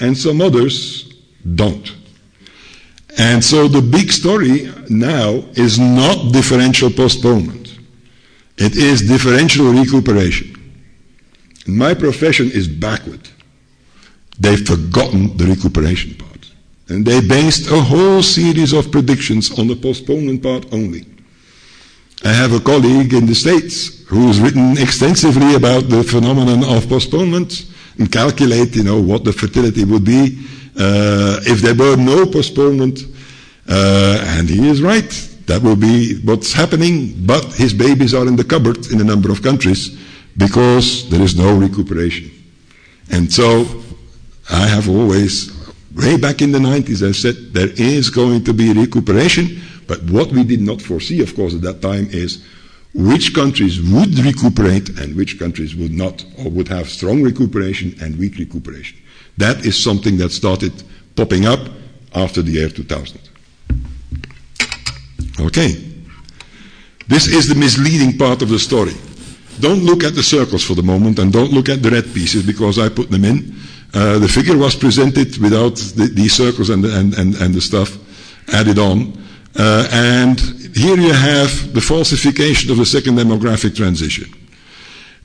and 0.00 0.16
some 0.16 0.40
others 0.40 1.14
don't. 1.54 1.94
And 3.18 3.42
so 3.42 3.66
the 3.66 3.80
big 3.80 4.12
story 4.12 4.70
now 4.90 5.42
is 5.54 5.78
not 5.78 6.32
differential 6.32 6.90
postponement. 6.90 7.65
It 8.58 8.76
is 8.76 9.02
differential 9.02 9.70
recuperation. 9.72 10.54
My 11.66 11.94
profession 11.94 12.50
is 12.50 12.68
backward. 12.68 13.28
They've 14.38 14.66
forgotten 14.66 15.36
the 15.36 15.46
recuperation 15.46 16.14
part. 16.14 16.50
And 16.88 17.04
they 17.04 17.20
based 17.20 17.70
a 17.70 17.80
whole 17.80 18.22
series 18.22 18.72
of 18.72 18.92
predictions 18.92 19.58
on 19.58 19.66
the 19.66 19.76
postponement 19.76 20.42
part 20.42 20.72
only. 20.72 21.04
I 22.24 22.32
have 22.32 22.52
a 22.52 22.60
colleague 22.60 23.12
in 23.12 23.26
the 23.26 23.34
States 23.34 24.04
who's 24.06 24.40
written 24.40 24.78
extensively 24.78 25.54
about 25.54 25.88
the 25.88 26.02
phenomenon 26.02 26.64
of 26.64 26.88
postponement 26.88 27.66
and 27.98 28.10
calculate, 28.10 28.74
you 28.76 28.84
know, 28.84 29.00
what 29.00 29.24
the 29.24 29.32
fertility 29.32 29.84
would 29.84 30.04
be 30.04 30.38
uh, 30.78 31.40
if 31.42 31.60
there 31.60 31.74
were 31.74 31.96
no 31.96 32.24
postponement. 32.24 33.04
Uh, 33.68 34.18
and 34.38 34.48
he 34.48 34.68
is 34.68 34.80
right. 34.80 35.35
That 35.46 35.62
will 35.62 35.76
be 35.76 36.20
what's 36.22 36.52
happening, 36.52 37.14
but 37.24 37.44
his 37.54 37.72
babies 37.72 38.14
are 38.14 38.26
in 38.26 38.36
the 38.36 38.44
cupboard 38.44 38.90
in 38.90 39.00
a 39.00 39.04
number 39.04 39.30
of 39.30 39.42
countries 39.42 39.98
because 40.36 41.08
there 41.08 41.22
is 41.22 41.36
no 41.36 41.56
recuperation. 41.56 42.30
And 43.10 43.32
so 43.32 43.64
I 44.50 44.66
have 44.66 44.88
always, 44.88 45.52
way 45.94 46.16
back 46.16 46.42
in 46.42 46.52
the 46.52 46.58
90s, 46.58 47.06
I 47.06 47.12
said 47.12 47.54
there 47.54 47.70
is 47.76 48.10
going 48.10 48.44
to 48.44 48.52
be 48.52 48.72
recuperation 48.72 49.62
but 49.86 50.02
what 50.04 50.32
we 50.32 50.44
did 50.44 50.60
not 50.60 50.82
foresee, 50.82 51.22
of 51.22 51.34
course, 51.34 51.54
at 51.54 51.62
that 51.62 51.80
time 51.80 52.08
is 52.10 52.44
which 52.94 53.34
countries 53.34 53.80
would 53.80 54.18
recuperate 54.18 54.88
and 54.98 55.14
which 55.14 55.38
countries 55.38 55.76
would 55.76 55.92
not, 55.92 56.24
or 56.38 56.50
would 56.50 56.68
have 56.68 56.88
strong 56.88 57.22
recuperation 57.22 57.94
and 58.00 58.18
weak 58.18 58.36
recuperation. 58.36 58.98
That 59.36 59.64
is 59.64 59.78
something 59.78 60.16
that 60.16 60.32
started 60.32 60.72
popping 61.14 61.46
up 61.46 61.60
after 62.14 62.42
the 62.42 62.52
year 62.52 62.68
2000. 62.68 63.20
Okay. 65.40 65.82
This 67.08 67.28
is 67.28 67.48
the 67.48 67.54
misleading 67.54 68.18
part 68.18 68.42
of 68.42 68.48
the 68.48 68.58
story. 68.58 68.94
Don't 69.60 69.84
look 69.84 70.04
at 70.04 70.14
the 70.14 70.22
circles 70.22 70.64
for 70.64 70.74
the 70.74 70.82
moment 70.82 71.18
and 71.18 71.32
don't 71.32 71.52
look 71.52 71.68
at 71.68 71.82
the 71.82 71.90
red 71.90 72.04
pieces 72.12 72.44
because 72.44 72.78
I 72.78 72.88
put 72.88 73.10
them 73.10 73.24
in. 73.24 73.54
Uh, 73.94 74.18
the 74.18 74.28
figure 74.28 74.56
was 74.56 74.74
presented 74.74 75.38
without 75.38 75.76
the, 75.96 76.10
these 76.12 76.34
circles 76.34 76.70
and, 76.70 76.84
and, 76.84 77.14
and, 77.14 77.34
and 77.36 77.54
the 77.54 77.60
stuff 77.60 77.96
added 78.52 78.78
on. 78.78 79.16
Uh, 79.58 79.88
and 79.92 80.38
here 80.76 80.96
you 80.96 81.12
have 81.12 81.72
the 81.72 81.80
falsification 81.80 82.70
of 82.70 82.76
the 82.76 82.84
second 82.84 83.14
demographic 83.16 83.74
transition. 83.74 84.30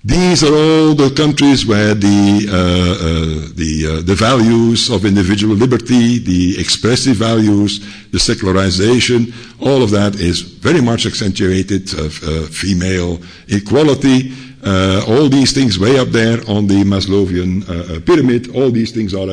These 0.03 0.43
are 0.43 0.51
all 0.51 0.95
the 0.95 1.13
countries 1.15 1.63
where 1.63 1.93
the, 1.93 2.47
uh, 2.49 2.55
uh, 2.55 3.53
the, 3.53 3.99
uh, 3.99 4.01
the 4.01 4.15
values 4.15 4.89
of 4.89 5.05
individual 5.05 5.55
liberty, 5.55 6.17
the 6.17 6.59
expressive 6.59 7.17
values, 7.17 7.85
the 8.09 8.17
secularization, 8.17 9.31
all 9.59 9.83
of 9.83 9.91
that 9.91 10.15
is 10.15 10.41
very 10.41 10.81
much 10.81 11.05
accentuated, 11.05 11.93
uh, 11.93 12.05
uh, 12.05 12.47
female 12.47 13.21
equality, 13.49 14.33
uh, 14.65 15.05
all 15.07 15.29
these 15.29 15.53
things 15.53 15.77
way 15.77 15.99
up 15.99 16.07
there 16.07 16.39
on 16.49 16.65
the 16.65 16.83
Maslowian 16.83 17.61
pyramid, 18.03 18.55
all 18.55 18.71
these 18.71 18.91
things 18.91 19.13
are 19.13 19.29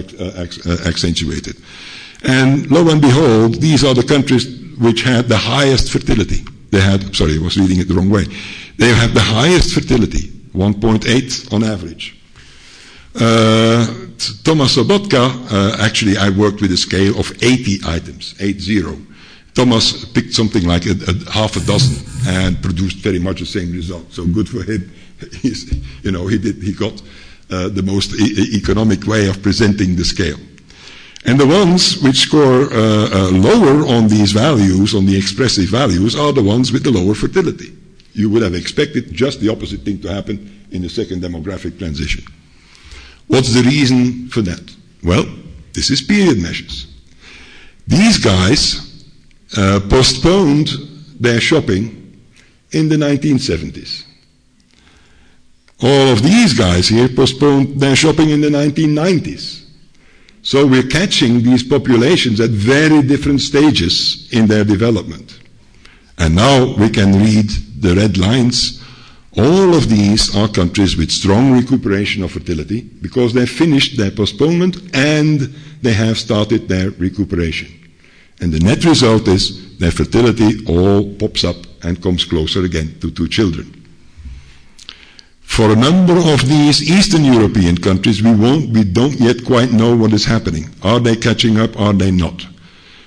accentuated. 0.86 1.56
And 2.24 2.70
lo 2.70 2.90
and 2.90 3.00
behold, 3.00 3.54
these 3.54 3.84
are 3.84 3.94
the 3.94 4.02
countries 4.02 4.46
which 4.76 5.02
had 5.02 5.28
the 5.28 5.36
highest 5.38 5.90
fertility. 5.90 6.44
They 6.70 6.80
had, 6.80 7.16
sorry, 7.16 7.38
I 7.38 7.42
was 7.42 7.56
reading 7.56 7.80
it 7.80 7.88
the 7.88 7.94
wrong 7.94 8.10
way. 8.10 8.24
They 8.76 8.92
had 8.92 9.10
the 9.10 9.20
highest 9.20 9.72
fertility, 9.72 10.30
1.8 10.58 11.52
on 11.52 11.62
average. 11.62 12.16
Uh, 13.14 13.86
Thomas 14.42 14.76
Sobotka, 14.76 15.30
uh, 15.52 15.76
actually, 15.80 16.16
I 16.16 16.28
worked 16.30 16.60
with 16.60 16.72
a 16.72 16.76
scale 16.76 17.18
of 17.18 17.32
80 17.42 17.78
items, 17.86 18.34
80. 18.40 19.06
Thomas 19.54 20.04
picked 20.04 20.34
something 20.34 20.66
like 20.66 20.86
a, 20.86 20.94
a 21.06 21.30
half 21.30 21.56
a 21.56 21.60
dozen 21.60 22.04
and 22.26 22.60
produced 22.62 22.98
very 22.98 23.18
much 23.18 23.40
the 23.40 23.46
same 23.46 23.72
result. 23.72 24.12
So 24.12 24.26
good 24.26 24.48
for 24.48 24.62
him. 24.62 24.92
He's, 25.40 25.72
you 26.04 26.12
know, 26.12 26.26
he 26.26 26.38
did, 26.38 26.62
he 26.62 26.72
got 26.72 27.00
uh, 27.50 27.68
the 27.68 27.82
most 27.82 28.12
e- 28.14 28.56
economic 28.56 29.06
way 29.06 29.28
of 29.28 29.42
presenting 29.42 29.96
the 29.96 30.04
scale. 30.04 30.38
And 31.24 31.38
the 31.38 31.46
ones 31.46 32.00
which 32.02 32.18
score 32.18 32.72
uh, 32.72 33.08
uh, 33.10 33.30
lower 33.32 33.86
on 33.86 34.08
these 34.08 34.32
values, 34.32 34.94
on 34.94 35.06
the 35.06 35.16
expressive 35.16 35.68
values, 35.68 36.14
are 36.14 36.32
the 36.32 36.42
ones 36.42 36.72
with 36.72 36.84
the 36.84 36.90
lower 36.90 37.14
fertility. 37.14 37.77
You 38.18 38.28
would 38.30 38.42
have 38.42 38.56
expected 38.56 39.12
just 39.12 39.38
the 39.38 39.48
opposite 39.48 39.82
thing 39.82 40.00
to 40.00 40.12
happen 40.12 40.66
in 40.72 40.82
the 40.82 40.88
second 40.88 41.22
demographic 41.22 41.78
transition. 41.78 42.24
What's 43.28 43.54
the 43.54 43.62
reason 43.62 44.28
for 44.28 44.42
that? 44.42 44.74
Well, 45.04 45.24
this 45.72 45.88
is 45.88 46.02
period 46.02 46.38
measures. 46.38 46.92
These 47.86 48.18
guys 48.18 49.04
uh, 49.56 49.78
postponed 49.88 50.70
their 51.20 51.40
shopping 51.40 52.18
in 52.72 52.88
the 52.88 52.96
1970s. 52.96 54.04
All 55.80 56.08
of 56.08 56.20
these 56.20 56.54
guys 56.54 56.88
here 56.88 57.08
postponed 57.08 57.80
their 57.80 57.94
shopping 57.94 58.30
in 58.30 58.40
the 58.40 58.48
1990s. 58.48 59.64
So 60.42 60.66
we're 60.66 60.88
catching 60.88 61.44
these 61.44 61.62
populations 61.62 62.40
at 62.40 62.50
very 62.50 63.00
different 63.00 63.42
stages 63.42 64.28
in 64.32 64.48
their 64.48 64.64
development. 64.64 65.38
And 66.18 66.34
now 66.34 66.74
we 66.74 66.90
can 66.90 67.12
read 67.12 67.48
the 67.80 67.94
red 67.94 68.18
lines. 68.18 68.82
All 69.36 69.74
of 69.74 69.88
these 69.88 70.34
are 70.34 70.48
countries 70.48 70.96
with 70.96 71.10
strong 71.10 71.52
recuperation 71.52 72.22
of 72.22 72.32
fertility 72.32 72.80
because 72.80 73.32
they've 73.32 73.48
finished 73.48 73.96
their 73.96 74.10
postponement 74.10 74.76
and 74.94 75.40
they 75.82 75.92
have 75.92 76.18
started 76.18 76.68
their 76.68 76.90
recuperation. 76.90 77.68
And 78.40 78.52
the 78.52 78.60
net 78.60 78.84
result 78.84 79.28
is 79.28 79.78
their 79.78 79.90
fertility 79.90 80.64
all 80.66 81.14
pops 81.14 81.44
up 81.44 81.56
and 81.82 82.02
comes 82.02 82.24
closer 82.24 82.64
again 82.64 82.98
to 83.00 83.10
two 83.10 83.28
children. 83.28 83.74
For 85.40 85.72
a 85.72 85.76
number 85.76 86.16
of 86.16 86.48
these 86.48 86.88
Eastern 86.88 87.24
European 87.24 87.76
countries, 87.76 88.22
we, 88.22 88.32
won't, 88.32 88.70
we 88.70 88.84
don't 88.84 89.18
yet 89.18 89.44
quite 89.44 89.72
know 89.72 89.96
what 89.96 90.12
is 90.12 90.24
happening. 90.24 90.68
Are 90.82 91.00
they 91.00 91.16
catching 91.16 91.58
up? 91.58 91.78
Are 91.80 91.92
they 91.92 92.10
not? 92.10 92.46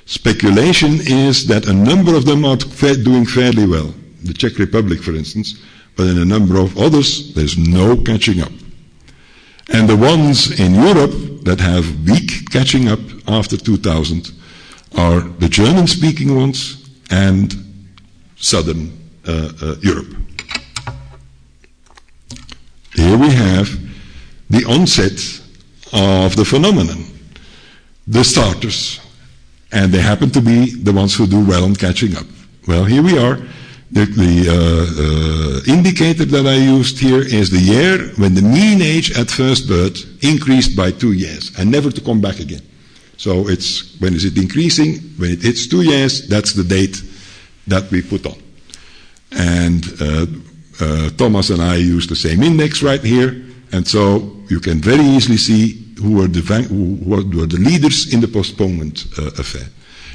Speculation 0.05 0.99
is 1.01 1.47
that 1.47 1.67
a 1.67 1.73
number 1.73 2.15
of 2.15 2.25
them 2.25 2.43
are 2.43 2.57
doing 2.57 3.25
fairly 3.25 3.65
well. 3.65 3.93
The 4.23 4.33
Czech 4.33 4.57
Republic, 4.59 5.01
for 5.01 5.13
instance, 5.15 5.59
but 5.95 6.07
in 6.07 6.17
a 6.17 6.25
number 6.25 6.57
of 6.59 6.77
others, 6.77 7.33
there's 7.33 7.57
no 7.57 7.97
catching 7.97 8.41
up. 8.41 8.51
And 9.73 9.87
the 9.87 9.95
ones 9.95 10.59
in 10.59 10.73
Europe 10.75 11.11
that 11.45 11.59
have 11.59 11.85
weak 12.07 12.49
catching 12.51 12.87
up 12.89 12.99
after 13.27 13.57
2000 13.57 14.31
are 14.97 15.21
the 15.21 15.47
German 15.49 15.87
speaking 15.87 16.35
ones 16.35 16.89
and 17.09 17.55
Southern 18.35 18.91
uh, 19.27 19.51
uh, 19.61 19.75
Europe. 19.81 20.15
Here 22.95 23.17
we 23.17 23.29
have 23.29 23.69
the 24.49 24.65
onset 24.65 25.17
of 25.93 26.35
the 26.35 26.43
phenomenon, 26.45 27.05
the 28.07 28.23
starters, 28.23 28.99
and 29.71 29.91
they 29.93 30.01
happen 30.01 30.29
to 30.31 30.41
be 30.41 30.75
the 30.83 30.91
ones 30.91 31.15
who 31.15 31.25
do 31.27 31.43
well 31.45 31.63
on 31.63 31.75
catching 31.75 32.15
up. 32.17 32.25
Well, 32.67 32.83
here 32.83 33.01
we 33.01 33.17
are. 33.17 33.39
The, 33.91 34.05
the 34.05 34.47
uh, 34.47 35.67
uh, 35.67 35.73
indicator 35.75 36.23
that 36.23 36.47
I 36.47 36.55
used 36.55 36.97
here 36.97 37.21
is 37.21 37.49
the 37.49 37.59
year 37.59 38.07
when 38.15 38.33
the 38.33 38.41
mean 38.41 38.81
age 38.81 39.11
at 39.19 39.29
first 39.29 39.67
birth 39.67 40.23
increased 40.23 40.77
by 40.77 40.91
two 40.91 41.11
years 41.11 41.51
and 41.59 41.69
never 41.69 41.91
to 41.91 41.99
come 41.99 42.21
back 42.21 42.39
again. 42.39 42.61
So 43.17 43.49
it's 43.49 43.99
when 43.99 44.13
is 44.13 44.23
it 44.23 44.37
increasing? 44.37 44.99
When 45.17 45.31
it 45.31 45.41
hits 45.41 45.67
two 45.67 45.81
years, 45.81 46.25
that's 46.29 46.53
the 46.53 46.63
date 46.63 47.03
that 47.67 47.91
we 47.91 48.01
put 48.01 48.25
on. 48.25 48.41
And 49.33 49.83
uh, 49.99 50.25
uh, 50.79 51.09
Thomas 51.17 51.49
and 51.49 51.61
I 51.61 51.75
use 51.75 52.07
the 52.07 52.15
same 52.15 52.43
index 52.43 52.81
right 52.81 53.03
here, 53.03 53.43
and 53.73 53.85
so 53.85 54.37
you 54.49 54.61
can 54.61 54.79
very 54.79 55.03
easily 55.03 55.37
see 55.37 55.93
who 55.99 56.23
are 56.23 56.27
the, 56.27 56.41
who 56.69 56.97
were 57.03 57.45
the 57.45 57.59
leaders 57.59 58.13
in 58.13 58.21
the 58.21 58.27
postponement 58.27 59.05
uh, 59.19 59.31
affair. 59.37 59.67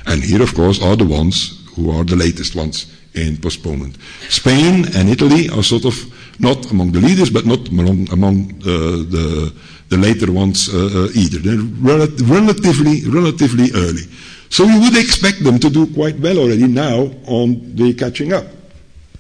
And 0.07 0.23
here, 0.23 0.43
of 0.43 0.55
course, 0.55 0.83
are 0.83 0.97
the 0.97 1.05
ones 1.05 1.63
who 1.75 1.91
are 1.91 2.05
the 2.05 2.17
latest 2.17 2.57
ones 2.57 2.96
in 3.17 3.37
postponement. 3.37 3.97
Spain 4.29 4.85
and 4.95 5.09
Italy 5.09 5.49
are 5.49 5.63
sort 5.63 5.85
of 5.85 5.95
not 6.39 6.71
among 6.71 6.93
the 6.93 7.01
leaders, 7.01 7.31
but 7.31 7.47
not 7.47 7.69
among, 7.69 8.11
among 8.13 8.53
uh, 8.63 9.03
the, 9.11 9.53
the 9.89 9.97
later 9.97 10.31
ones 10.31 10.69
uh, 10.69 10.77
uh, 10.77 11.09
either. 11.15 11.39
They're 11.39 11.59
rel- 11.81 12.09
relatively, 12.25 13.09
relatively 13.09 13.71
early. 13.75 14.03
So 14.51 14.65
you 14.65 14.81
would 14.81 14.97
expect 14.97 15.43
them 15.43 15.59
to 15.59 15.71
do 15.71 15.87
quite 15.93 16.19
well 16.19 16.39
already 16.39 16.67
now 16.67 17.11
on 17.27 17.75
the 17.75 17.95
catching 17.95 18.33
up. 18.33 18.47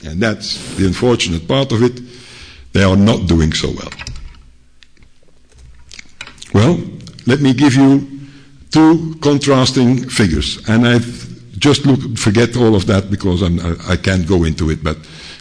And 0.05 0.21
that's 0.21 0.77
the 0.77 0.87
unfortunate 0.87 1.49
part 1.49 1.73
of 1.73 1.83
it. 1.83 2.01
They 2.73 2.85
are 2.85 2.97
not 2.97 3.27
doing 3.27 3.53
so 3.53 3.69
well. 3.71 3.91
Well, 6.53 6.79
let 7.27 7.41
me 7.41 7.55
give 7.55 7.75
you 7.75 8.07
two 8.71 9.17
contrasting 9.21 10.09
figures. 10.09 10.63
And 10.69 10.87
I've 10.87 11.36
just 11.67 11.85
look, 11.85 12.01
forget 12.17 12.57
all 12.57 12.75
of 12.77 12.87
that 12.87 13.11
because 13.11 13.43
I'm, 13.43 13.59
I, 13.61 13.95
I 13.95 13.97
can't 13.97 14.27
go 14.27 14.45
into 14.45 14.71
it, 14.71 14.85
but 14.85 14.97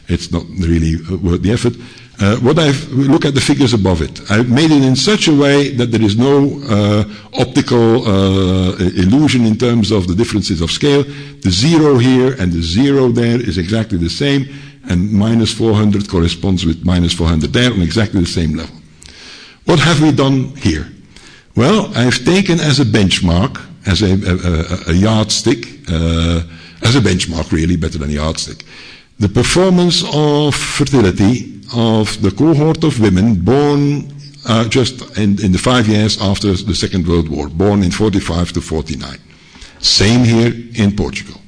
it's 0.08 0.32
not 0.32 0.44
really 0.58 0.96
worth 1.18 1.42
the 1.44 1.52
effort. 1.52 1.76
Uh, 2.18 2.38
what 2.38 2.58
I've 2.58 2.82
look 2.92 3.26
at 3.26 3.34
the 3.34 3.42
figures 3.42 3.74
above 3.74 4.02
it. 4.02 4.32
I've 4.32 4.50
made 4.50 4.72
it 4.72 4.84
in 4.84 4.96
such 4.96 5.28
a 5.28 5.36
way 5.36 5.70
that 5.80 5.92
there 5.92 6.02
is 6.02 6.16
no 6.18 6.36
uh, 6.70 7.04
optical 7.44 8.08
uh, 8.08 8.76
illusion 9.04 9.46
in 9.46 9.58
terms 9.58 9.92
of 9.92 10.08
the 10.08 10.16
differences 10.16 10.62
of 10.62 10.72
scale. 10.72 11.04
The 11.04 11.52
zero 11.52 11.98
here 11.98 12.34
and 12.40 12.52
the 12.54 12.62
zero 12.62 13.10
there 13.10 13.40
is 13.50 13.58
exactly 13.58 13.98
the 13.98 14.10
same, 14.10 14.48
and 14.90 15.12
minus 15.12 15.54
400 15.54 16.10
corresponds 16.10 16.66
with 16.66 16.86
minus 16.86 17.14
400 17.14 17.52
there 17.52 17.72
on 17.72 17.82
exactly 17.82 18.22
the 18.22 18.34
same 18.40 18.56
level. 18.56 18.76
What 19.66 19.80
have 19.80 20.02
we 20.02 20.12
done 20.12 20.56
here? 20.56 20.88
Well, 21.56 21.92
I've 21.96 22.24
taken 22.24 22.60
as 22.60 22.80
a 22.80 22.86
benchmark 22.86 23.60
as 23.86 24.02
a, 24.02 24.14
a, 24.14 24.92
a 24.92 24.94
yardstick, 24.94 25.66
uh, 25.90 26.42
as 26.82 26.96
a 26.96 27.02
benchmark 27.02 27.52
really, 27.52 27.76
better 27.76 27.98
than 27.98 28.10
a 28.10 28.14
yardstick, 28.14 28.66
the 29.20 29.30
performance 29.30 30.04
of 30.14 30.56
fertility 30.56 31.62
of 31.74 32.22
the 32.22 32.32
cohort 32.32 32.84
of 32.84 33.00
women 33.00 33.36
born 33.44 34.12
uh, 34.48 34.68
just 34.68 35.18
in, 35.18 35.42
in, 35.44 35.52
the 35.52 35.58
five 35.58 35.88
years 35.88 36.22
after 36.22 36.54
the 36.54 36.76
Second 36.76 37.08
World 37.08 37.30
War, 37.30 37.50
born 37.50 37.82
in 37.82 37.92
45 37.92 38.54
to 38.54 38.62
49. 38.62 39.18
Same 39.80 40.24
here 40.24 40.54
in 40.76 40.96
Portugal. 40.96 41.42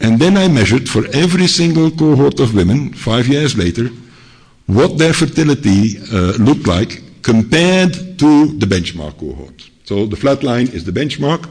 And 0.00 0.18
then 0.18 0.36
I 0.36 0.48
measured 0.48 0.88
for 0.88 1.06
every 1.12 1.46
single 1.46 1.90
cohort 1.90 2.40
of 2.40 2.54
women, 2.54 2.92
five 2.92 3.28
years 3.28 3.56
later, 3.56 3.90
what 4.66 4.98
their 4.98 5.12
fertility 5.12 5.98
uh, 6.12 6.32
looked 6.38 6.66
like 6.66 7.02
compared 7.22 7.92
to 8.18 8.46
the 8.58 8.66
benchmark 8.66 9.18
cohort. 9.18 9.67
So 9.88 10.04
the 10.04 10.16
flat 10.16 10.42
line 10.42 10.68
is 10.68 10.84
the 10.84 10.92
benchmark. 10.92 11.48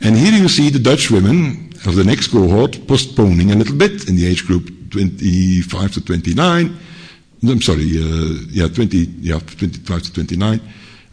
And 0.00 0.16
here 0.16 0.32
you 0.32 0.48
see 0.48 0.68
the 0.68 0.80
Dutch 0.80 1.12
women 1.12 1.70
of 1.86 1.94
the 1.94 2.02
next 2.02 2.32
cohort 2.32 2.88
postponing 2.88 3.52
a 3.52 3.54
little 3.54 3.76
bit 3.76 4.08
in 4.08 4.16
the 4.16 4.26
age 4.26 4.44
group 4.48 4.64
25 4.90 5.92
to 5.92 6.00
29. 6.00 6.76
I'm 7.44 7.62
sorry, 7.62 7.86
uh, 8.02 8.34
yeah, 8.50 8.66
20, 8.66 8.96
yeah, 9.20 9.38
25 9.38 10.02
to 10.02 10.12
29. 10.12 10.60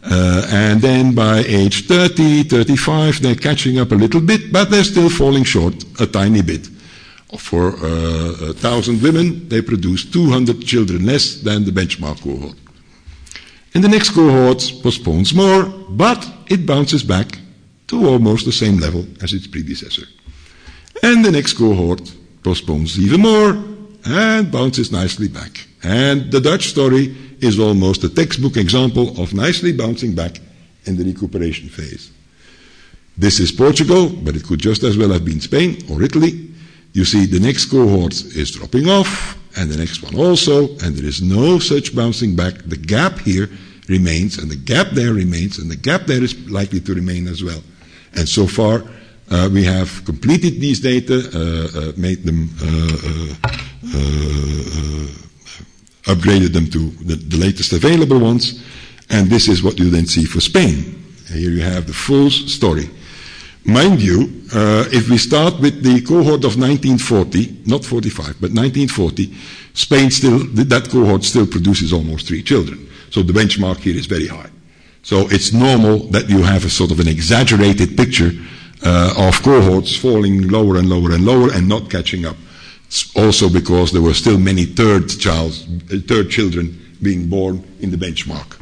Uh, 0.02 0.46
and 0.50 0.80
then 0.80 1.14
by 1.14 1.44
age 1.46 1.86
30, 1.86 2.42
35, 2.42 3.22
they're 3.22 3.36
catching 3.36 3.78
up 3.78 3.92
a 3.92 3.94
little 3.94 4.20
bit, 4.20 4.52
but 4.52 4.70
they're 4.70 4.82
still 4.82 5.08
falling 5.08 5.44
short 5.44 5.74
a 6.00 6.06
tiny 6.06 6.42
bit. 6.42 6.66
For 7.38 7.76
uh, 7.76 8.50
a 8.50 8.54
thousand 8.54 9.00
women, 9.02 9.48
they 9.48 9.62
produce 9.62 10.04
200 10.04 10.66
children 10.66 11.06
less 11.06 11.36
than 11.42 11.64
the 11.64 11.70
benchmark 11.70 12.20
cohort. 12.22 12.56
And 13.74 13.84
the 13.84 13.88
next 13.88 14.10
cohort 14.10 14.58
postpones 14.82 15.32
more, 15.32 15.64
but 15.88 16.28
it 16.48 16.66
bounces 16.66 17.04
back 17.04 17.38
to 17.86 18.06
almost 18.06 18.44
the 18.44 18.52
same 18.52 18.78
level 18.78 19.06
as 19.22 19.32
its 19.32 19.46
predecessor. 19.46 20.06
And 21.02 21.24
the 21.24 21.30
next 21.30 21.54
cohort 21.54 22.12
postpones 22.42 22.98
even 22.98 23.20
more 23.20 23.62
and 24.04 24.50
bounces 24.50 24.90
nicely 24.90 25.28
back. 25.28 25.66
And 25.82 26.30
the 26.32 26.40
Dutch 26.40 26.68
story 26.68 27.14
is 27.40 27.58
almost 27.58 28.04
a 28.04 28.08
textbook 28.08 28.56
example 28.56 29.20
of 29.20 29.34
nicely 29.34 29.72
bouncing 29.72 30.14
back 30.14 30.40
in 30.84 30.96
the 30.96 31.04
recuperation 31.04 31.68
phase. 31.68 32.10
This 33.16 33.40
is 33.40 33.52
Portugal, 33.52 34.08
but 34.08 34.36
it 34.36 34.44
could 34.44 34.60
just 34.60 34.82
as 34.82 34.96
well 34.96 35.10
have 35.10 35.24
been 35.24 35.40
Spain 35.40 35.78
or 35.90 36.02
Italy. 36.02 36.49
You 36.92 37.04
see 37.04 37.26
the 37.26 37.40
next 37.40 37.66
cohort 37.66 38.12
is 38.12 38.50
dropping 38.50 38.88
off, 38.88 39.38
and 39.56 39.70
the 39.70 39.76
next 39.76 40.02
one 40.02 40.16
also, 40.16 40.68
and 40.78 40.96
there 40.96 41.06
is 41.06 41.22
no 41.22 41.58
such 41.58 41.94
bouncing 41.94 42.34
back. 42.34 42.54
The 42.66 42.76
gap 42.76 43.18
here 43.20 43.48
remains, 43.88 44.38
and 44.38 44.50
the 44.50 44.56
gap 44.56 44.88
there 44.92 45.12
remains, 45.12 45.58
and 45.58 45.70
the 45.70 45.76
gap 45.76 46.06
there 46.06 46.22
is 46.22 46.50
likely 46.50 46.80
to 46.80 46.94
remain 46.94 47.28
as 47.28 47.44
well. 47.44 47.62
And 48.14 48.28
so 48.28 48.46
far, 48.46 48.82
uh, 49.30 49.48
we 49.52 49.62
have 49.64 50.04
completed 50.04 50.60
these 50.60 50.80
data, 50.80 51.14
uh, 51.14 51.78
uh, 51.78 51.92
made 51.96 52.24
them, 52.24 52.48
upgraded 56.04 56.52
them 56.52 56.68
to 56.70 56.90
the, 57.04 57.14
the, 57.14 57.36
latest 57.36 57.72
available 57.72 58.18
ones, 58.18 58.64
and 59.10 59.30
this 59.30 59.48
is 59.48 59.62
what 59.62 59.78
you 59.78 59.90
then 59.90 60.06
see 60.06 60.24
for 60.24 60.40
Spain. 60.40 61.04
Here 61.28 61.50
you 61.50 61.62
have 61.62 61.86
the 61.86 61.92
full 61.92 62.30
story. 62.30 62.90
Mind 63.64 64.00
you, 64.00 64.42
uh, 64.54 64.86
if 64.90 65.10
we 65.10 65.18
start 65.18 65.60
with 65.60 65.82
the 65.82 66.00
cohort 66.00 66.44
of 66.44 66.56
1940, 66.56 67.64
not 67.66 67.84
45, 67.84 68.40
but 68.40 68.50
1940, 68.50 69.34
Spain 69.74 70.10
still, 70.10 70.38
that 70.54 70.88
cohort 70.90 71.24
still 71.24 71.46
produces 71.46 71.92
almost 71.92 72.26
three 72.26 72.42
children. 72.42 72.88
So 73.10 73.22
the 73.22 73.32
benchmark 73.32 73.78
here 73.78 73.96
is 73.96 74.06
very 74.06 74.26
high. 74.26 74.50
So 75.02 75.28
it's 75.30 75.52
normal 75.52 75.98
that 76.10 76.28
you 76.28 76.42
have 76.42 76.64
a 76.64 76.70
sort 76.70 76.90
of 76.90 77.00
an 77.00 77.08
exaggerated 77.08 77.96
picture 77.96 78.32
uh, 78.84 79.14
of 79.16 79.42
cohorts 79.42 79.96
falling 79.96 80.48
lower 80.48 80.76
and 80.76 80.88
lower 80.88 81.12
and 81.12 81.24
lower 81.24 81.52
and 81.52 81.68
not 81.68 81.90
catching 81.90 82.24
up. 82.24 82.36
It's 82.86 83.14
also 83.14 83.48
because 83.48 83.92
there 83.92 84.02
were 84.02 84.14
still 84.14 84.38
many 84.38 84.64
third 84.64 85.08
child, 85.08 85.52
third 86.08 86.30
children 86.30 86.96
being 87.02 87.28
born 87.28 87.64
in 87.80 87.90
the 87.90 87.96
benchmark. 87.96 88.60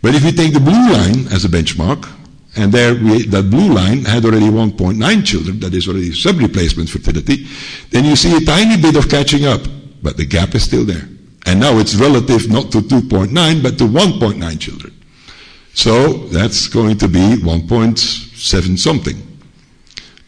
But 0.00 0.14
if 0.14 0.24
you 0.24 0.32
take 0.32 0.52
the 0.52 0.60
blue 0.60 0.92
line 0.92 1.26
as 1.32 1.44
a 1.44 1.48
benchmark, 1.48 2.08
and 2.56 2.72
there 2.72 2.94
we, 2.94 3.24
that 3.26 3.50
blue 3.50 3.72
line 3.72 4.04
had 4.04 4.24
already 4.24 4.46
1.9 4.46 5.26
children, 5.26 5.60
that 5.60 5.72
is 5.74 5.88
already 5.88 6.12
sub-replacement 6.12 6.88
fertility, 6.88 7.46
then 7.90 8.04
you 8.04 8.14
see 8.14 8.36
a 8.36 8.40
tiny 8.40 8.80
bit 8.80 8.96
of 8.96 9.08
catching 9.08 9.46
up, 9.46 9.62
but 10.02 10.16
the 10.16 10.26
gap 10.26 10.54
is 10.54 10.62
still 10.62 10.84
there. 10.84 11.08
And 11.46 11.58
now 11.60 11.78
it's 11.78 11.94
relative 11.94 12.50
not 12.50 12.70
to 12.72 12.78
2.9, 12.78 13.62
but 13.62 13.78
to 13.78 13.84
1.9 13.84 14.60
children. 14.60 14.92
So 15.74 16.26
that's 16.28 16.68
going 16.68 16.98
to 16.98 17.08
be 17.08 17.36
1.7 17.36 18.78
something. 18.78 19.16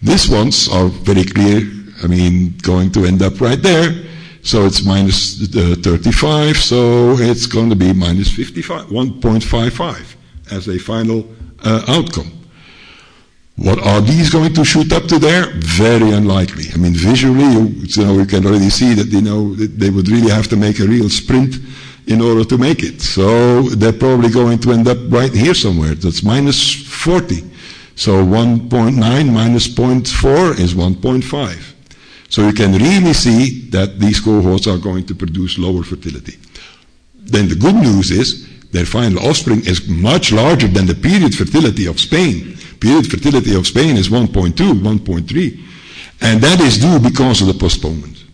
These 0.00 0.28
ones 0.28 0.68
are 0.68 0.88
very 0.88 1.24
clear, 1.24 1.60
I 2.02 2.06
mean, 2.06 2.56
going 2.62 2.90
to 2.92 3.04
end 3.04 3.22
up 3.22 3.40
right 3.40 3.60
there. 3.60 4.04
So 4.42 4.66
it's 4.66 4.84
minus 4.84 5.42
uh, 5.56 5.74
35, 5.80 6.56
so 6.56 7.16
it's 7.18 7.46
going 7.46 7.70
to 7.70 7.76
be 7.76 7.92
minus 7.94 8.30
55, 8.30 8.88
1.55 8.88 10.16
as 10.50 10.68
a 10.68 10.78
final 10.78 11.26
uh, 11.64 11.84
outcome. 11.88 12.30
What 13.56 13.78
are 13.78 14.00
these 14.00 14.30
going 14.30 14.52
to 14.54 14.64
shoot 14.64 14.92
up 14.92 15.04
to 15.04 15.18
there? 15.18 15.46
Very 15.54 16.10
unlikely. 16.10 16.64
I 16.74 16.76
mean, 16.76 16.92
visually, 16.92 17.44
you, 17.44 18.04
know, 18.04 18.14
you 18.18 18.26
can 18.26 18.44
already 18.46 18.68
see 18.68 18.94
that, 18.94 19.06
you 19.06 19.20
know, 19.20 19.54
they 19.54 19.90
would 19.90 20.08
really 20.08 20.30
have 20.30 20.48
to 20.48 20.56
make 20.56 20.80
a 20.80 20.84
real 20.84 21.08
sprint 21.08 21.56
in 22.06 22.20
order 22.20 22.44
to 22.44 22.58
make 22.58 22.82
it. 22.82 23.00
So 23.00 23.62
they're 23.62 23.92
probably 23.92 24.28
going 24.30 24.58
to 24.60 24.72
end 24.72 24.88
up 24.88 24.98
right 25.08 25.32
here 25.32 25.54
somewhere. 25.54 25.94
That's 25.94 26.22
minus 26.22 26.74
40. 26.84 27.42
So 27.94 28.24
1.9 28.24 29.32
minus 29.32 29.68
0.4 29.68 30.58
is 30.58 30.74
1.5. 30.74 31.74
So 32.28 32.46
you 32.46 32.52
can 32.52 32.72
really 32.72 33.12
see 33.12 33.68
that 33.70 34.00
these 34.00 34.18
cohorts 34.18 34.66
are 34.66 34.78
going 34.78 35.06
to 35.06 35.14
produce 35.14 35.58
lower 35.58 35.84
fertility. 35.84 36.36
Then 37.14 37.48
the 37.48 37.54
good 37.54 37.76
news 37.76 38.10
is 38.10 38.48
their 38.74 38.84
final 38.84 39.24
offspring 39.28 39.64
is 39.66 39.88
much 39.88 40.32
larger 40.32 40.66
than 40.66 40.86
the 40.86 40.96
period 40.96 41.32
fertility 41.32 41.86
of 41.86 42.00
Spain. 42.00 42.56
Period 42.80 43.06
fertility 43.06 43.54
of 43.54 43.68
Spain 43.68 43.96
is 43.96 44.08
1.2, 44.08 44.52
1.3. 44.52 45.60
And 46.20 46.40
that 46.40 46.60
is 46.60 46.78
due 46.78 46.98
because 46.98 47.40
of 47.40 47.46
the 47.46 47.54
postponement. 47.54 48.24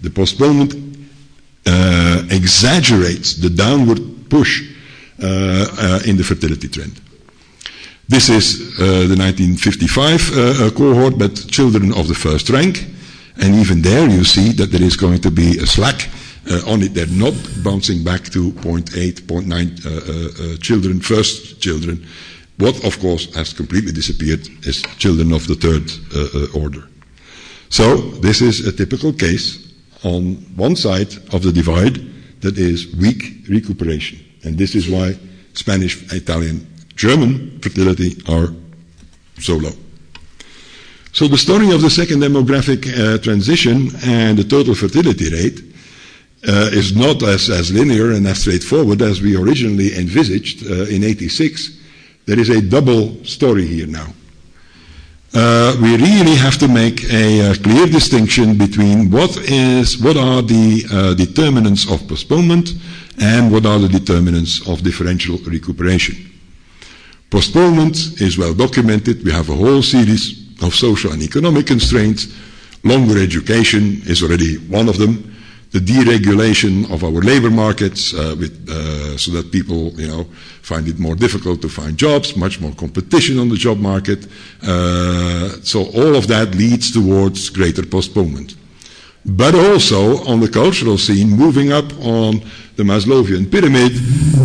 The 0.00 0.10
postponement 0.10 0.74
uh, 1.66 2.22
exaggerates 2.30 3.34
the 3.34 3.50
downward 3.50 4.30
push 4.30 4.62
uh, 5.20 5.26
uh, 5.26 6.00
in 6.06 6.16
the 6.16 6.22
fertility 6.22 6.68
trend. 6.68 7.00
This 8.06 8.28
is 8.28 8.78
uh, 8.78 9.08
the 9.10 9.16
1955 9.18 10.30
uh, 10.30 10.66
uh, 10.66 10.70
cohort, 10.70 11.18
but 11.18 11.34
children 11.48 11.92
of 11.94 12.06
the 12.06 12.14
first 12.14 12.48
rank. 12.48 12.86
And 13.42 13.56
even 13.56 13.82
there 13.82 14.08
you 14.08 14.22
see 14.22 14.52
that 14.52 14.70
there 14.70 14.82
is 14.82 14.96
going 14.96 15.20
to 15.22 15.32
be 15.32 15.58
a 15.58 15.66
slack 15.66 16.08
Uh, 16.48 16.72
on 16.72 16.82
it. 16.82 16.94
They're 16.94 17.06
not 17.06 17.34
bouncing 17.62 18.02
back 18.02 18.24
to 18.30 18.50
0.8, 18.52 18.88
0.9 19.20 19.52
uh, 19.52 20.54
uh, 20.54 20.56
children, 20.56 20.98
first 20.98 21.60
children. 21.60 22.06
What, 22.56 22.82
of 22.82 22.98
course, 22.98 23.32
has 23.34 23.52
completely 23.52 23.92
disappeared 23.92 24.48
is 24.66 24.82
children 24.96 25.32
of 25.32 25.46
the 25.46 25.54
third 25.54 25.90
order. 26.56 26.88
So 27.68 27.96
this 28.20 28.40
is 28.40 28.66
a 28.66 28.72
typical 28.72 29.12
case 29.12 29.70
on 30.02 30.36
one 30.56 30.76
side 30.76 31.12
of 31.34 31.42
the 31.42 31.52
divide 31.52 32.00
that 32.40 32.56
is 32.56 32.94
weak 32.96 33.46
recuperation. 33.48 34.18
And 34.42 34.56
this 34.56 34.74
is 34.74 34.88
why 34.88 35.18
Spanish, 35.52 36.10
Italian, 36.10 36.66
German 36.96 37.60
fertility 37.60 38.16
are 38.28 38.48
so 39.38 39.56
low. 39.56 39.72
So 41.12 41.28
the 41.28 41.38
story 41.38 41.70
of 41.72 41.82
the 41.82 41.90
second 41.90 42.20
demographic 42.20 42.86
uh, 42.86 43.18
transition 43.18 43.90
and 44.04 44.38
the 44.38 44.44
total 44.44 44.74
fertility 44.74 45.30
rate 45.30 45.69
uh, 46.48 46.70
is 46.72 46.96
not 46.96 47.22
as, 47.22 47.50
as 47.50 47.72
linear 47.72 48.12
and 48.12 48.26
as 48.26 48.40
straightforward 48.40 49.02
as 49.02 49.20
we 49.20 49.36
originally 49.36 49.96
envisaged 49.96 50.66
uh, 50.66 50.84
in 50.84 51.04
86. 51.04 51.78
There 52.26 52.38
is 52.38 52.48
a 52.48 52.60
double 52.60 53.24
story 53.24 53.66
here 53.66 53.86
now 53.86 54.12
uh, 55.32 55.76
we 55.80 55.96
really 55.96 56.34
have 56.34 56.58
to 56.58 56.66
make 56.66 57.04
a, 57.12 57.52
a, 57.52 57.54
clear 57.54 57.86
distinction 57.86 58.58
between 58.58 59.10
what 59.10 59.36
is 59.48 59.96
what 59.98 60.16
are 60.16 60.42
the 60.42 60.84
uh, 60.90 61.14
determinants 61.14 61.90
of 61.90 62.06
postponement 62.08 62.70
and 63.20 63.52
what 63.52 63.64
are 63.64 63.78
the 63.78 63.88
determinants 63.88 64.66
of 64.68 64.82
differential 64.82 65.38
recuperation. 65.46 66.16
Postponement 67.30 67.96
is 68.20 68.38
well 68.38 68.54
documented. 68.54 69.24
We 69.24 69.30
have 69.30 69.50
a 69.50 69.54
whole 69.54 69.82
series 69.82 70.48
of 70.62 70.74
social 70.74 71.12
and 71.12 71.22
economic 71.22 71.66
constraints. 71.66 72.26
Longer 72.82 73.22
education 73.22 74.02
is 74.06 74.22
already 74.22 74.56
one 74.68 74.88
of 74.88 74.98
them 74.98 75.36
the 75.72 75.78
deregulation 75.78 76.90
of 76.90 77.04
our 77.04 77.20
labor 77.22 77.50
markets 77.50 78.12
uh, 78.12 78.34
with, 78.38 78.68
uh, 78.68 79.16
so 79.16 79.30
that 79.30 79.52
people, 79.52 79.92
you 80.00 80.08
know, 80.08 80.24
find 80.62 80.88
it 80.88 80.98
more 80.98 81.14
difficult 81.14 81.62
to 81.62 81.68
find 81.68 81.96
jobs, 81.96 82.36
much 82.36 82.60
more 82.60 82.72
competition 82.72 83.38
on 83.38 83.48
the 83.48 83.56
job 83.56 83.78
market. 83.78 84.26
Uh, 84.62 85.48
so 85.62 85.84
all 85.94 86.16
of 86.16 86.26
that 86.26 86.54
leads 86.56 86.90
towards 86.90 87.50
greater 87.50 87.86
postponement. 87.86 88.56
But 89.24 89.54
also 89.54 90.24
on 90.26 90.40
the 90.40 90.48
cultural 90.48 90.98
scene, 90.98 91.30
moving 91.30 91.72
up 91.72 91.92
on 92.00 92.42
the 92.74 92.82
Maslowian 92.82 93.50
pyramid 93.50 93.92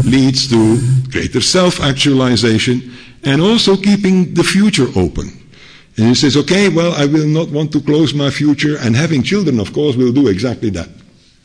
leads 0.06 0.48
to 0.50 0.78
greater 1.10 1.42
self-actualization 1.42 2.92
and 3.24 3.42
also 3.42 3.76
keeping 3.76 4.34
the 4.36 4.44
future 4.44 4.88
open. 4.96 5.32
And 5.98 6.08
he 6.08 6.14
says, 6.14 6.38
okay, 6.38 6.70
well, 6.70 6.94
I 6.94 7.06
will 7.06 7.28
not 7.28 7.50
want 7.50 7.72
to 7.72 7.82
close 7.82 8.14
my 8.14 8.30
future, 8.30 8.78
and 8.78 8.96
having 8.96 9.24
children, 9.24 9.60
of 9.60 9.72
course, 9.74 9.96
will 9.96 10.12
do 10.12 10.28
exactly 10.28 10.70
that 10.72 10.90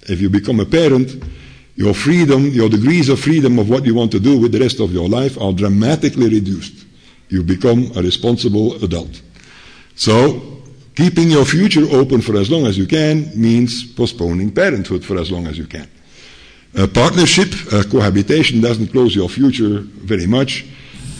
if 0.09 0.20
you 0.20 0.30
become 0.30 0.61
a 0.61 0.66
parent, 0.66 1.22
your 1.76 1.94
freedom, 1.94 2.46
your 2.51 2.68
degrees 2.68 3.09
of 3.09 3.20
freedom 3.20 3.59
of 3.59 3.70
what 3.70 3.86
you 3.86 3.94
want 3.94 4.12
to 4.12 4.20
do 4.20 4.38
with 4.38 4.53
the 4.53 4.61
rest 4.61 4.80
of 4.80 4.92
your 4.92 5.09
life 5.09 5.40
are 5.40 5.53
dramatically 5.53 6.28
reduced. 6.28 6.86
You 7.28 7.42
become 7.42 7.90
a 7.96 8.03
responsible 8.03 8.82
adult. 8.84 9.22
So, 9.94 10.62
keeping 10.94 11.30
your 11.30 11.44
future 11.44 11.86
open 11.92 12.20
for 12.20 12.36
as 12.36 12.51
long 12.51 12.66
as 12.66 12.76
you 12.76 12.86
can 12.86 13.30
means 13.34 13.84
postponing 13.92 14.53
parenthood 14.53 15.05
for 15.05 15.18
as 15.18 15.30
long 15.30 15.46
as 15.46 15.57
you 15.57 15.66
can. 15.66 15.88
A 16.76 16.86
partnership, 16.86 17.48
a 17.72 17.84
cohabitation 17.84 18.61
doesn't 18.61 18.88
close 18.88 19.14
your 19.14 19.28
future 19.28 19.80
very 19.80 20.26
much. 20.26 20.66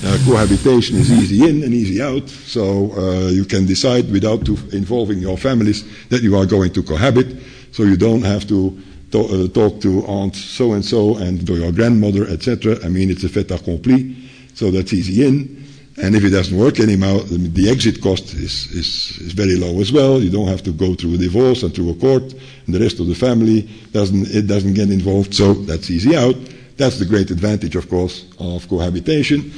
Uh, 0.05 0.17
cohabitation 0.25 0.97
is 0.97 1.11
easy 1.13 1.49
in 1.49 1.63
and 1.63 1.75
easy 1.75 2.01
out, 2.01 2.29
so 2.29 2.93
uh, 2.93 3.29
you 3.29 3.45
can 3.45 3.67
decide 3.67 4.11
without 4.11 4.49
involving 4.73 5.19
your 5.19 5.37
families 5.37 5.85
that 6.09 6.23
you 6.23 6.37
are 6.37 6.47
going 6.47 6.73
to 6.73 6.83
cohabit 6.83 7.27
so 7.73 7.85
you 7.85 7.97
don't 7.97 8.23
have 8.23 8.47
to 8.49 8.77
uh, 9.13 9.49
talk 9.49 9.81
to 9.81 10.05
aunt 10.07 10.37
so 10.37 10.73
and 10.73 10.85
so 10.85 11.17
and 11.17 11.47
to 11.47 11.55
your 11.55 11.73
grandmother, 11.73 12.27
etc. 12.29 12.79
I 12.85 12.89
mean, 12.89 13.11
it's 13.11 13.25
a 13.25 13.29
fait 13.29 13.51
accompli, 13.51 14.17
so 14.55 14.71
that's 14.71 14.93
easy 14.93 15.27
in. 15.27 15.61
And 16.03 16.15
if 16.15 16.25
it 16.25 16.31
doesn't 16.31 16.57
work 16.57 16.81
anymore, 16.81 17.21
the 17.21 17.69
exit 17.69 18.01
cost 18.01 18.33
is, 18.33 18.71
is, 18.73 19.19
is, 19.19 19.33
very 19.33 19.57
low 19.57 19.81
as 19.81 19.93
well. 19.93 20.23
You 20.23 20.31
don't 20.31 20.49
have 20.49 20.63
to 20.63 20.73
go 20.73 20.95
through 20.95 21.15
a 21.15 21.19
divorce 21.19 21.63
and 21.63 21.75
through 21.75 21.91
a 21.91 21.95
court, 21.95 22.23
and 22.23 22.75
the 22.75 22.79
rest 22.79 23.01
of 23.01 23.07
the 23.07 23.15
family 23.15 23.69
doesn't 23.93 24.29
it 24.31 24.47
doesn't 24.47 24.75
get 24.75 24.91
involved. 24.91 25.35
So 25.35 25.53
that's 25.55 25.91
easy 25.91 26.17
out. 26.17 26.37
That's 26.77 26.99
the 26.99 27.05
great 27.05 27.31
advantage, 27.31 27.77
of 27.77 27.91
course, 27.91 28.25
of 28.39 28.67
cohabitation, 28.69 29.53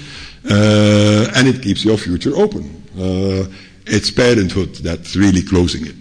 uh, 0.51 1.31
and 1.37 1.47
it 1.47 1.63
keeps 1.63 1.85
your 1.85 1.97
future 1.97 2.35
open. 2.35 2.83
Uh, 2.99 3.47
it's 3.87 4.11
parenthood 4.11 4.75
that's 4.77 5.15
really 5.15 5.43
closing 5.43 5.87
it. 5.87 5.95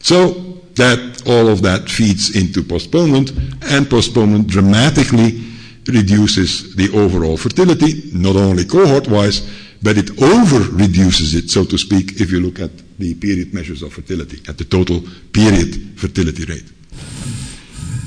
So 0.00 0.55
that 0.76 1.22
all 1.26 1.48
of 1.48 1.62
that 1.62 1.88
feeds 1.88 2.36
into 2.36 2.62
postponement, 2.62 3.32
and 3.70 3.88
postponement 3.88 4.46
dramatically 4.46 5.42
reduces 5.88 6.74
the 6.76 6.90
overall 6.94 7.36
fertility, 7.36 8.10
not 8.12 8.36
only 8.36 8.64
cohort-wise, 8.64 9.48
but 9.82 9.96
it 9.96 10.10
over-reduces 10.22 11.34
it, 11.34 11.50
so 11.50 11.64
to 11.64 11.78
speak, 11.78 12.20
if 12.20 12.30
you 12.30 12.40
look 12.40 12.60
at 12.60 12.70
the 12.98 13.14
period 13.14 13.52
measures 13.52 13.82
of 13.82 13.92
fertility, 13.92 14.40
at 14.48 14.58
the 14.58 14.64
total 14.64 15.02
period 15.32 15.98
fertility 15.98 16.44
rate. 16.44 16.64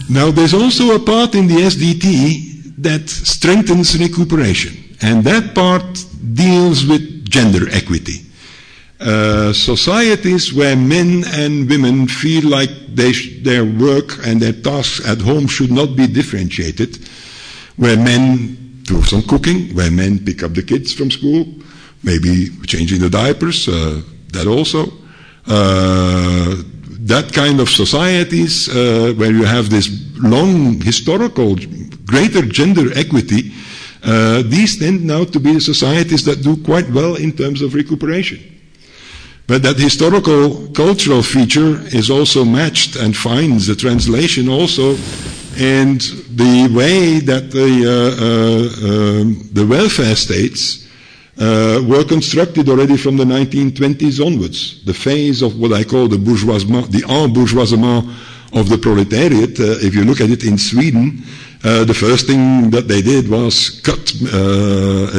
Now, 0.10 0.32
there's 0.32 0.54
also 0.54 0.96
a 0.96 1.00
part 1.00 1.36
in 1.36 1.48
the 1.48 1.56
SDT 1.56 2.76
that 2.82 3.10
strengthens 3.10 3.98
recuperation, 4.00 4.96
and 5.02 5.24
that 5.24 5.54
part 5.54 6.06
deals 6.34 6.86
with 6.86 7.30
gender 7.30 7.70
equity. 7.72 8.26
Uh, 9.00 9.54
societies 9.54 10.54
where 10.54 10.76
men 10.76 11.24
and 11.28 11.70
women 11.70 12.06
feel 12.06 12.44
like 12.50 12.70
sh- 12.98 13.40
their 13.44 13.64
work 13.64 14.28
and 14.28 14.42
their 14.42 14.52
tasks 14.52 15.08
at 15.08 15.22
home 15.22 15.48
should 15.48 15.72
not 15.72 15.96
be 15.96 16.06
differentiated, 16.06 17.00
where 17.78 17.96
men 17.96 18.82
do 18.84 19.02
some 19.04 19.22
cooking, 19.22 19.74
where 19.74 19.90
men 19.90 20.20
pick 20.20 20.44
up 20.44 20.54
the 20.54 20.62
kids 20.62 20.92
from 20.92 21.10
school, 21.10 21.48
maybe 22.04 22.50
changing 22.68 23.00
the 23.00 23.10
diapers, 23.10 23.70
uh, 23.70 24.02
that 24.34 24.48
also. 24.48 24.92
Uh, 25.48 26.62
that 27.00 27.32
kind 27.32 27.62
of 27.62 27.70
societies 27.70 28.68
uh, 28.68 29.14
where 29.16 29.32
you 29.32 29.46
have 29.46 29.70
this 29.70 29.90
long 30.18 30.80
historical 30.82 31.56
greater 32.06 32.42
gender 32.42 32.92
equity, 32.96 33.54
uh, 34.04 34.44
these 34.46 34.78
tend 34.78 35.06
now 35.06 35.24
to 35.24 35.40
be 35.40 35.54
the 35.54 35.62
societies 35.62 36.26
that 36.26 36.44
do 36.44 36.58
quite 36.64 36.90
well 36.90 37.16
in 37.16 37.32
terms 37.32 37.62
of 37.62 37.74
recuperation. 37.74 38.59
But 39.50 39.64
that 39.64 39.80
historical 39.80 40.68
cultural 40.74 41.24
feature 41.24 41.82
is 41.88 42.12
also 42.12 42.46
matched 42.46 42.96
and 42.96 43.18
finds 43.18 43.68
a 43.68 43.76
translation 43.76 44.48
also 44.48 44.92
in 45.58 45.98
the 46.38 46.70
way 46.72 47.18
that 47.18 47.50
the, 47.50 47.72
uh, 47.82 48.22
uh, 48.22 49.22
um, 49.22 49.50
the 49.52 49.66
welfare 49.66 50.16
states 50.16 50.88
uh, 51.40 51.82
were 51.84 52.04
constructed 52.04 52.70
already 52.70 52.96
from 52.96 53.18
the 53.18 53.26
1920s 53.26 54.24
onwards. 54.24 54.86
The 54.86 54.94
phase 54.94 55.42
of 55.42 55.60
what 55.60 55.74
I 55.74 55.84
call 55.84 56.08
the 56.08 56.18
bourgeoisement, 56.18 56.92
the 56.92 57.02
embourgeoisement 57.10 58.06
of 58.54 58.70
the 58.70 58.78
proletariat. 58.78 59.60
Uh, 59.60 59.84
if 59.84 59.96
you 59.96 60.04
look 60.06 60.22
at 60.22 60.30
it 60.30 60.44
in 60.44 60.60
Sweden, 60.60 61.24
uh, 61.64 61.86
the 61.86 61.94
first 61.96 62.28
thing 62.28 62.70
that 62.70 62.88
they 62.88 63.02
did 63.02 63.28
was 63.28 63.82
cut, 63.82 64.14
uh, 64.32 65.10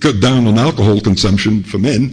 cut 0.00 0.20
down 0.20 0.46
on 0.46 0.58
alcohol 0.58 1.00
consumption 1.00 1.62
for 1.62 1.78
men 1.78 2.12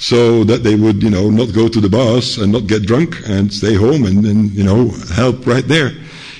so 0.00 0.42
that 0.44 0.64
they 0.64 0.74
would, 0.74 1.02
you 1.02 1.10
know, 1.10 1.28
not 1.30 1.52
go 1.52 1.68
to 1.68 1.78
the 1.80 1.88
bars 1.88 2.38
and 2.38 2.50
not 2.50 2.66
get 2.66 2.82
drunk 2.86 3.16
and 3.28 3.52
stay 3.52 3.74
home 3.74 4.04
and, 4.06 4.24
and 4.24 4.50
you 4.52 4.64
know, 4.64 4.88
help 5.14 5.46
right 5.46 5.68
there. 5.68 5.92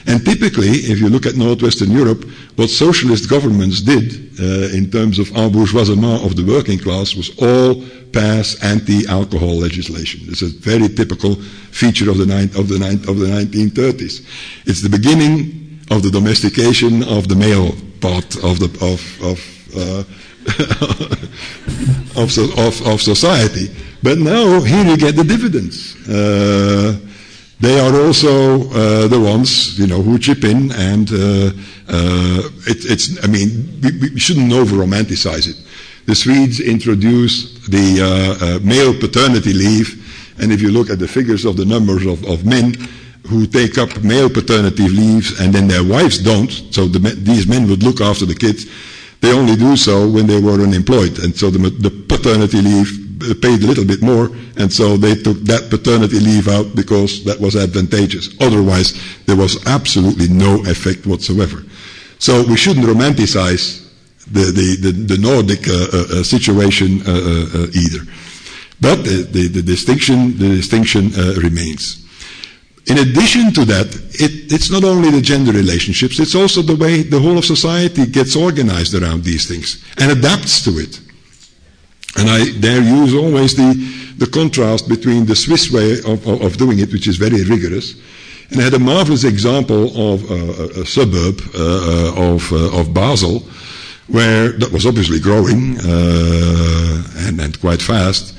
And 0.06 0.24
typically, 0.24 0.88
if 0.90 0.98
you 0.98 1.10
look 1.10 1.26
at 1.26 1.36
Northwestern 1.36 1.90
Europe, 1.90 2.24
what 2.56 2.70
socialist 2.70 3.28
governments 3.28 3.82
did 3.82 4.30
uh, 4.40 4.74
in 4.74 4.90
terms 4.90 5.18
of 5.18 5.28
embourgeoisement 5.28 6.24
of 6.24 6.36
the 6.36 6.44
working 6.44 6.78
class 6.78 7.14
was 7.14 7.30
all 7.38 7.84
pass 8.12 8.56
anti-alcohol 8.64 9.56
legislation. 9.58 10.20
It's 10.28 10.40
a 10.42 10.48
very 10.48 10.88
typical 10.88 11.34
feature 11.70 12.10
of 12.10 12.16
the, 12.16 12.24
ni- 12.26 12.50
of, 12.58 12.68
the 12.68 12.78
ni- 12.78 13.04
of 13.10 13.18
the 13.18 13.26
1930s. 13.26 14.24
It's 14.66 14.80
the 14.82 14.88
beginning 14.88 15.80
of 15.90 16.02
the 16.02 16.10
domestication 16.10 17.02
of 17.04 17.28
the 17.28 17.36
male 17.36 17.72
part 18.00 18.36
of 18.42 18.58
the 18.58 18.70
of 18.80 19.00
of 19.22 19.38
uh, 19.76 20.04
of, 22.22 22.36
of, 22.58 22.86
of 22.86 23.02
society. 23.02 23.68
But 24.02 24.18
now 24.18 24.60
here 24.60 24.84
you 24.84 24.96
get 24.96 25.16
the 25.16 25.24
dividends. 25.24 25.96
Uh, 26.08 26.98
they 27.60 27.78
are 27.78 27.94
also 27.94 28.70
uh, 28.70 29.08
the 29.08 29.20
ones 29.20 29.78
you 29.78 29.86
know 29.86 30.00
who 30.00 30.18
chip 30.18 30.44
in, 30.44 30.72
and 30.72 31.10
uh, 31.12 31.50
uh 31.88 32.42
it, 32.66 32.84
it's. 32.88 33.22
I 33.22 33.26
mean, 33.26 33.80
we, 33.82 34.10
we 34.10 34.18
shouldn't 34.18 34.50
over 34.52 34.76
romanticize 34.76 35.46
it. 35.46 35.56
The 36.06 36.14
Swedes 36.14 36.60
introduced 36.60 37.70
the 37.70 38.00
uh, 38.00 38.06
uh, 38.56 38.58
male 38.64 38.98
paternity 38.98 39.52
leave, 39.52 39.88
and 40.40 40.50
if 40.50 40.62
you 40.62 40.70
look 40.70 40.88
at 40.88 40.98
the 40.98 41.06
figures 41.08 41.44
of 41.44 41.58
the 41.58 41.66
numbers 41.66 42.06
of, 42.06 42.24
of 42.24 42.46
men 42.46 42.74
who 43.28 43.46
take 43.46 43.76
up 43.76 44.02
male 44.02 44.30
paternity 44.30 44.88
leaves 44.88 45.38
and 45.38 45.52
then 45.52 45.68
their 45.68 45.84
wives 45.84 46.18
don't, 46.18 46.50
so 46.50 46.86
the, 46.86 46.98
these 46.98 47.46
men 47.46 47.68
would 47.68 47.82
look 47.82 48.00
after 48.00 48.24
the 48.24 48.34
kids, 48.34 48.66
they 49.20 49.32
only 49.32 49.56
do 49.56 49.76
so 49.76 50.08
when 50.08 50.26
they 50.26 50.40
were 50.40 50.60
unemployed. 50.62 51.18
And 51.18 51.36
so 51.36 51.50
the, 51.50 51.58
the 51.70 51.90
paternity 51.90 52.60
leave 52.62 53.10
paid 53.40 53.62
a 53.62 53.66
little 53.66 53.84
bit 53.84 54.00
more, 54.00 54.30
and 54.56 54.72
so 54.72 54.96
they 54.96 55.14
took 55.14 55.36
that 55.44 55.68
paternity 55.68 56.18
leave 56.18 56.48
out 56.48 56.74
because 56.74 57.22
that 57.24 57.38
was 57.38 57.54
advantageous. 57.54 58.34
Otherwise, 58.40 58.98
there 59.26 59.36
was 59.36 59.64
absolutely 59.66 60.28
no 60.28 60.62
effect 60.64 61.06
whatsoever. 61.06 61.62
So 62.18 62.44
we 62.46 62.56
shouldn't 62.56 62.86
romanticize 62.86 63.86
the, 64.30 64.52
the, 64.52 64.76
the, 64.80 64.92
the 64.92 65.18
Nordic 65.18 65.68
uh, 65.68 65.72
uh, 65.72 66.20
uh 66.20 66.22
situation 66.22 67.02
uh, 67.02 67.10
uh, 67.10 67.64
uh, 67.64 67.66
either. 67.74 68.04
But 68.80 69.04
the, 69.04 69.48
the, 69.52 69.62
distinction, 69.62 70.38
the 70.38 70.48
distinction 70.48 71.10
remains. 71.36 72.06
In 72.86 72.96
addition 72.96 73.52
to 73.52 73.64
that, 73.66 73.86
it, 74.18 74.39
it's 74.50 74.70
not 74.70 74.84
only 74.84 75.10
the 75.10 75.20
gender 75.20 75.52
relationships, 75.52 76.18
it's 76.18 76.34
also 76.34 76.60
the 76.60 76.76
way 76.76 77.02
the 77.02 77.20
whole 77.20 77.38
of 77.38 77.44
society 77.44 78.06
gets 78.06 78.34
organized 78.36 78.94
around 78.94 79.24
these 79.24 79.46
things 79.46 79.82
and 79.98 80.10
adapts 80.10 80.62
to 80.64 80.70
it. 80.78 81.00
And 82.18 82.28
I 82.28 82.50
there 82.58 82.82
use 82.82 83.14
always 83.14 83.54
the, 83.54 83.72
the 84.18 84.26
contrast 84.26 84.88
between 84.88 85.26
the 85.26 85.36
Swiss 85.36 85.70
way 85.70 85.98
of, 86.00 86.26
of, 86.26 86.42
of 86.42 86.56
doing 86.56 86.80
it, 86.80 86.92
which 86.92 87.06
is 87.06 87.16
very 87.16 87.44
rigorous, 87.44 87.94
and 88.50 88.60
I 88.60 88.64
had 88.64 88.74
a 88.74 88.80
marvelous 88.80 89.22
example 89.22 90.12
of 90.12 90.28
a 90.28 90.84
suburb 90.84 91.40
uh, 91.54 92.34
of, 92.34 92.52
uh, 92.52 92.80
of 92.80 92.92
Basel, 92.92 93.44
where 94.08 94.50
that 94.58 94.72
was 94.72 94.86
obviously 94.86 95.20
growing 95.20 95.78
uh, 95.78 97.04
and, 97.18 97.40
and 97.40 97.60
quite 97.60 97.80
fast. 97.80 98.34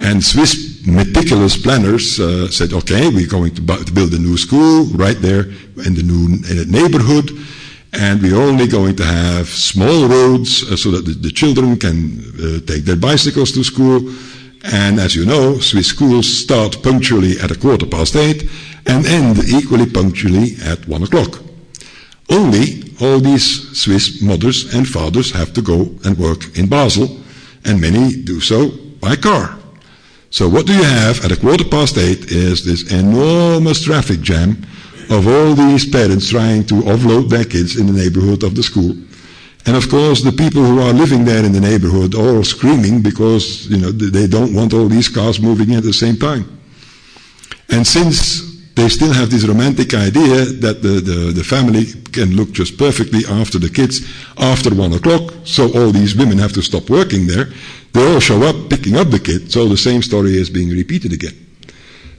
And 0.00 0.24
Swiss 0.24 0.69
meticulous 0.86 1.56
planners 1.56 2.18
uh, 2.20 2.50
said, 2.50 2.72
okay, 2.72 3.08
we're 3.08 3.28
going 3.28 3.54
to, 3.54 3.62
bu- 3.62 3.84
to, 3.84 3.92
build 3.92 4.12
a 4.14 4.18
new 4.18 4.36
school 4.36 4.84
right 4.96 5.20
there 5.20 5.42
in 5.86 5.94
the 5.94 6.02
new 6.02 6.26
in 6.50 6.56
the 6.56 6.66
neighborhood. 6.68 7.30
And 7.92 8.22
we're 8.22 8.40
only 8.40 8.68
going 8.68 8.96
to 8.96 9.04
have 9.04 9.48
small 9.48 10.06
roads 10.06 10.62
uh, 10.70 10.76
so 10.76 10.92
that 10.92 11.04
the, 11.04 11.12
the, 11.12 11.30
children 11.30 11.76
can 11.76 12.20
uh, 12.38 12.60
take 12.66 12.84
their 12.84 12.96
bicycles 12.96 13.52
to 13.52 13.64
school. 13.64 14.14
And 14.72 15.00
as 15.00 15.16
you 15.16 15.24
know, 15.26 15.58
Swiss 15.58 15.88
schools 15.88 16.28
start 16.28 16.82
punctually 16.82 17.40
at 17.40 17.50
a 17.50 17.58
quarter 17.58 17.86
past 17.86 18.14
eight 18.14 18.48
and 18.86 19.06
end 19.06 19.38
equally 19.48 19.86
punctually 19.86 20.54
at 20.64 20.86
one 20.86 21.02
o'clock. 21.02 21.42
Only 22.30 22.94
all 23.00 23.18
these 23.18 23.76
Swiss 23.76 24.22
mothers 24.22 24.72
and 24.74 24.86
fathers 24.86 25.32
have 25.32 25.52
to 25.54 25.62
go 25.62 25.90
and 26.04 26.16
work 26.16 26.56
in 26.56 26.68
Basel, 26.68 27.08
and 27.64 27.80
many 27.80 28.22
do 28.22 28.40
so 28.40 28.70
by 29.00 29.16
car. 29.16 29.59
So 30.30 30.48
what 30.48 30.66
do 30.66 30.72
you 30.72 30.84
have 30.84 31.24
at 31.24 31.32
a 31.32 31.36
quarter 31.36 31.64
past 31.64 31.98
eight 31.98 32.30
is 32.30 32.64
this 32.64 32.92
enormous 32.92 33.82
traffic 33.82 34.20
jam 34.20 34.64
of 35.10 35.26
all 35.26 35.54
these 35.54 35.88
parents 35.88 36.30
trying 36.30 36.64
to 36.66 36.74
offload 36.74 37.28
their 37.28 37.44
kids 37.44 37.76
in 37.76 37.86
the 37.86 37.92
neighborhood 37.92 38.44
of 38.44 38.54
the 38.54 38.62
school. 38.62 38.94
And 39.66 39.76
of 39.76 39.90
course, 39.90 40.22
the 40.22 40.32
people 40.32 40.64
who 40.64 40.80
are 40.80 40.92
living 40.92 41.24
there 41.24 41.44
in 41.44 41.52
the 41.52 41.60
neighborhood 41.60 42.14
are 42.14 42.36
all 42.36 42.44
screaming 42.44 43.02
because, 43.02 43.66
you 43.68 43.78
know, 43.78 43.90
they 43.90 44.26
don't 44.28 44.54
want 44.54 44.72
all 44.72 44.86
these 44.88 45.08
cars 45.08 45.40
moving 45.40 45.74
at 45.74 45.82
the 45.82 45.92
same 45.92 46.16
time. 46.16 46.60
And 47.68 47.86
since 47.86 48.49
they 48.80 48.88
still 48.88 49.12
have 49.12 49.30
this 49.30 49.46
romantic 49.46 49.92
idea 49.92 50.46
that 50.64 50.80
the, 50.80 51.00
the, 51.04 51.32
the, 51.32 51.44
family 51.44 51.84
can 52.12 52.34
look 52.34 52.50
just 52.52 52.78
perfectly 52.78 53.20
after 53.28 53.58
the 53.58 53.68
kids 53.68 54.08
after 54.38 54.74
one 54.74 54.92
o'clock, 54.94 55.34
so 55.44 55.64
all 55.74 55.90
these 55.90 56.16
women 56.16 56.38
have 56.38 56.54
to 56.54 56.62
stop 56.62 56.88
working 56.88 57.26
there. 57.26 57.46
They 57.92 58.02
all 58.10 58.20
show 58.20 58.42
up 58.42 58.70
picking 58.70 58.96
up 58.96 59.08
the 59.10 59.18
kid, 59.18 59.52
so 59.52 59.68
the 59.68 59.76
same 59.76 60.00
story 60.00 60.34
is 60.34 60.48
being 60.48 60.70
repeated 60.70 61.12
again. 61.12 61.36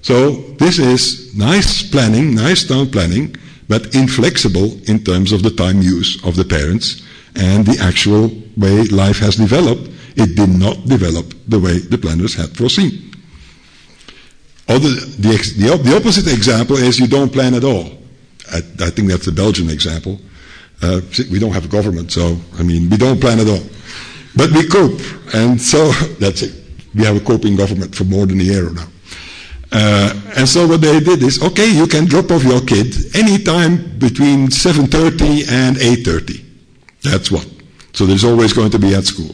So 0.04 0.34
this 0.62 0.78
is 0.78 1.36
nice 1.36 1.82
planning, 1.90 2.36
nice 2.36 2.68
town 2.68 2.92
planning, 2.92 3.36
but 3.68 3.96
inflexible 3.96 4.70
in 4.88 5.04
terms 5.04 5.32
of 5.32 5.42
the 5.42 5.52
time 5.52 5.82
use 5.82 6.24
of 6.24 6.36
the 6.36 6.46
parents 6.46 7.02
and 7.36 7.66
the 7.66 7.82
actual 7.82 8.30
way 8.56 8.84
life 8.86 9.18
has 9.18 9.36
developed. 9.36 9.90
It 10.16 10.36
did 10.36 10.50
not 10.50 10.86
develop 10.86 11.34
the 11.48 11.60
way 11.60 11.80
the 11.80 11.98
planners 11.98 12.36
had 12.36 12.56
foreseen. 12.56 13.11
Other, 14.68 14.90
the, 14.90 15.54
the, 15.58 15.82
the, 15.84 15.96
opposite 15.96 16.32
example 16.32 16.78
is 16.78 17.00
you 17.00 17.08
don't 17.08 17.32
plan 17.32 17.54
at 17.54 17.64
all. 17.64 17.98
I, 18.52 18.58
I 18.58 18.90
think 18.90 19.10
that's 19.10 19.26
the 19.26 19.32
Belgian 19.32 19.70
example. 19.70 20.20
Uh, 20.82 21.02
we 21.30 21.40
don't 21.40 21.52
have 21.52 21.66
a 21.66 21.68
government, 21.68 22.12
so, 22.12 22.38
I 22.58 22.64
mean, 22.64 22.90
we 22.90 22.98
don't 22.98 23.20
plan 23.20 23.40
at 23.40 23.48
all. 23.48 23.64
But 24.36 24.52
we 24.52 24.68
cope, 24.68 25.00
and 25.34 25.60
so 25.62 25.92
that's 26.20 26.42
it. 26.42 26.54
We 26.96 27.04
have 27.06 27.16
a 27.16 27.20
coping 27.20 27.56
government 27.56 27.96
for 27.96 28.04
more 28.06 28.26
than 28.26 28.40
a 28.40 28.44
year 28.44 28.70
now. 28.70 28.88
Uh, 29.74 30.14
and 30.36 30.48
so 30.48 30.68
what 30.68 30.82
they 30.82 31.00
did 31.00 31.24
is, 31.24 31.42
okay, 31.42 31.70
you 31.70 31.88
can 31.88 32.06
drop 32.06 32.30
off 32.32 32.44
your 32.44 32.62
kid 32.62 32.94
anytime 33.16 33.98
between 34.00 34.48
7.30 34.48 35.50
and 35.50 35.78
8.30. 35.78 36.44
That's 37.04 37.32
what. 37.32 37.48
So 37.94 38.06
there's 38.06 38.26
always 38.26 38.54
going 38.54 38.72
to 38.72 38.80
be 38.80 38.94
at 38.94 39.06
school. 39.06 39.34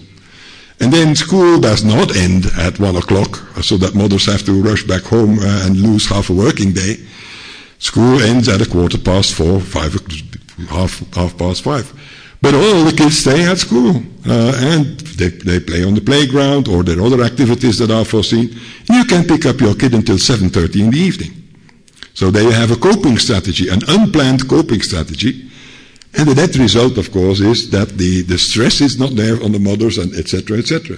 And 0.80 0.94
then 0.94 1.16
school 1.16 1.60
does 1.60 1.84
not 1.84 2.16
end 2.16 2.46
at 2.58 2.80
one 2.80 2.96
o'clock, 2.96 3.38
so 3.62 3.78
that 3.78 3.96
mothers 3.96 4.26
have 4.26 4.44
to 4.46 4.62
rush 4.62 4.84
back 4.84 5.04
home 5.04 5.40
uh, 5.40 5.66
and 5.66 5.76
lose 5.76 6.08
half 6.08 6.30
a 6.30 6.34
working 6.34 6.72
day. 6.72 6.98
School 7.80 8.22
ends 8.22 8.48
at 8.48 8.62
a 8.62 8.70
quarter 8.70 8.98
past 8.98 9.34
four, 9.34 9.60
five, 9.60 9.94
half, 10.70 11.00
half 11.14 11.38
past 11.38 11.64
five. 11.64 11.92
But 12.42 12.54
all 12.54 12.84
the 12.84 12.96
kids 12.96 13.18
stay 13.18 13.44
at 13.46 13.58
school, 13.58 14.04
uh, 14.28 14.54
and 14.56 15.00
they, 15.18 15.30
they 15.30 15.60
play 15.60 15.84
on 15.84 15.96
the 15.96 16.02
playground 16.02 16.68
or 16.68 16.84
there 16.84 17.00
are 17.00 17.06
other 17.06 17.24
activities 17.24 17.80
that 17.80 17.90
are 17.90 18.06
foreseen. 18.06 18.56
You 18.90 19.04
can 19.06 19.26
pick 19.26 19.46
up 19.46 19.60
your 19.60 19.74
kid 19.74 19.96
until 19.96 20.18
7.30 20.18 20.80
in 20.80 20.92
the 20.92 21.00
evening. 21.00 21.32
So 22.14 22.30
there 22.30 22.44
you 22.44 22.52
have 22.52 22.72
a 22.72 22.76
coping 22.76 23.18
strategy, 23.18 23.70
an 23.70 23.82
unplanned 23.88 24.48
coping 24.48 24.82
strategy, 24.82 25.50
and 26.14 26.28
the 26.28 26.36
net 26.36 26.56
result, 26.56 26.98
of 26.98 27.12
course, 27.12 27.40
is 27.40 27.70
that 27.72 27.90
the, 27.90 28.22
the 28.24 28.38
stress 28.38 28.82
is 28.82 29.00
not 29.00 29.12
there 29.12 29.42
on 29.44 29.52
the 29.52 29.60
mothers 29.60 29.98
and 29.98 30.14
etc. 30.16 30.58
etc. 30.58 30.98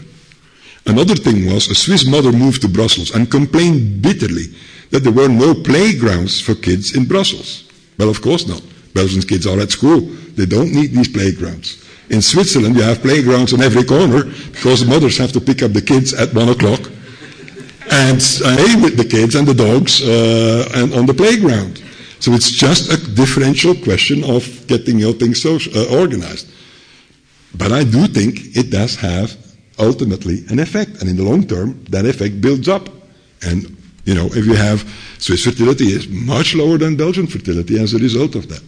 Another 0.85 1.15
thing 1.15 1.45
was 1.51 1.69
a 1.69 1.75
Swiss 1.75 2.07
mother 2.07 2.31
moved 2.31 2.61
to 2.61 2.67
Brussels 2.67 3.13
and 3.13 3.29
complained 3.29 4.01
bitterly 4.01 4.45
that 4.91 5.03
there 5.03 5.11
were 5.11 5.27
no 5.27 5.53
playgrounds 5.53 6.39
for 6.39 6.55
kids 6.55 6.95
in 6.95 7.05
Brussels. 7.05 7.69
Well, 7.97 8.09
of 8.09 8.21
course 8.21 8.47
not. 8.47 8.63
Belgian 8.93 9.21
kids 9.21 9.45
are 9.45 9.59
at 9.59 9.71
school. 9.71 9.99
They 9.99 10.45
don't 10.45 10.73
need 10.73 10.91
these 10.91 11.09
playgrounds. 11.09 11.85
In 12.09 12.21
Switzerland, 12.21 12.75
you 12.75 12.81
have 12.81 13.01
playgrounds 13.01 13.53
on 13.53 13.61
every 13.61 13.83
corner 13.83 14.23
because 14.23 14.79
the 14.79 14.87
mothers 14.87 15.17
have 15.17 15.31
to 15.33 15.41
pick 15.41 15.61
up 15.61 15.73
the 15.73 15.81
kids 15.81 16.13
at 16.13 16.33
one 16.33 16.49
o'clock 16.49 16.79
and 17.91 18.19
play 18.19 18.75
with 18.81 18.97
the 18.97 19.05
kids 19.07 19.35
and 19.35 19.47
the 19.47 19.53
dogs 19.53 20.01
uh, 20.01 20.69
and 20.75 20.93
on 20.93 21.05
the 21.05 21.13
playground. 21.13 21.83
So 22.19 22.33
it's 22.33 22.51
just 22.51 22.91
a 22.91 22.97
differential 23.15 23.75
question 23.75 24.23
of 24.23 24.67
getting 24.67 24.99
your 24.99 25.13
things 25.13 25.45
uh, 25.45 25.85
organized. 25.91 26.51
But 27.55 27.71
I 27.71 27.83
do 27.83 28.07
think 28.07 28.55
it 28.55 28.69
does 28.69 28.95
have 28.95 29.35
ultimately 29.79 30.43
an 30.49 30.59
effect. 30.59 30.99
And 31.01 31.09
in 31.09 31.15
the 31.15 31.23
long 31.23 31.47
term, 31.47 31.83
that 31.89 32.05
effect 32.05 32.41
builds 32.41 32.67
up. 32.67 32.89
And, 33.41 33.75
you 34.05 34.13
know, 34.13 34.25
if 34.25 34.45
you 34.45 34.53
have 34.53 34.87
Swiss 35.17 35.45
fertility 35.45 35.85
is 35.85 36.07
much 36.09 36.55
lower 36.55 36.77
than 36.77 36.97
Belgian 36.97 37.25
fertility 37.25 37.79
as 37.79 37.93
a 37.93 37.97
result 37.97 38.35
of 38.35 38.49
that. 38.49 38.61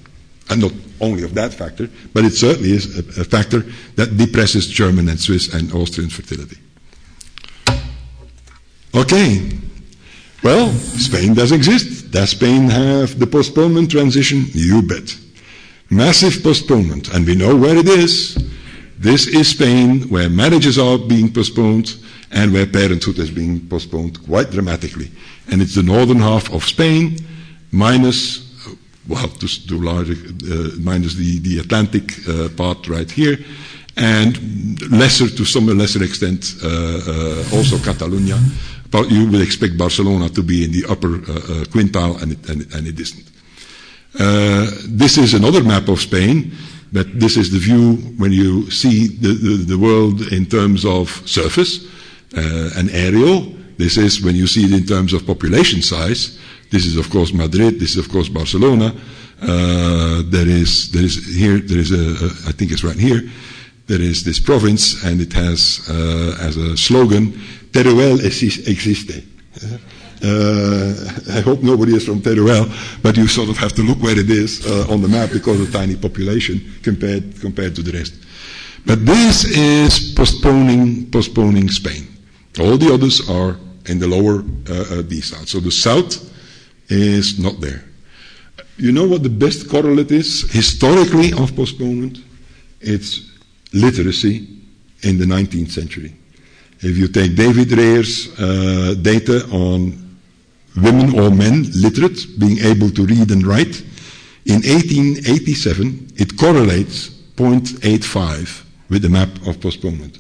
And 0.49 0.61
not 0.61 0.73
only 0.99 1.23
of 1.23 1.33
that 1.35 1.53
factor, 1.53 1.89
but 2.13 2.25
it 2.25 2.31
certainly 2.31 2.71
is 2.71 2.97
a, 2.97 3.21
a 3.21 3.23
factor 3.23 3.65
that 3.95 4.17
depresses 4.17 4.67
German 4.67 5.09
and 5.09 5.19
Swiss 5.19 5.53
and 5.53 5.71
Austrian 5.73 6.09
fertility. 6.09 6.57
Okay. 8.95 9.51
Well, 10.43 10.71
Spain 10.71 11.35
does 11.35 11.51
exist. 11.51 12.11
Does 12.11 12.31
Spain 12.31 12.67
have 12.69 13.19
the 13.19 13.27
postponement 13.27 13.91
transition? 13.91 14.45
You 14.53 14.81
bet. 14.81 15.15
Massive 15.89 16.41
postponement, 16.41 17.13
and 17.13 17.27
we 17.27 17.35
know 17.35 17.55
where 17.55 17.77
it 17.77 17.87
is. 17.87 18.37
This 18.97 19.27
is 19.27 19.49
Spain, 19.49 20.09
where 20.09 20.29
marriages 20.29 20.79
are 20.79 20.97
being 20.97 21.31
postponed 21.31 21.95
and 22.31 22.53
where 22.53 22.65
parenthood 22.65 23.19
is 23.19 23.29
being 23.29 23.67
postponed 23.67 24.23
quite 24.25 24.51
dramatically. 24.51 25.11
And 25.51 25.61
it's 25.61 25.75
the 25.75 25.83
northern 25.83 26.19
half 26.19 26.51
of 26.51 26.63
Spain, 26.63 27.17
minus, 27.71 28.47
well, 29.07 29.27
to, 29.27 29.67
to 29.67 29.77
larger, 29.79 30.13
uh, 30.13 30.69
minus 30.79 31.15
the, 31.15 31.39
the 31.39 31.59
Atlantic 31.59 32.13
uh, 32.27 32.49
part 32.55 32.87
right 32.87 33.11
here, 33.11 33.37
and 33.97 34.81
lesser, 34.91 35.27
to 35.27 35.45
some 35.45 35.67
lesser 35.67 36.03
extent, 36.03 36.55
uh, 36.63 36.67
uh 36.67 37.43
also 37.53 37.77
Catalonia 37.79 38.39
you 39.09 39.29
would 39.29 39.41
expect 39.41 39.77
Barcelona 39.77 40.29
to 40.29 40.43
be 40.43 40.63
in 40.63 40.71
the 40.71 40.85
upper 40.89 41.15
uh, 41.15 41.19
uh, 41.19 41.63
quintile, 41.65 42.21
and 42.21 42.33
it, 42.33 42.49
and, 42.49 42.73
and 42.73 42.87
it 42.87 42.99
isn't. 42.99 43.31
Uh, 44.19 44.69
this 44.87 45.17
is 45.17 45.33
another 45.33 45.63
map 45.63 45.87
of 45.87 46.01
Spain, 46.01 46.51
but 46.91 47.07
this 47.19 47.37
is 47.37 47.51
the 47.51 47.59
view 47.59 47.95
when 48.17 48.31
you 48.31 48.69
see 48.69 49.07
the, 49.07 49.33
the, 49.33 49.63
the 49.65 49.77
world 49.77 50.21
in 50.33 50.45
terms 50.45 50.83
of 50.85 51.09
surface 51.25 51.85
uh, 52.35 52.71
and 52.77 52.89
aerial. 52.91 53.41
This 53.77 53.97
is 53.97 54.21
when 54.21 54.35
you 54.35 54.47
see 54.47 54.65
it 54.65 54.73
in 54.73 54.85
terms 54.85 55.13
of 55.13 55.25
population 55.25 55.81
size. 55.81 56.37
This 56.69 56.85
is, 56.85 56.97
of 56.97 57.09
course, 57.09 57.33
Madrid. 57.33 57.79
This 57.79 57.91
is, 57.91 57.97
of 57.97 58.09
course, 58.11 58.29
Barcelona. 58.29 58.93
Uh, 59.41 60.21
there 60.25 60.47
is 60.47 60.91
there 60.91 61.03
is 61.03 61.35
here 61.35 61.57
there 61.57 61.79
is 61.79 61.91
a, 61.91 62.25
a 62.25 62.49
I 62.49 62.51
think 62.51 62.71
it's 62.71 62.83
right 62.83 62.99
here. 62.99 63.21
There 63.87 64.01
is 64.01 64.23
this 64.23 64.39
province, 64.39 65.03
and 65.03 65.19
it 65.19 65.33
has 65.33 65.81
uh, 65.89 66.37
as 66.39 66.57
a 66.57 66.77
slogan, 66.77 67.33
"Teruel 67.71 68.19
existe." 68.23 69.23
Uh, 70.23 70.93
I 71.33 71.41
hope 71.41 71.63
nobody 71.63 71.95
is 71.95 72.05
from 72.05 72.21
Teruel, 72.21 72.69
but 73.01 73.17
you 73.17 73.27
sort 73.27 73.49
of 73.49 73.57
have 73.57 73.73
to 73.73 73.81
look 73.81 73.97
where 74.03 74.17
it 74.17 74.29
is 74.29 74.63
uh, 74.67 74.93
on 74.93 75.01
the 75.01 75.07
map 75.07 75.31
because 75.31 75.59
of 75.59 75.71
tiny 75.71 75.95
population 75.95 76.61
compared 76.83 77.41
compared 77.41 77.75
to 77.75 77.81
the 77.81 77.91
rest. 77.91 78.13
But 78.85 79.03
this 79.05 79.45
is 79.45 80.13
postponing 80.13 81.09
postponing 81.09 81.69
Spain. 81.69 82.07
All 82.59 82.77
the 82.77 82.93
others 82.93 83.27
are 83.29 83.57
in 83.87 83.97
the 83.97 84.07
lower 84.07 84.43
uh, 84.69 84.99
uh. 84.99 85.45
So 85.45 85.59
the 85.59 85.71
south 85.71 86.29
is 86.89 87.39
not 87.39 87.59
there. 87.59 87.83
You 88.77 88.91
know 88.91 89.07
what 89.07 89.23
the 89.23 89.29
best 89.29 89.69
correlate 89.69 90.11
is 90.11 90.51
historically 90.51 91.33
of 91.33 91.55
postponement? 91.55 92.19
It's 92.79 93.29
literacy 93.73 94.47
in 95.03 95.17
the 95.17 95.25
19th 95.25 95.71
century. 95.71 96.15
If 96.83 96.97
you 96.97 97.07
take 97.07 97.35
David 97.35 97.71
Reher's 97.71 98.39
uh, 98.39 98.95
data 99.01 99.45
on 99.51 100.01
women 100.77 101.19
or 101.19 101.29
men 101.29 101.65
literate, 101.75 102.39
being 102.39 102.59
able 102.59 102.89
to 102.91 103.05
read 103.05 103.31
and 103.31 103.45
write. 103.45 103.81
In 104.45 104.61
1887, 104.63 106.13
it 106.17 106.37
correlates 106.37 107.09
0.85 107.35 108.63
with 108.89 109.01
the 109.03 109.09
map 109.09 109.29
of 109.45 109.59
postponement. 109.61 110.19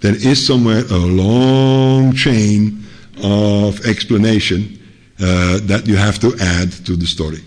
There 0.00 0.14
is 0.14 0.44
somewhere 0.46 0.84
a 0.90 0.98
long 0.98 2.14
chain 2.14 2.84
of 3.22 3.84
explanation 3.86 4.78
uh, 5.18 5.60
that 5.62 5.86
you 5.86 5.96
have 5.96 6.18
to 6.20 6.36
add 6.38 6.72
to 6.84 6.96
the 6.96 7.06
story. 7.06 7.42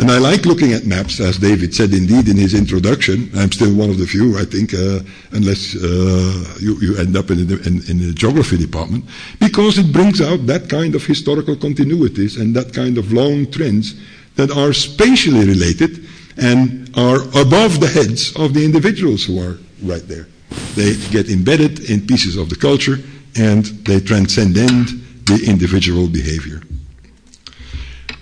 And 0.00 0.10
I 0.10 0.18
like 0.18 0.44
looking 0.44 0.72
at 0.72 0.86
maps, 0.86 1.20
as 1.20 1.38
David 1.38 1.72
said 1.74 1.94
indeed 1.94 2.28
in 2.28 2.36
his 2.36 2.52
introduction. 2.52 3.30
I'm 3.36 3.52
still 3.52 3.72
one 3.74 3.90
of 3.90 3.98
the 3.98 4.06
few, 4.06 4.36
I 4.36 4.44
think, 4.44 4.74
uh, 4.74 5.00
unless 5.30 5.76
uh, 5.76 6.56
you, 6.60 6.76
you, 6.80 6.96
end 6.98 7.16
up 7.16 7.30
in 7.30 7.46
the, 7.46 7.62
in, 7.62 7.80
in 7.88 7.98
the, 7.98 8.12
geography 8.12 8.56
department, 8.56 9.04
because 9.38 9.78
it 9.78 9.92
brings 9.92 10.20
out 10.20 10.46
that 10.46 10.68
kind 10.68 10.96
of 10.96 11.06
historical 11.06 11.54
continuities 11.54 12.40
and 12.40 12.56
that 12.56 12.74
kind 12.74 12.98
of 12.98 13.12
long 13.12 13.48
trends 13.52 13.94
that 14.34 14.50
are 14.50 14.72
spatially 14.72 15.46
related 15.46 16.04
and 16.38 16.90
are 16.96 17.22
above 17.40 17.78
the 17.78 17.90
heads 17.92 18.34
of 18.36 18.52
the 18.52 18.64
individuals 18.64 19.24
who 19.24 19.40
are 19.40 19.58
right 19.84 20.06
there. 20.08 20.26
They 20.74 20.96
get 21.12 21.30
embedded 21.30 21.88
in 21.88 22.04
pieces 22.06 22.36
of 22.36 22.50
the 22.50 22.56
culture 22.56 22.98
and 23.36 23.64
they 23.86 24.00
transcend 24.00 24.56
the 24.56 25.44
individual 25.46 26.08
behavior. 26.08 26.62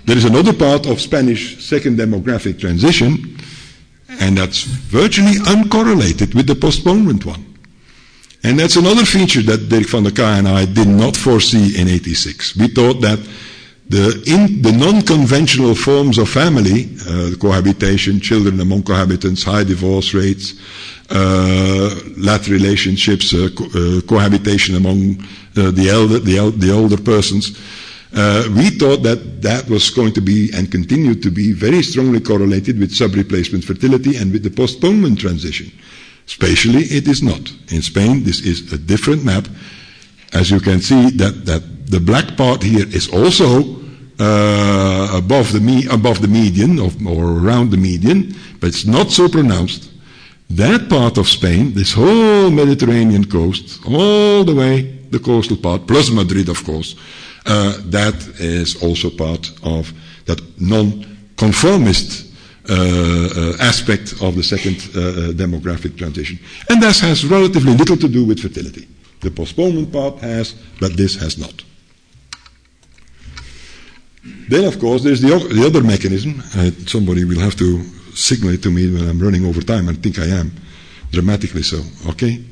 There 0.05 0.17
is 0.17 0.25
another 0.25 0.53
part 0.53 0.87
of 0.87 1.01
Spanish 1.01 1.65
second 1.65 1.99
demographic 1.99 2.59
transition, 2.59 3.37
and 4.21 4.37
that's 4.37 4.65
virtually 4.65 5.39
uncorrelated 5.47 6.35
with 6.35 6.47
the 6.47 6.55
postponement 6.55 7.25
one. 7.25 7.45
And 8.45 8.59
that's 8.59 8.77
another 8.77 9.05
feature 9.05 9.43
that 9.43 9.69
Dirk 9.69 9.87
van 9.89 10.03
de 10.03 10.11
Kaa 10.11 10.39
and 10.39 10.49
I 10.49 10.65
did 10.65 10.89
not 10.89 11.17
foresee 11.17 11.81
in 11.81 11.89
86. 11.89 12.57
We 12.57 12.67
thought 12.69 13.01
that 13.01 13.21
the, 13.89 14.23
in, 14.27 14.63
the 14.63 14.73
non-conventional 14.73 15.75
forms 15.77 16.19
of 16.19 16.29
family, 16.29 16.91
uh, 17.09 17.37
cohabitation, 17.39 18.21
children 18.21 18.61
among 18.61 18.83
cohabitants, 18.83 19.45
high 19.45 19.65
divorce 19.65 20.15
rates, 20.15 20.55
uh, 21.11 21.95
lat 22.17 22.49
relationships, 22.49 23.33
uh, 23.35 23.49
co- 23.55 23.67
uh, 23.67 24.01
cohabitation 24.03 24.75
among 24.77 25.21
uh, 25.57 25.71
the, 25.71 25.89
elder, 25.91 26.19
the, 26.19 26.39
el- 26.39 26.51
the 26.53 26.73
older 26.73 26.97
persons, 26.97 27.57
uh, 28.15 28.45
we 28.55 28.71
thought 28.71 29.03
that 29.03 29.41
that 29.43 29.69
was 29.69 29.91
going 29.91 30.13
to 30.13 30.21
be 30.21 30.51
and 30.55 30.71
continued 30.71 31.23
to 31.23 31.31
be 31.31 31.53
very 31.53 31.83
strongly 31.83 32.21
correlated 32.21 32.79
with 32.79 32.95
sub-replacement 32.95 33.65
fertility 33.65 34.17
and 34.17 34.33
with 34.33 34.43
the 34.43 34.51
postponement 34.51 35.19
transition. 35.19 35.73
Spatially, 36.27 36.83
it 36.83 37.09
is 37.09 37.23
not. 37.23 37.41
In 37.71 37.83
Spain, 37.83 38.23
this 38.23 38.41
is 38.41 38.73
a 38.73 38.79
different 38.79 39.25
map. 39.25 39.49
As 40.33 40.51
you 40.51 40.61
can 40.61 40.81
see, 40.81 41.11
that, 41.11 41.47
that 41.47 41.91
the 41.91 42.01
black 42.01 42.37
part 42.37 42.63
here 42.63 42.87
is 42.87 43.09
also 43.09 43.83
uh, 44.19 45.17
above, 45.17 45.53
the 45.53 45.61
me- 45.61 45.87
above 45.91 46.21
the 46.21 46.29
median 46.29 46.79
of, 46.79 46.95
or 47.07 47.39
around 47.39 47.71
the 47.71 47.77
median, 47.77 48.35
but 48.61 48.69
it's 48.69 48.87
not 48.87 49.11
so 49.11 49.29
pronounced. 49.29 49.91
That 50.51 50.89
part 50.89 51.17
of 51.17 51.29
Spain, 51.29 51.73
this 51.73 51.95
whole 51.95 52.51
Mediterranean 52.51 53.25
coast, 53.25 53.81
all 53.87 54.45
the 54.45 54.55
way 54.55 54.83
the 55.11 55.19
coastal 55.19 55.57
part, 55.57 55.87
plus 55.87 56.11
Madrid, 56.11 56.49
of 56.49 56.63
course, 56.65 56.95
uh, 57.47 57.77
that 57.87 58.15
is 58.39 58.83
also 58.83 59.11
part 59.11 59.51
of 59.63 59.93
that 60.27 60.41
non-conformist 60.61 62.33
uh, 62.69 62.75
uh, 62.75 63.57
aspect 63.61 64.13
of 64.23 64.37
the 64.37 64.43
second 64.43 64.77
uh, 64.95 65.01
uh, 65.01 65.33
demographic 65.33 65.97
transition. 65.99 66.39
And 66.69 66.81
this 66.81 67.01
has 67.01 67.25
relatively 67.25 67.75
little 67.75 67.97
to 67.97 68.09
do 68.09 68.25
with 68.25 68.41
fertility. 68.41 68.87
The 69.21 69.31
postponement 69.31 69.93
part 69.93 70.19
has, 70.21 70.55
but 70.79 70.97
this 70.97 71.17
has 71.17 71.39
not. 71.39 71.65
Then, 74.49 74.65
of 74.65 74.79
course, 74.79 75.03
there's 75.03 75.21
the, 75.21 75.29
the 75.29 75.67
other 75.67 75.83
mechanism. 75.83 76.41
Uh, 76.55 76.71
somebody 76.87 77.25
will 77.25 77.41
have 77.41 77.57
to 77.57 77.83
signal 78.15 78.55
it 78.55 78.63
to 78.63 78.71
me 78.71 78.93
when 78.93 79.09
I'm 79.09 79.19
running 79.19 79.45
over 79.45 79.61
time. 79.61 79.89
I 79.89 79.95
think 79.95 80.19
I 80.19 80.27
am, 80.27 80.53
dramatically 81.11 81.63
so. 81.63 81.83
Okay? 82.11 82.45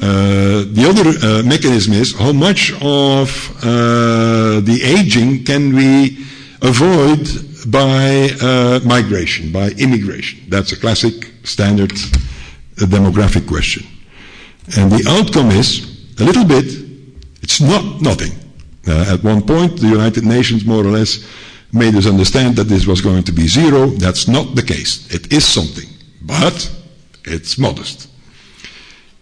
Uh, 0.00 0.64
the 0.72 0.86
other 0.86 1.08
uh, 1.08 1.42
mechanism 1.42 1.94
is 1.94 2.14
how 2.14 2.32
much 2.32 2.70
of 2.82 3.30
uh, 3.64 4.60
the 4.60 4.78
aging 4.84 5.42
can 5.42 5.74
we 5.74 6.18
avoid 6.60 7.26
by 7.70 8.28
uh, 8.42 8.78
migration, 8.84 9.50
by 9.50 9.70
immigration? 9.78 10.38
That's 10.48 10.72
a 10.72 10.76
classic 10.76 11.32
standard 11.44 11.92
uh, 11.92 12.84
demographic 12.84 13.48
question. 13.48 13.86
And 14.76 14.92
the 14.92 15.08
outcome 15.08 15.50
is 15.50 15.84
a 16.20 16.24
little 16.24 16.44
bit, 16.44 16.66
it's 17.40 17.60
not 17.60 18.02
nothing. 18.02 18.32
at 18.86 19.22
one 19.24 19.42
point, 19.42 19.80
the 19.80 19.88
United 19.88 20.24
Nations 20.24 20.64
more 20.66 20.84
or 20.84 20.90
less 20.90 21.24
made 21.72 21.94
us 21.94 22.06
understand 22.06 22.56
that 22.56 22.68
this 22.68 22.86
was 22.86 23.00
going 23.00 23.22
to 23.24 23.32
be 23.32 23.48
zero. 23.48 23.86
That's 23.86 24.28
not 24.28 24.54
the 24.54 24.62
case. 24.62 25.12
It 25.12 25.32
is 25.32 25.46
something, 25.46 25.88
but 26.22 26.70
it's 27.24 27.56
modest. 27.58 28.05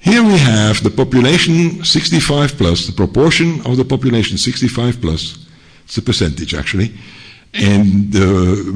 Here 0.04 0.22
we 0.22 0.36
have 0.36 0.82
the 0.82 0.90
population 0.90 1.82
65 1.82 2.58
plus, 2.58 2.86
the 2.86 2.92
proportion 2.92 3.62
of 3.64 3.78
the 3.78 3.86
population 3.86 4.36
65 4.36 5.00
plus, 5.00 5.38
it's 5.86 5.96
a 5.96 6.02
percentage 6.02 6.52
actually, 6.52 6.92
and 7.54 8.14
uh, 8.14 8.20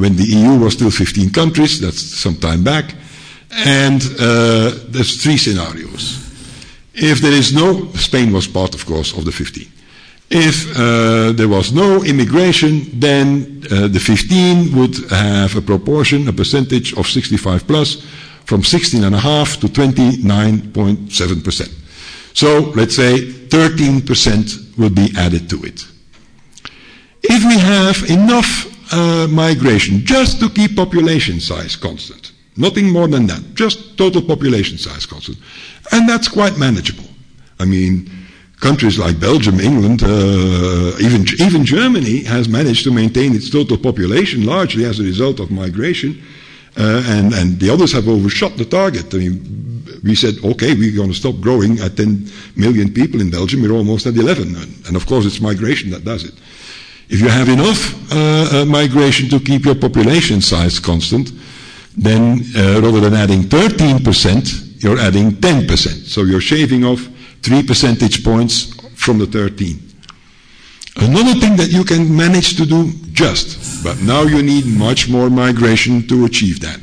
when 0.00 0.16
the 0.16 0.24
EU 0.24 0.58
was 0.58 0.72
still 0.72 0.90
15 0.90 1.28
countries, 1.28 1.80
that's 1.82 2.00
some 2.00 2.36
time 2.36 2.64
back, 2.64 2.94
and 3.66 4.00
uh, 4.18 4.72
there's 4.88 5.22
three 5.22 5.36
scenarios. 5.36 6.16
If 6.94 7.20
there 7.20 7.32
is 7.32 7.52
no, 7.52 7.92
Spain 7.92 8.32
was 8.32 8.46
part, 8.48 8.74
of 8.74 8.86
course, 8.86 9.12
of 9.12 9.26
the 9.26 9.32
15. 9.32 9.68
If 10.30 10.66
uh, 10.78 11.32
there 11.32 11.48
was 11.48 11.74
no 11.74 12.04
immigration, 12.04 12.98
then 12.98 13.62
uh, 13.70 13.88
the 13.88 14.00
15 14.00 14.74
would 14.74 14.96
have 15.10 15.56
a 15.56 15.60
proportion, 15.60 16.26
a 16.26 16.32
percentage 16.32 16.96
of 16.96 17.06
65 17.06 17.66
plus, 17.66 18.02
from 18.48 18.62
16.5 18.62 19.60
to 19.60 19.68
29.7%. 19.68 21.68
So 22.32 22.72
let's 22.74 22.96
say 22.96 23.20
13% 23.20 24.78
will 24.78 24.88
be 24.88 25.12
added 25.18 25.50
to 25.50 25.62
it. 25.64 25.84
If 27.22 27.44
we 27.44 27.58
have 27.58 28.02
enough 28.08 28.66
uh, 28.90 29.26
migration 29.28 30.06
just 30.06 30.40
to 30.40 30.48
keep 30.48 30.76
population 30.76 31.40
size 31.40 31.76
constant, 31.76 32.32
nothing 32.56 32.90
more 32.90 33.06
than 33.06 33.26
that, 33.26 33.54
just 33.54 33.98
total 33.98 34.22
population 34.22 34.78
size 34.78 35.04
constant, 35.04 35.36
and 35.92 36.08
that's 36.08 36.28
quite 36.28 36.56
manageable. 36.56 37.04
I 37.60 37.66
mean, 37.66 38.10
countries 38.60 38.98
like 38.98 39.20
Belgium, 39.20 39.60
England, 39.60 40.04
uh, 40.04 40.96
even 41.00 41.26
even 41.38 41.66
Germany 41.66 42.24
has 42.24 42.48
managed 42.48 42.84
to 42.84 42.92
maintain 42.92 43.34
its 43.34 43.50
total 43.50 43.76
population 43.76 44.46
largely 44.46 44.86
as 44.86 45.00
a 45.00 45.02
result 45.02 45.38
of 45.38 45.50
migration 45.50 46.22
uh, 46.78 47.02
and, 47.06 47.34
and 47.34 47.58
the 47.58 47.70
others 47.70 47.92
have 47.92 48.08
overshot 48.08 48.56
the 48.56 48.64
target. 48.64 49.12
I 49.12 49.18
mean, 49.18 49.84
we 50.04 50.14
said, 50.14 50.34
okay, 50.44 50.74
we're 50.74 50.94
going 50.94 51.08
to 51.08 51.14
stop 51.14 51.40
growing 51.40 51.80
at 51.80 51.96
10 51.96 52.30
million 52.56 52.92
people 52.92 53.20
in 53.20 53.30
Belgium. 53.30 53.62
We're 53.62 53.72
almost 53.72 54.06
at 54.06 54.14
11. 54.14 54.54
And, 54.54 54.86
and 54.86 54.96
of 54.96 55.06
course, 55.06 55.26
it's 55.26 55.40
migration 55.40 55.90
that 55.90 56.04
does 56.04 56.24
it. 56.24 56.34
If 57.08 57.20
you 57.20 57.28
have 57.28 57.48
enough 57.48 58.12
uh, 58.12 58.60
uh, 58.60 58.64
migration 58.64 59.28
to 59.30 59.40
keep 59.40 59.64
your 59.64 59.74
population 59.74 60.40
size 60.40 60.78
constant, 60.78 61.32
then 61.96 62.42
uh, 62.54 62.80
rather 62.80 63.00
than 63.00 63.14
adding 63.14 63.42
13%, 63.42 64.82
you're 64.82 64.98
adding 64.98 65.32
10%. 65.32 66.06
So 66.06 66.22
you're 66.22 66.40
shaving 66.40 66.84
off 66.84 67.00
3 67.42 67.64
percentage 67.64 68.22
points 68.22 68.74
from 68.94 69.18
the 69.18 69.26
13. 69.26 69.82
Another 70.96 71.34
thing 71.40 71.56
that 71.56 71.70
you 71.70 71.84
can 71.84 72.14
manage 72.14 72.56
to 72.56 72.66
do 72.66 72.92
Just. 73.18 73.82
But 73.82 74.00
now 74.02 74.22
you 74.22 74.44
need 74.44 74.64
much 74.64 75.08
more 75.08 75.28
migration 75.28 76.06
to 76.06 76.24
achieve 76.24 76.60
that. 76.60 76.78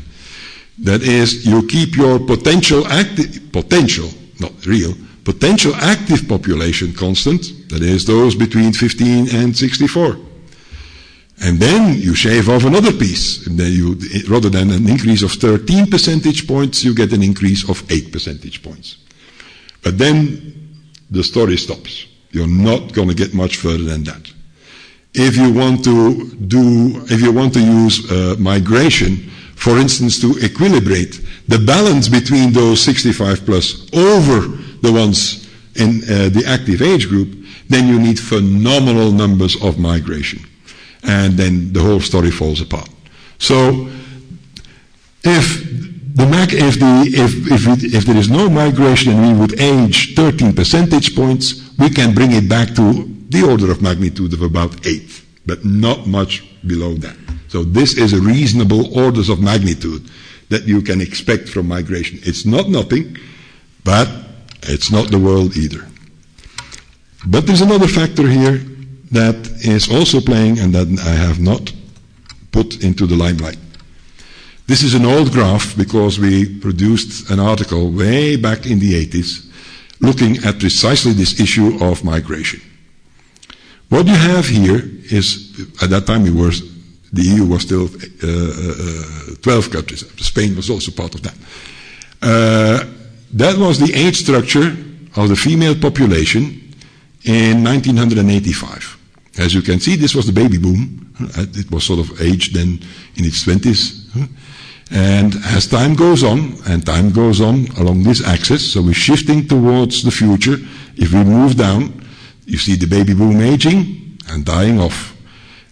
That 0.80 1.02
is, 1.02 1.48
you 1.48 1.66
keep 1.66 1.96
your 1.96 2.20
potential 2.20 2.86
active, 2.88 3.54
potential, 3.54 4.10
not 4.42 4.66
real, 4.66 4.94
potential 5.24 5.74
active 5.76 6.28
population 6.28 6.92
constant, 6.92 7.70
that 7.70 7.82
is, 7.82 8.04
those 8.04 8.36
between 8.36 8.74
15 8.74 9.34
and 9.34 9.56
64. 9.56 10.18
And 11.40 11.58
then 11.58 11.98
you 12.02 12.14
shave 12.16 12.50
off 12.50 12.66
another 12.66 12.92
piece. 12.92 13.48
And 13.48 13.58
then 13.58 13.72
you, 13.72 13.96
rather 14.28 14.50
than 14.50 14.72
an 14.72 14.90
increase 14.90 15.24
of 15.24 15.32
13 15.32 15.90
percentage 15.90 16.50
points, 16.50 16.84
you 16.84 16.94
get 16.94 17.14
an 17.14 17.24
increase 17.24 17.64
of 17.70 17.90
8 17.90 18.12
percentage 18.12 18.62
points. 18.62 18.98
But 19.82 19.98
then 19.98 20.76
the 21.10 21.24
story 21.24 21.56
stops. 21.56 22.08
You're 22.32 22.50
not 22.50 22.92
going 22.92 23.08
to 23.08 23.16
get 23.16 23.34
much 23.34 23.56
further 23.56 23.86
than 23.86 24.04
that. 24.04 24.35
If 25.18 25.38
you 25.38 25.54
want 25.54 25.84
to 25.86 26.30
do, 26.36 27.04
if 27.10 27.22
you 27.22 27.32
want 27.32 27.54
to 27.54 27.62
use 27.62 28.12
uh, 28.12 28.36
migration, 28.38 29.18
for 29.56 29.78
instance, 29.78 30.20
to 30.22 30.34
equilibrate 30.34 31.26
the 31.48 31.60
balance 31.60 32.10
between 32.10 32.52
those 32.52 32.82
65 32.82 33.46
plus 33.46 33.90
over 33.94 34.48
the 34.82 34.92
ones 34.92 35.48
in 35.76 36.02
uh, 36.04 36.30
the 36.30 36.44
active 36.46 36.82
age 36.82 37.08
group, 37.08 37.46
then 37.70 37.88
you 37.88 38.00
need 38.00 38.20
phenomenal 38.20 39.12
numbers 39.12 39.62
of 39.64 39.80
migration 39.80 40.40
and 41.08 41.34
then 41.34 41.72
the 41.72 41.82
whole 41.82 42.00
story 42.00 42.32
falls 42.32 42.62
apart. 42.62 42.90
So, 43.38 43.90
if 45.24 45.64
the 46.16 46.26
Mac, 46.26 46.54
if, 46.54 46.80
the, 46.80 47.04
if, 47.14 47.52
if, 47.52 47.68
it, 47.68 47.94
if 47.94 48.06
there 48.06 48.18
is 48.18 48.30
no 48.30 48.50
migration 48.50 49.14
and 49.14 49.34
we 49.34 49.40
would 49.40 49.60
age 49.60 50.16
13 50.16 50.54
percentage 50.54 51.16
points, 51.16 51.72
we 51.78 51.90
can 51.90 52.14
bring 52.14 52.32
it 52.32 52.48
back 52.48 52.74
to 52.76 53.15
the 53.36 53.48
order 53.48 53.72
of 53.72 53.82
magnitude 53.82 54.34
of 54.34 54.42
about 54.42 54.88
8, 54.88 55.24
but 55.46 55.66
not 55.66 56.08
much 56.08 56.44
below 56.66 56.94
that. 56.96 57.18
So 57.50 57.64
this 57.64 57.98
is 57.98 58.14
a 58.14 58.22
reasonable 58.22 58.98
orders 58.98 59.30
of 59.30 59.42
magnitude 59.42 60.10
that 60.50 60.64
you 60.64 60.82
can 60.82 61.02
expect 61.02 61.50
from 61.50 61.68
migration. 61.68 62.20
It's 62.24 62.46
not 62.46 62.70
nothing, 62.70 63.18
but 63.84 64.10
it's 64.64 64.92
not 64.92 65.12
the 65.12 65.20
world 65.20 65.58
either. 65.58 65.86
But 67.28 67.46
there's 67.46 67.62
another 67.62 67.88
factor 67.88 68.28
here 68.28 68.58
that 69.12 69.36
is 69.66 69.90
also 69.92 70.22
playing 70.22 70.60
and 70.60 70.74
that 70.74 70.88
I 71.06 71.16
have 71.28 71.40
not 71.40 71.74
put 72.52 72.84
into 72.84 73.06
the 73.06 73.16
limelight. 73.16 73.58
This 74.68 74.82
is 74.82 74.94
an 74.94 75.06
old 75.06 75.32
graph 75.32 75.76
because 75.78 76.20
we 76.20 76.60
produced 76.60 77.30
an 77.30 77.40
article 77.40 77.92
way 77.92 78.36
back 78.36 78.66
in 78.66 78.80
the 78.80 79.06
80s 79.06 79.46
looking 80.00 80.38
at 80.46 80.60
precisely 80.60 81.14
this 81.14 81.40
issue 81.40 81.78
of 81.84 82.04
migration. 82.04 82.62
What 83.90 84.08
you 84.08 84.16
have 84.16 84.48
here 84.48 84.82
is, 85.12 85.60
at 85.82 85.90
that 85.90 86.06
time 86.06 86.24
were, 86.36 86.52
the 87.14 87.22
EU 87.22 87.46
was 87.46 87.62
still 87.62 87.86
uh, 87.86 89.32
uh, 89.32 89.36
12 89.42 89.72
countries. 89.72 90.06
Spain 90.26 90.56
was 90.56 90.70
also 90.70 90.92
part 90.92 91.16
of 91.16 91.22
that. 91.24 91.36
Uh, 92.22 92.84
that 93.34 93.58
was 93.58 93.80
the 93.80 93.94
age 93.94 94.18
structure 94.18 94.76
of 95.16 95.30
the 95.30 95.36
female 95.36 95.76
population 95.76 96.74
in 97.24 97.64
1985. 97.64 98.98
As 99.38 99.54
you 99.54 99.62
can 99.62 99.80
see, 99.80 99.96
this 99.96 100.16
was 100.16 100.26
the 100.26 100.34
baby 100.34 100.58
boom. 100.58 101.14
It 101.38 101.72
was 101.72 101.84
sort 101.84 102.00
of 102.00 102.22
aged 102.22 102.56
then 102.56 102.80
in 103.16 103.26
its 103.26 103.46
20s. 103.46 104.06
And 104.92 105.36
as 105.46 105.68
time 105.68 105.96
goes 105.96 106.24
on, 106.24 106.56
and 106.68 106.86
time 106.86 107.12
goes 107.12 107.42
on 107.42 107.68
along 107.78 108.04
this 108.04 108.26
axis, 108.26 108.74
so 108.74 108.82
we're 108.82 108.94
shifting 108.94 109.48
towards 109.48 110.04
the 110.04 110.12
future. 110.12 110.58
If 110.96 111.12
we 111.12 111.24
move 111.24 111.58
down, 111.58 112.05
you 112.46 112.58
see 112.58 112.76
the 112.76 112.88
baby 112.88 113.14
boom 113.14 113.42
aging 113.42 114.18
and 114.30 114.46
dying 114.46 114.80
off. 114.80 115.16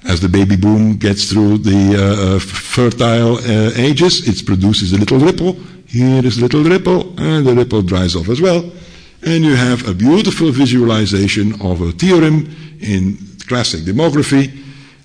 As 0.06 0.20
the 0.20 0.28
baby 0.28 0.56
boom 0.58 0.98
gets 0.98 1.32
through 1.32 1.60
the 1.60 1.96
uh, 1.96 2.36
uh 2.36 2.40
fertile 2.40 3.38
uh, 3.38 3.72
ages, 3.76 4.28
it 4.28 4.46
produces 4.46 4.92
a 4.92 4.98
little 4.98 5.20
ripple. 5.20 5.54
Here 5.88 6.26
is 6.26 6.38
a 6.38 6.42
little 6.42 6.64
ripple, 6.64 7.14
and 7.20 7.46
the 7.46 7.54
ripple 7.54 7.82
dries 7.82 8.16
off 8.16 8.28
as 8.30 8.42
well. 8.42 8.70
And 9.22 9.46
you 9.46 9.56
have 9.56 9.88
a 9.88 9.94
beautiful 9.94 10.52
visualization 10.52 11.54
of 11.62 11.80
a 11.82 11.92
theorem 11.94 12.54
in 12.82 13.18
classic 13.48 13.82
demography, 13.82 14.52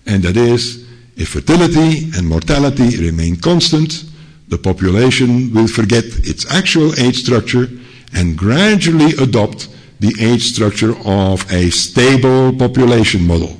and 0.07 0.23
that 0.25 0.37
is 0.37 0.89
if 1.17 1.29
fertility 1.29 2.11
and 2.17 2.27
mortality 2.27 2.97
remain 2.97 3.37
constant, 3.37 4.05
the 4.49 4.59
population 4.59 5.53
will 5.53 5.69
forget 5.69 6.05
its 6.05 6.51
actual 6.53 6.99
age 6.99 7.17
structure 7.17 7.69
and 8.15 8.37
gradually 8.37 9.13
adopt 9.23 9.69
the 10.01 10.15
age 10.21 10.43
structure 10.43 10.95
of 11.05 11.51
a 11.53 11.71
stable 11.71 12.53
population 12.57 13.27
model. 13.27 13.57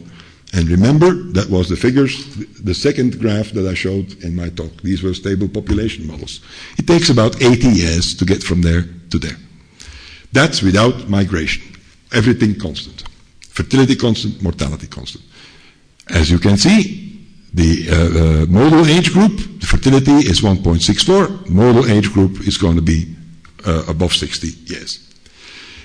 And 0.55 0.69
remember, 0.69 1.13
that 1.33 1.51
was 1.51 1.69
the 1.69 1.77
figures, 1.77 2.37
the 2.63 2.75
second 2.75 3.21
graph 3.21 3.51
that 3.51 3.67
I 3.67 3.75
showed 3.75 4.23
in 4.25 4.35
my 4.35 4.49
talk. 4.49 4.81
These 4.83 5.03
were 5.03 5.13
stable 5.13 5.49
population 5.49 6.07
models. 6.07 6.41
It 6.79 6.87
takes 6.87 7.11
about 7.11 7.43
80 7.43 7.69
years 7.69 8.15
to 8.17 8.25
get 8.25 8.43
from 8.43 8.63
there 8.63 8.85
to 9.11 9.19
there. 9.19 9.37
That's 10.33 10.63
without 10.63 11.09
migration. 11.09 11.63
Everything 12.13 12.59
constant. 12.59 13.05
Fertility 13.41 13.97
constant, 13.97 14.43
mortality 14.43 14.87
constant. 14.87 15.25
As 16.09 16.31
you 16.31 16.39
can 16.39 16.57
see, 16.57 17.27
the 17.53 17.89
uh, 17.91 17.95
uh, 17.95 18.47
model 18.47 18.87
age 18.87 19.13
group, 19.13 19.37
the 19.61 19.67
fertility 19.67 20.13
is 20.13 20.41
1.64. 20.41 21.49
Model 21.51 21.87
age 21.91 22.11
group 22.13 22.47
is 22.47 22.57
going 22.57 22.77
to 22.77 22.83
be 22.83 23.15
uh, 23.67 23.85
above 23.89 24.15
60 24.15 24.49
years. 24.73 25.08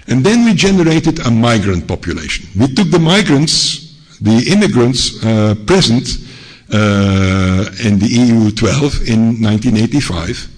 And 0.07 0.23
then 0.23 0.45
we 0.45 0.53
generated 0.53 1.25
a 1.25 1.31
migrant 1.31 1.87
population. 1.87 2.47
We 2.59 2.73
took 2.73 2.91
the 2.91 2.99
migrants, 2.99 3.95
the 4.19 4.51
immigrants 4.51 5.23
uh, 5.23 5.55
present 5.65 6.07
uh, 6.71 7.69
in 7.83 7.99
the 7.99 8.07
EU 8.09 8.51
12 8.51 9.07
in 9.07 9.41
1985, 9.41 10.49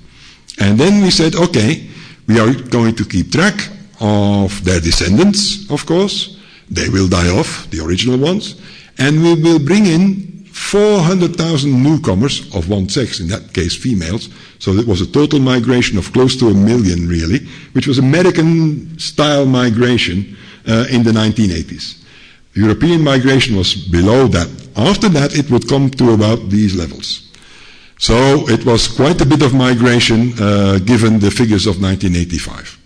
and 0.59 0.77
then 0.79 1.03
we 1.03 1.11
said, 1.11 1.35
okay, 1.35 1.87
we 2.27 2.39
are 2.39 2.53
going 2.53 2.95
to 2.95 3.05
keep 3.05 3.31
track 3.31 3.69
of 3.99 4.63
their 4.63 4.79
descendants, 4.79 5.69
of 5.69 5.85
course. 5.85 6.39
They 6.69 6.89
will 6.89 7.07
die 7.07 7.29
off, 7.29 7.69
the 7.69 7.83
original 7.85 8.17
ones. 8.17 8.59
And 8.97 9.21
we 9.21 9.35
will 9.35 9.59
bring 9.59 9.85
in 9.85 10.34
400,000 10.55 11.83
newcomers 11.83 12.55
of 12.55 12.69
one 12.69 12.87
sex, 12.87 13.19
in 13.19 13.27
that 13.27 13.53
case 13.53 13.75
females. 13.75 14.29
So 14.57 14.71
it 14.71 14.87
was 14.87 15.01
a 15.01 15.05
total 15.05 15.39
migration 15.39 15.97
of 15.97 16.13
close 16.13 16.37
to 16.37 16.47
a 16.47 16.53
million, 16.53 17.09
really, 17.09 17.39
which 17.73 17.87
was 17.87 17.99
American 17.99 18.97
style 18.97 19.45
migration 19.45 20.37
uh, 20.65 20.85
in 20.89 21.03
the 21.03 21.11
1980s. 21.11 22.01
European 22.53 23.03
migration 23.03 23.57
was 23.57 23.75
below 23.75 24.27
that. 24.27 24.47
After 24.77 25.09
that, 25.09 25.37
it 25.37 25.51
would 25.51 25.67
come 25.67 25.89
to 25.89 26.13
about 26.13 26.49
these 26.49 26.73
levels. 26.73 27.29
So 27.99 28.47
it 28.47 28.65
was 28.65 28.87
quite 28.87 29.19
a 29.19 29.25
bit 29.25 29.41
of 29.41 29.53
migration 29.53 30.31
uh, 30.39 30.79
given 30.79 31.19
the 31.19 31.31
figures 31.31 31.67
of 31.67 31.81
1985. 31.81 32.79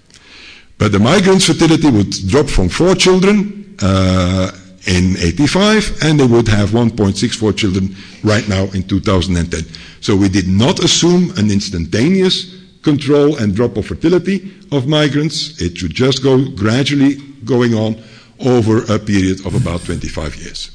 But 0.80 0.92
the 0.92 1.00
migrants' 1.00 1.46
fertility 1.46 1.92
would 1.92 2.10
drop 2.28 2.50
from 2.50 2.68
four 2.70 2.96
children 2.96 3.78
uh, 3.80 4.52
in 4.88 5.18
85, 5.18 6.04
and 6.04 6.20
they 6.20 6.26
would 6.26 6.48
have 6.48 6.70
1.64 6.70 7.58
children 7.58 7.96
right 8.24 8.48
now 8.48 8.64
in 8.74 8.84
2010. 8.88 9.64
So 10.02 10.16
we 10.16 10.30
did 10.30 10.48
not 10.48 10.80
assume 10.84 11.32
an 11.38 11.52
instantaneous 11.52 12.56
control 12.82 13.38
and 13.38 13.56
drop 13.56 13.78
of 13.78 13.86
fertility 13.86 14.54
of 14.72 14.88
migrants. 14.88 15.62
It 15.62 15.78
should 15.78 15.94
just 15.94 16.24
go 16.24 16.50
gradually 16.52 17.16
going 17.44 17.74
on 17.74 18.02
over 18.40 18.84
a 18.94 19.00
period 19.00 19.46
of 19.46 19.54
about 19.56 19.84
25 19.84 20.36
years. 20.38 20.72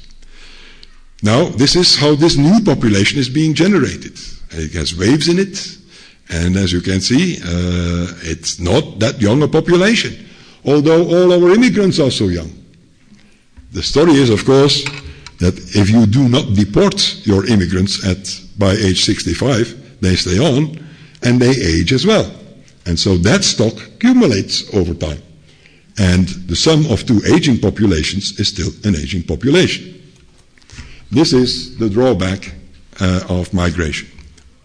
Now, 1.23 1.45
this 1.45 1.75
is 1.75 1.95
how 1.95 2.15
this 2.15 2.37
new 2.37 2.63
population 2.63 3.19
is 3.19 3.29
being 3.29 3.53
generated. 3.53 4.19
It 4.51 4.73
has 4.73 4.95
waves 4.95 5.27
in 5.27 5.39
it, 5.39 5.77
and 6.29 6.55
as 6.55 6.71
you 6.71 6.81
can 6.81 7.01
see, 7.01 7.37
uh, 7.37 8.13
it's 8.21 8.59
not 8.59 8.99
that 8.99 9.19
young 9.19 9.41
a 9.41 9.47
population, 9.47 10.27
although 10.63 11.03
all 11.07 11.33
our 11.33 11.51
immigrants 11.51 11.99
are 11.99 12.11
so 12.11 12.27
young. 12.27 12.51
The 13.75 13.83
story 13.83 14.13
is, 14.13 14.29
of 14.29 14.45
course, 14.45 14.85
that 15.39 15.53
if 15.75 15.89
you 15.89 16.05
do 16.05 16.29
not 16.29 16.53
deport 16.53 17.25
your 17.25 17.45
immigrants 17.45 18.07
at 18.07 18.41
by 18.57 18.71
age 18.71 19.03
65, 19.03 19.99
they 19.99 20.15
stay 20.15 20.39
on 20.39 20.79
and 21.23 21.41
they 21.41 21.51
age 21.51 21.91
as 21.91 22.05
well. 22.07 22.31
And 22.85 22.97
so 22.97 23.17
that 23.17 23.43
stock 23.43 23.73
accumulates 23.73 24.73
over 24.73 24.93
time. 24.93 25.21
And 25.97 26.25
the 26.47 26.55
sum 26.55 26.85
of 26.89 27.05
two 27.05 27.19
aging 27.35 27.59
populations 27.59 28.39
is 28.39 28.47
still 28.47 28.71
an 28.85 28.95
aging 28.95 29.23
population. 29.23 30.01
This 31.11 31.33
is 31.33 31.77
the 31.77 31.89
drawback 31.89 32.53
uh, 33.01 33.25
of 33.27 33.53
migration. 33.53 34.07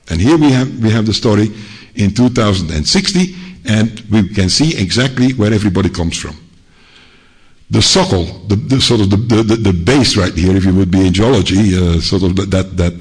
And 0.09 0.21
here 0.21 0.39
we 0.39 0.53
have, 0.53 0.69
we 0.79 0.91
have 0.91 1.07
the 1.07 1.15
story 1.15 1.49
in 1.97 2.15
2060, 2.15 3.35
and 3.67 4.01
we 4.09 4.29
can 4.29 4.49
see 4.49 4.81
exactly 4.81 5.33
where 5.33 5.53
everybody 5.53 5.89
comes 5.89 6.17
from. 6.17 6.37
The 7.71 7.79
socle, 7.79 8.49
the, 8.49 8.57
the 8.57 8.81
sort 8.81 9.01
of 9.01 9.11
the, 9.11 9.17
the, 9.17 9.55
the, 9.55 9.73
base 9.73 10.17
right 10.17 10.35
here, 10.35 10.57
if 10.57 10.65
you 10.65 10.75
would 10.75 10.91
be 10.91 11.07
in 11.07 11.13
geology, 11.13 11.77
uh, 11.77 12.01
sort 12.01 12.25
of 12.25 12.35
that, 12.51 12.77
that 12.77 13.01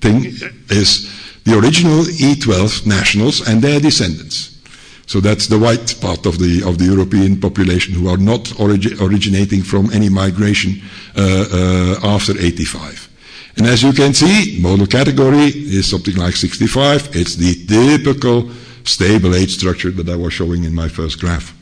thing 0.00 0.24
is 0.70 1.12
the 1.44 1.58
original 1.58 2.02
E12 2.04 2.86
nationals 2.86 3.46
and 3.46 3.60
their 3.60 3.78
descendants. 3.78 4.56
So 5.06 5.20
that's 5.20 5.46
the 5.46 5.58
white 5.58 5.94
part 6.00 6.26
of 6.26 6.38
the 6.38 6.62
of 6.66 6.78
the 6.78 6.84
European 6.84 7.40
population 7.40 7.94
who 7.94 8.08
are 8.08 8.16
not 8.16 8.44
origi- 8.58 9.00
originating 9.00 9.62
from 9.62 9.90
any 9.92 10.08
migration 10.08 10.82
uh, 11.16 11.44
uh, 12.02 12.14
after 12.14 12.32
85. 12.32 13.08
And 13.56 13.66
as 13.66 13.82
you 13.82 13.92
can 13.92 14.12
see, 14.12 14.58
model 14.60 14.86
category 14.86 15.46
is 15.46 15.88
something 15.88 16.16
like 16.16 16.34
65. 16.34 17.14
It's 17.14 17.36
the 17.36 17.54
typical 17.66 18.50
stable 18.84 19.34
age 19.34 19.54
structure 19.54 19.90
that 19.92 20.08
I 20.08 20.16
was 20.16 20.32
showing 20.32 20.64
in 20.64 20.74
my 20.74 20.88
first 20.88 21.20
graph. 21.20 21.54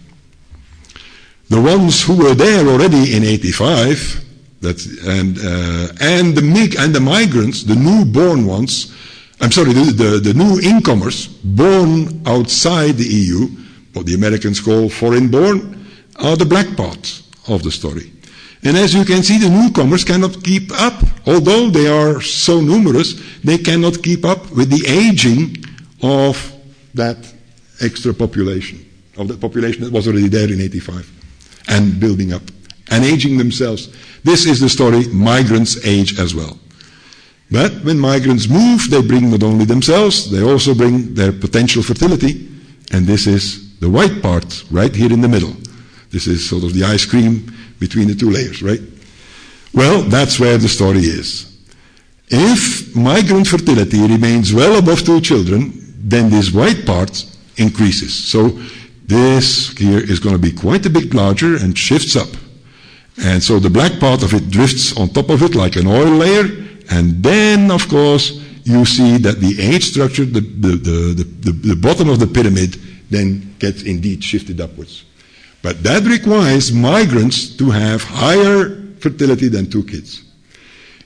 The 1.50 1.60
ones 1.60 2.02
who 2.02 2.16
were 2.16 2.34
there 2.34 2.66
already 2.66 3.14
in 3.14 3.22
85, 3.22 4.24
that's, 4.62 4.86
and, 5.06 5.38
uh, 5.38 5.92
and, 6.00 6.34
the 6.34 6.42
mig- 6.42 6.76
and 6.78 6.94
the 6.94 7.00
migrants, 7.00 7.64
the 7.64 7.76
newborn 7.76 8.46
ones, 8.46 8.94
I'm 9.40 9.52
sorry, 9.52 9.74
the, 9.74 9.92
the, 9.92 10.32
the 10.32 10.34
new 10.34 10.58
incomers 10.60 11.26
born 11.26 12.22
outside 12.26 12.96
the 12.96 13.04
EU, 13.04 13.48
what 13.92 14.06
the 14.06 14.14
Americans 14.14 14.58
call 14.58 14.88
foreign 14.88 15.28
born, 15.28 15.86
are 16.16 16.36
the 16.36 16.46
black 16.46 16.74
part 16.76 17.22
of 17.48 17.62
the 17.62 17.70
story. 17.70 18.10
And 18.62 18.78
as 18.78 18.94
you 18.94 19.04
can 19.04 19.22
see, 19.22 19.38
the 19.38 19.50
newcomers 19.50 20.04
cannot 20.04 20.42
keep 20.42 20.72
up. 20.72 20.94
Although 21.26 21.68
they 21.68 21.86
are 21.86 22.22
so 22.22 22.62
numerous, 22.62 23.20
they 23.42 23.58
cannot 23.58 24.02
keep 24.02 24.24
up 24.24 24.50
with 24.50 24.70
the 24.70 24.88
aging 24.88 25.62
of 26.02 26.52
that 26.94 27.18
extra 27.82 28.14
population, 28.14 28.90
of 29.18 29.28
the 29.28 29.36
population 29.36 29.84
that 29.84 29.92
was 29.92 30.08
already 30.08 30.28
there 30.28 30.50
in 30.50 30.62
85 30.62 31.23
and 31.68 31.98
building 32.00 32.32
up 32.32 32.42
and 32.90 33.04
aging 33.04 33.38
themselves. 33.38 33.88
This 34.22 34.46
is 34.46 34.60
the 34.60 34.68
story 34.68 35.06
migrants 35.08 35.84
age 35.86 36.18
as 36.18 36.34
well. 36.34 36.58
But 37.50 37.72
when 37.84 37.98
migrants 37.98 38.48
move, 38.48 38.90
they 38.90 39.02
bring 39.02 39.30
not 39.30 39.42
only 39.42 39.64
themselves, 39.64 40.30
they 40.30 40.42
also 40.42 40.74
bring 40.74 41.14
their 41.14 41.32
potential 41.32 41.82
fertility. 41.82 42.48
And 42.92 43.06
this 43.06 43.26
is 43.26 43.78
the 43.78 43.90
white 43.90 44.22
part 44.22 44.64
right 44.70 44.94
here 44.94 45.12
in 45.12 45.20
the 45.20 45.28
middle. 45.28 45.54
This 46.10 46.26
is 46.26 46.48
sort 46.48 46.64
of 46.64 46.74
the 46.74 46.84
ice 46.84 47.04
cream 47.04 47.52
between 47.78 48.08
the 48.08 48.14
two 48.14 48.30
layers, 48.30 48.62
right? 48.62 48.80
Well, 49.72 50.02
that's 50.02 50.38
where 50.38 50.56
the 50.56 50.68
story 50.68 51.00
is. 51.00 51.50
If 52.28 52.94
migrant 52.96 53.48
fertility 53.48 54.00
remains 54.00 54.54
well 54.54 54.78
above 54.78 55.04
two 55.04 55.20
children, 55.20 55.72
then 55.98 56.30
this 56.30 56.52
white 56.52 56.86
part 56.86 57.24
increases. 57.56 58.14
So 58.14 58.58
this 59.06 59.76
here 59.76 59.98
is 59.98 60.18
going 60.18 60.34
to 60.34 60.40
be 60.40 60.52
quite 60.52 60.86
a 60.86 60.90
bit 60.90 61.14
larger 61.14 61.56
and 61.56 61.76
shifts 61.76 62.16
up. 62.16 62.28
And 63.22 63.42
so 63.42 63.58
the 63.58 63.70
black 63.70 64.00
part 64.00 64.22
of 64.22 64.34
it 64.34 64.50
drifts 64.50 64.96
on 64.96 65.08
top 65.08 65.30
of 65.30 65.42
it 65.42 65.54
like 65.54 65.76
an 65.76 65.86
oil 65.86 66.10
layer, 66.10 66.44
and 66.90 67.22
then, 67.22 67.70
of 67.70 67.88
course, 67.88 68.40
you 68.64 68.84
see 68.84 69.18
that 69.18 69.40
the 69.40 69.60
age 69.60 69.84
structure, 69.84 70.24
the, 70.24 70.40
the, 70.40 70.76
the, 70.76 71.24
the, 71.24 71.52
the 71.52 71.76
bottom 71.76 72.08
of 72.08 72.18
the 72.18 72.26
pyramid, 72.26 72.74
then 73.10 73.54
gets 73.58 73.82
indeed 73.82 74.24
shifted 74.24 74.60
upwards. 74.60 75.04
But 75.62 75.82
that 75.82 76.02
requires 76.04 76.72
migrants 76.72 77.56
to 77.56 77.70
have 77.70 78.02
higher 78.02 78.82
fertility 78.98 79.48
than 79.48 79.70
two 79.70 79.84
kids. 79.84 80.22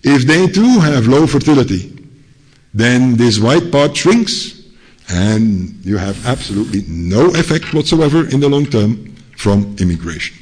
If 0.03 0.23
they 0.27 0.47
too 0.47 0.81
have 0.81 1.07
low 1.09 1.27
fertility, 1.27 1.95
then 2.73 3.17
this 3.17 3.39
white 3.39 3.71
part 3.73 3.97
shrinks 3.97 4.58
and 5.09 5.85
you 5.85 5.97
have 5.97 6.27
absolutely 6.27 6.83
no 6.87 7.31
effect 7.31 7.73
whatsoever 7.73 8.29
in 8.29 8.41
the 8.41 8.49
long 8.49 8.67
term 8.67 9.15
from 9.37 9.77
immigration. 9.79 10.37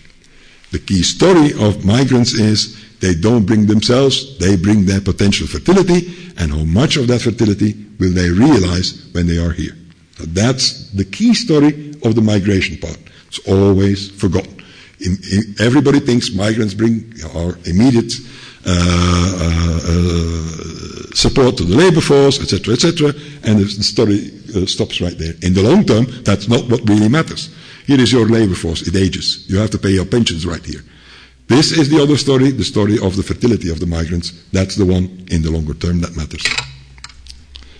The 0.72 0.78
key 0.78 1.02
story 1.02 1.52
of 1.58 1.84
migrants 1.84 2.32
is 2.34 2.76
they 3.00 3.14
don't 3.14 3.46
bring 3.46 3.66
themselves, 3.66 4.38
they 4.38 4.56
bring 4.56 4.84
their 4.84 5.00
potential 5.00 5.46
fertility, 5.46 6.32
and 6.38 6.50
how 6.50 6.64
much 6.64 6.96
of 6.96 7.06
that 7.08 7.20
fertility 7.20 7.74
will 7.98 8.12
they 8.12 8.30
realize 8.30 9.08
when 9.12 9.26
they 9.26 9.38
are 9.38 9.52
here. 9.52 9.76
So 10.18 10.24
that's 10.24 10.90
the 10.90 11.04
key 11.04 11.34
story 11.34 11.94
of 12.02 12.14
the 12.14 12.22
migration 12.22 12.78
part. 12.78 12.98
It's 13.28 13.38
always 13.46 14.10
forgotten. 14.10 14.64
Everybody 15.60 16.00
thinks 16.00 16.34
migrants 16.34 16.72
bring 16.72 17.12
our 17.34 17.58
immediate 17.66 18.12
support 21.14 21.56
to 21.56 21.64
the 21.64 21.76
labor 21.76 22.00
force, 22.00 22.40
etc., 22.40 22.74
etc., 22.74 23.08
and 23.44 23.60
the 23.60 23.66
story 23.82 24.30
uh, 24.54 24.66
stops 24.66 25.00
right 25.00 25.16
there. 25.18 25.34
In 25.42 25.54
the 25.54 25.62
long 25.62 25.84
term, 25.84 26.06
that's 26.24 26.48
not 26.48 26.68
what 26.68 26.88
really 26.88 27.08
matters. 27.08 27.54
Here 27.86 28.00
is 28.00 28.12
your 28.12 28.26
labor 28.26 28.54
force. 28.54 28.82
It 28.82 28.96
ages. 28.96 29.44
You 29.48 29.58
have 29.58 29.70
to 29.70 29.78
pay 29.78 29.90
your 29.90 30.04
pensions 30.04 30.44
right 30.44 30.64
here. 30.64 30.82
This 31.46 31.70
is 31.70 31.88
the 31.88 32.02
other 32.02 32.16
story, 32.16 32.50
the 32.50 32.64
story 32.64 32.98
of 32.98 33.16
the 33.16 33.22
fertility 33.22 33.70
of 33.70 33.78
the 33.78 33.86
migrants. 33.86 34.32
That's 34.50 34.74
the 34.74 34.84
one 34.84 35.24
in 35.30 35.42
the 35.42 35.50
longer 35.50 35.74
term 35.74 36.00
that 36.00 36.16
matters. 36.16 36.44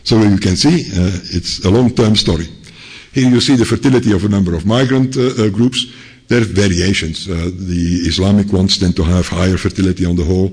So 0.04 0.22
you 0.22 0.38
can 0.38 0.54
see, 0.54 0.86
uh, 0.94 1.10
it's 1.34 1.64
a 1.64 1.70
long-term 1.70 2.14
story. 2.14 2.46
Here 3.12 3.28
you 3.28 3.40
see 3.40 3.56
the 3.56 3.64
fertility 3.64 4.12
of 4.12 4.24
a 4.24 4.28
number 4.28 4.54
of 4.54 4.66
migrant 4.66 5.16
uh, 5.16 5.22
uh, 5.22 5.48
groups. 5.48 5.86
There 6.28 6.40
are 6.40 6.44
variations. 6.44 7.28
Uh, 7.28 7.50
the 7.54 8.02
Islamic 8.06 8.52
ones 8.52 8.78
tend 8.78 8.96
to 8.96 9.04
have 9.04 9.28
higher 9.28 9.56
fertility 9.56 10.04
on 10.04 10.16
the 10.16 10.24
whole. 10.24 10.52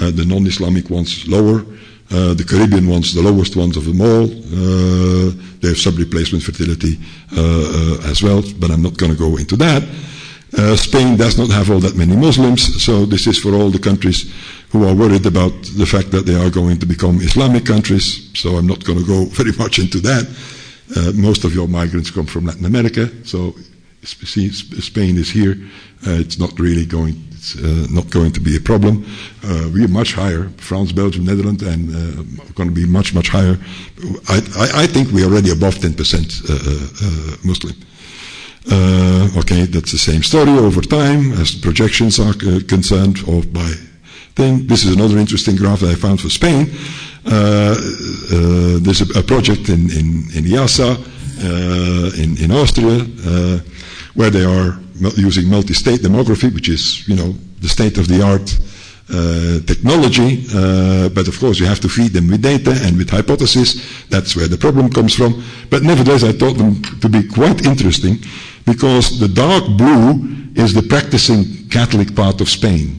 Uh, 0.00 0.10
the 0.10 0.24
non-Islamic 0.24 0.90
ones 0.90 1.28
lower. 1.28 1.64
Uh, 2.10 2.34
the 2.34 2.44
Caribbean 2.44 2.88
ones, 2.88 3.14
the 3.14 3.22
lowest 3.22 3.56
ones 3.56 3.76
of 3.76 3.84
them 3.84 4.00
all. 4.00 4.26
they 4.26 5.68
have 5.68 5.78
sub-replacement 5.78 6.42
fertility 6.44 6.98
as 8.10 8.22
well, 8.22 8.42
but 8.58 8.70
I'm 8.70 8.82
not 8.82 8.98
going 8.98 9.12
to 9.12 9.18
go 9.18 9.36
into 9.36 9.56
that. 9.56 9.82
Uh, 10.54 10.76
Spain 10.76 11.16
does 11.16 11.38
not 11.38 11.48
have 11.48 11.70
all 11.70 11.80
that 11.80 11.96
many 11.96 12.14
Muslims, 12.14 12.82
so 12.82 13.06
this 13.06 13.26
is 13.26 13.38
for 13.38 13.54
all 13.54 13.70
the 13.70 13.78
countries 13.78 14.30
who 14.70 14.86
are 14.86 14.94
worried 14.94 15.24
about 15.24 15.52
the 15.78 15.86
fact 15.86 16.10
that 16.10 16.26
they 16.26 16.34
are 16.34 16.50
going 16.50 16.78
to 16.78 16.84
become 16.84 17.16
Islamic 17.20 17.64
countries. 17.64 18.30
So 18.34 18.56
I'm 18.56 18.66
not 18.66 18.84
going 18.84 18.98
to 18.98 19.06
go 19.06 19.24
very 19.40 19.52
much 19.52 19.78
into 19.78 19.98
that. 20.00 20.26
Uh, 20.94 21.12
most 21.14 21.44
of 21.44 21.54
your 21.54 21.68
migrants 21.68 22.10
come 22.10 22.26
from 22.26 22.44
Latin 22.44 22.66
America, 22.66 23.08
so 23.24 23.54
Spain 24.04 25.16
is 25.16 25.30
here. 25.30 25.56
Uh, 26.06 26.18
it's 26.18 26.38
not 26.38 26.58
really 26.58 26.84
going. 26.84 27.14
It's 27.32 27.56
uh, 27.56 27.86
not 27.90 28.10
going 28.10 28.32
to 28.32 28.40
be 28.40 28.56
a 28.56 28.60
problem. 28.60 29.04
Uh, 29.44 29.68
we 29.72 29.84
are 29.84 29.88
much 29.88 30.14
higher. 30.14 30.48
France, 30.58 30.92
Belgium, 30.92 31.24
Netherlands, 31.24 31.62
and 31.62 31.90
uh, 31.90 32.22
going 32.54 32.68
to 32.68 32.74
be 32.74 32.86
much, 32.86 33.14
much 33.14 33.28
higher. 33.28 33.58
I, 34.28 34.36
I, 34.56 34.82
I 34.82 34.86
think 34.86 35.10
we 35.10 35.22
are 35.22 35.26
already 35.26 35.50
above 35.50 35.74
10% 35.76 37.44
Muslim. 37.44 37.74
Uh, 38.70 39.28
okay, 39.38 39.64
that's 39.64 39.90
the 39.90 39.98
same 39.98 40.22
story 40.22 40.52
over 40.52 40.80
time 40.82 41.32
as 41.32 41.52
projections 41.52 42.20
are 42.20 42.30
uh, 42.46 42.60
concerned 42.68 43.18
or 43.26 43.42
by 43.42 43.72
thing. 44.36 44.66
This 44.68 44.84
is 44.84 44.94
another 44.94 45.18
interesting 45.18 45.56
graph 45.56 45.80
that 45.80 45.90
I 45.90 45.94
found 45.96 46.20
for 46.20 46.28
Spain. 46.30 46.70
Uh, 47.26 47.30
uh 47.30 48.78
there's 48.82 49.00
a, 49.02 49.18
a, 49.18 49.22
project 49.22 49.68
in, 49.68 49.90
in, 49.90 50.06
in 50.34 50.44
IIASA, 50.44 50.90
uh, 51.42 52.22
in, 52.22 52.36
in 52.38 52.52
Austria, 52.52 53.04
uh, 53.26 53.58
where 54.14 54.30
they 54.30 54.44
are 54.44 54.78
using 55.16 55.48
multi-state 55.48 56.00
demography, 56.00 56.52
which 56.52 56.68
is, 56.68 57.06
you 57.08 57.16
know, 57.16 57.34
the 57.60 57.68
state-of-the-art 57.68 58.58
uh, 59.12 59.60
technology, 59.66 60.44
uh, 60.54 61.08
but 61.10 61.28
of 61.28 61.38
course 61.38 61.58
you 61.58 61.66
have 61.66 61.80
to 61.80 61.88
feed 61.88 62.12
them 62.12 62.28
with 62.28 62.40
data 62.40 62.72
and 62.82 62.96
with 62.96 63.10
hypotheses. 63.10 64.06
That's 64.08 64.36
where 64.36 64.48
the 64.48 64.56
problem 64.56 64.90
comes 64.90 65.14
from. 65.14 65.42
But 65.70 65.82
nevertheless, 65.82 66.22
I 66.24 66.32
thought 66.32 66.56
them 66.56 66.82
to 67.00 67.08
be 67.08 67.26
quite 67.26 67.66
interesting 67.66 68.18
because 68.64 69.18
the 69.18 69.28
dark 69.28 69.64
blue 69.76 70.52
is 70.54 70.72
the 70.72 70.82
practicing 70.82 71.68
Catholic 71.68 72.14
part 72.14 72.40
of 72.40 72.48
Spain. 72.48 72.98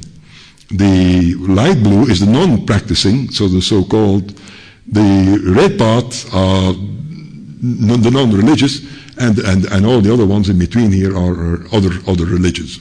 The 0.69 1.35
light 1.35 1.81
blue 1.83 2.03
is 2.05 2.19
the 2.19 2.25
non-practicing, 2.25 3.29
so 3.29 3.47
the 3.47 3.61
so-called, 3.61 4.39
the 4.87 5.39
red 5.55 5.77
part 5.77 6.25
are 6.33 6.73
the 6.73 8.11
non-religious, 8.11 8.81
and, 9.19 9.39
and, 9.39 9.65
and 9.65 9.85
all 9.85 10.01
the 10.01 10.11
other 10.11 10.25
ones 10.25 10.49
in 10.49 10.57
between 10.57 10.91
here 10.91 11.15
are, 11.15 11.33
are 11.33 11.65
other, 11.71 11.91
other 12.07 12.25
religions. 12.25 12.79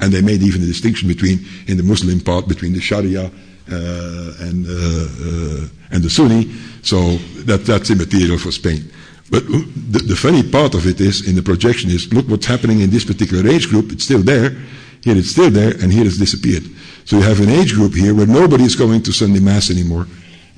And 0.00 0.12
they 0.12 0.20
made 0.20 0.42
even 0.42 0.62
a 0.62 0.66
distinction 0.66 1.08
between, 1.08 1.44
in 1.66 1.76
the 1.76 1.82
Muslim 1.82 2.20
part, 2.20 2.48
between 2.48 2.72
the 2.72 2.80
Sharia 2.80 3.24
uh, 3.24 4.32
and, 4.40 4.66
uh, 4.66 4.70
uh, 4.70 5.68
and 5.90 6.02
the 6.02 6.10
Sunni. 6.10 6.52
So 6.82 7.16
that, 7.44 7.64
that's 7.64 7.90
immaterial 7.90 8.38
for 8.38 8.52
Spain. 8.52 8.90
But 9.30 9.46
the, 9.46 10.04
the, 10.06 10.16
funny 10.16 10.42
part 10.48 10.74
of 10.74 10.86
it 10.86 11.00
is, 11.00 11.26
in 11.26 11.34
the 11.34 11.42
projection 11.42 11.90
is, 11.90 12.12
look 12.12 12.28
what's 12.28 12.46
happening 12.46 12.80
in 12.80 12.90
this 12.90 13.04
particular 13.04 13.48
age 13.48 13.68
group. 13.68 13.90
It's 13.90 14.04
still 14.04 14.22
there. 14.22 14.50
Here 15.02 15.16
it's 15.16 15.30
still 15.30 15.50
there, 15.50 15.72
and 15.82 15.92
here 15.92 16.04
it's 16.04 16.18
disappeared. 16.18 16.64
So 17.04 17.16
you 17.16 17.22
have 17.22 17.40
an 17.40 17.48
age 17.48 17.74
group 17.74 17.94
here 17.94 18.14
where 18.14 18.26
nobody 18.26 18.64
is 18.64 18.76
going 18.76 19.02
to 19.02 19.12
Sunday 19.12 19.40
Mass 19.40 19.70
anymore. 19.70 20.06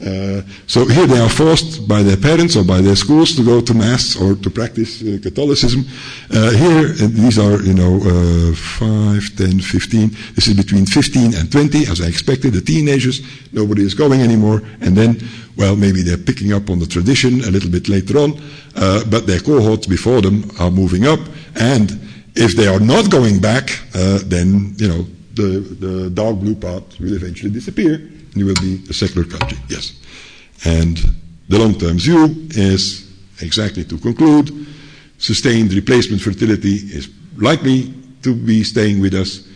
Uh, 0.01 0.43
so 0.69 0.87
here 0.87 1.07
they 1.07 1.19
are 1.19 1.29
forced 1.29 1.89
by 1.89 2.03
their 2.03 2.17
parents 2.17 2.55
or 2.57 2.63
by 2.63 2.81
their 2.81 2.95
schools 2.95 3.35
to 3.35 3.45
go 3.45 3.61
to 3.61 3.75
mass 3.75 4.15
or 4.15 4.37
to 4.37 4.49
practice 4.49 5.03
uh, 5.03 5.19
Catholicism. 5.21 5.85
Uh, 6.33 6.51
here, 6.53 6.89
these 7.09 7.39
are, 7.39 7.61
you 7.63 7.75
know, 7.75 7.99
uh, 8.05 8.55
5, 8.55 9.37
10, 9.37 9.61
15. 9.61 10.11
This 10.35 10.47
is 10.47 10.55
between 10.55 10.87
15 10.87 11.35
and 11.35 11.51
20, 11.51 11.87
as 11.87 12.01
I 12.01 12.07
expected, 12.07 12.53
the 12.53 12.61
teenagers. 12.61 13.23
Nobody 13.53 13.83
is 13.83 13.95
going 13.95 14.21
anymore. 14.21 14.63
And 14.81 14.97
then, 14.97 15.21
well, 15.57 15.75
maybe 15.75 16.03
they're 16.03 16.17
picking 16.17 16.53
up 16.53 16.71
on 16.71 16.79
the 16.79 16.87
tradition 16.87 17.41
a 17.43 17.51
little 17.51 17.71
bit 17.71 17.89
later 17.89 18.19
on, 18.19 18.41
uh, 18.77 19.03
but 19.11 19.27
their 19.27 19.41
cohorts 19.41 19.89
before 19.89 20.23
them 20.23 20.49
are 20.61 20.71
moving 20.71 21.07
up. 21.07 21.19
And 21.57 21.91
if 22.37 22.55
they 22.55 22.69
are 22.69 22.81
not 22.81 23.11
going 23.11 23.41
back, 23.41 23.71
uh, 23.97 24.21
then, 24.25 24.75
you 24.77 24.89
know, 24.89 25.07
the, 25.35 25.59
the 25.59 26.11
dark 26.11 26.37
blue 26.37 26.55
part 26.55 26.85
will 27.01 27.15
eventually 27.15 27.51
disappear 27.51 28.11
you 28.35 28.47
will 28.47 28.61
be 28.61 28.83
a 28.89 28.93
secular 28.93 29.27
country. 29.27 29.59
Yes. 29.69 29.93
And 30.65 30.99
the 31.49 31.59
long-term 31.59 31.99
view 31.99 32.49
is 32.51 33.11
exactly 33.41 33.85
to 33.85 33.99
conclude, 33.99 34.67
sustained 35.19 35.73
replacement 35.73 36.23
fertility 36.23 36.75
is 36.75 37.09
likely 37.37 37.95
to 38.23 38.35
be 38.35 38.65
staying 38.65 39.01
with 39.01 39.15
us, 39.15 39.47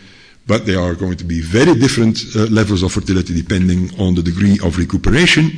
but 0.47 0.65
there 0.65 0.79
are 0.79 0.95
going 0.95 1.17
to 1.17 1.23
be 1.23 1.41
very 1.41 1.73
different 1.75 2.19
uh, 2.35 2.45
levels 2.45 2.83
of 2.83 2.91
fertility 2.91 3.33
depending 3.33 3.89
on 3.99 4.15
the 4.15 4.21
degree 4.21 4.59
of 4.63 4.77
recuperation, 4.77 5.51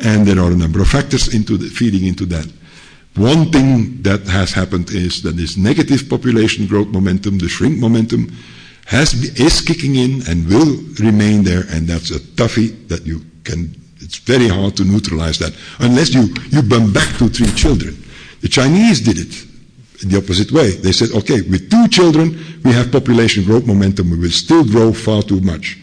and 0.00 0.26
there 0.26 0.40
are 0.40 0.50
a 0.50 0.56
number 0.56 0.80
of 0.80 0.88
factors 0.88 1.34
into 1.34 1.56
the, 1.56 1.66
feeding 1.68 2.06
into 2.06 2.26
that. 2.26 2.46
One 3.16 3.50
thing 3.52 4.02
that 4.02 4.26
has 4.26 4.52
happened 4.52 4.90
is 4.90 5.22
that 5.22 5.36
this 5.36 5.56
negative 5.56 6.08
population 6.08 6.66
growth 6.66 6.88
momentum, 6.88 7.38
the 7.38 7.48
shrink 7.48 7.78
momentum, 7.78 8.32
has 8.86 9.14
is 9.38 9.60
kicking 9.60 9.96
in 9.96 10.22
and 10.28 10.46
will 10.48 10.76
remain 11.00 11.42
there, 11.42 11.64
and 11.70 11.86
that's 11.86 12.10
a 12.10 12.18
toughie 12.18 12.88
that 12.88 13.06
you 13.06 13.20
can. 13.44 13.74
It's 14.00 14.18
very 14.18 14.48
hard 14.48 14.76
to 14.76 14.84
neutralize 14.84 15.38
that 15.38 15.54
unless 15.80 16.12
you 16.12 16.28
you 16.50 16.62
bump 16.62 16.94
back 16.94 17.16
to 17.18 17.28
three 17.28 17.52
children. 17.52 17.96
The 18.40 18.48
Chinese 18.48 19.00
did 19.00 19.16
it 19.18 19.46
in 20.02 20.10
the 20.10 20.18
opposite 20.18 20.52
way. 20.52 20.72
They 20.72 20.92
said, 20.92 21.12
okay, 21.12 21.40
with 21.40 21.70
two 21.70 21.88
children, 21.88 22.38
we 22.62 22.72
have 22.72 22.92
population 22.92 23.44
growth 23.44 23.66
momentum. 23.66 24.10
We 24.10 24.18
will 24.18 24.30
still 24.30 24.64
grow 24.64 24.92
far 24.92 25.22
too 25.22 25.40
much. 25.40 25.78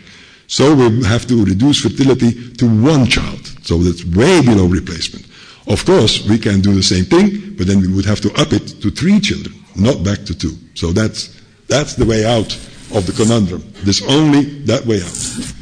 So 0.46 0.76
we 0.76 1.04
have 1.06 1.26
to 1.28 1.44
reduce 1.44 1.82
fertility 1.82 2.52
to 2.54 2.66
one 2.84 3.08
child. 3.08 3.44
So 3.64 3.78
that's 3.80 4.06
way 4.06 4.42
below 4.42 4.68
replacement. 4.68 5.26
Of 5.68 5.86
course, 5.86 6.28
we 6.28 6.38
can 6.38 6.62
do 6.62 6.76
the 6.76 6.84
same 6.84 7.06
thing, 7.06 7.56
but 7.58 7.66
then 7.66 7.82
we 7.82 7.88
would 7.88 8.06
have 8.06 8.22
to 8.22 8.34
up 8.40 8.54
it 8.54 8.82
to 8.82 8.92
three 8.92 9.20
children, 9.20 9.56
not 9.76 10.04
back 10.04 10.24
to 10.26 10.38
two. 10.38 10.56
So 10.76 10.92
that's, 10.92 11.42
that's 11.68 11.96
the 11.96 12.06
way 12.06 12.26
out 12.26 12.52
of 12.94 13.06
the 13.06 13.14
conundrum. 13.14 13.64
There's 13.84 14.02
only 14.04 14.44
that 14.66 14.86
way 14.86 15.02
out. 15.02 15.56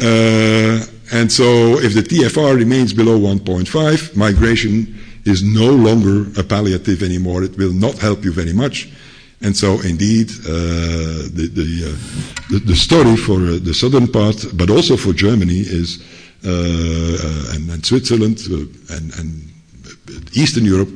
Uh, 0.00 0.84
and 1.12 1.30
so 1.32 1.78
if 1.80 1.94
the 1.94 2.02
TFR 2.02 2.56
remains 2.56 2.92
below 2.92 3.18
1.5, 3.18 4.16
migration 4.16 4.98
is 5.24 5.42
no 5.42 5.70
longer 5.70 6.30
a 6.40 6.44
palliative 6.44 7.02
anymore. 7.02 7.42
It 7.42 7.56
will 7.56 7.72
not 7.72 7.98
help 7.98 8.24
you 8.24 8.32
very 8.32 8.52
much. 8.52 8.88
And 9.40 9.56
so, 9.56 9.80
indeed, 9.82 10.30
uh, 10.30 11.30
the, 11.30 11.48
the, 11.54 11.68
uh, 11.86 12.50
the, 12.50 12.58
the, 12.58 12.74
story 12.74 13.16
for 13.16 13.36
uh, 13.36 13.58
the 13.62 13.72
southern 13.72 14.08
part, 14.08 14.44
but 14.54 14.68
also 14.68 14.96
for 14.96 15.12
Germany, 15.12 15.60
is 15.60 16.02
uh, 16.44 16.48
uh, 16.50 17.54
and, 17.54 17.70
and, 17.70 17.86
Switzerland 17.86 18.40
uh, 18.50 18.94
and, 18.96 19.14
and, 19.18 19.44
Eastern 20.32 20.64
Europe 20.64 20.88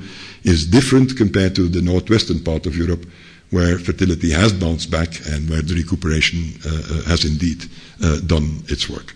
is 0.43 0.67
different 0.67 1.17
compared 1.17 1.55
to 1.55 1.69
the 1.69 1.83
northwestern 1.83 2.41
part 2.43 2.67
of 2.67 2.77
Europe, 2.77 3.05
where 3.53 3.79
fertility 3.79 4.31
has 4.31 4.53
bounced 4.53 4.91
back 4.91 5.09
and 5.29 5.49
where 5.49 5.63
the 5.63 5.75
recuperation 5.75 6.39
uh, 6.65 6.69
uh, 6.69 7.03
has 7.05 7.25
indeed 7.25 7.65
uh, 8.03 8.19
done 8.27 8.65
its 8.69 8.89
work. 8.89 9.15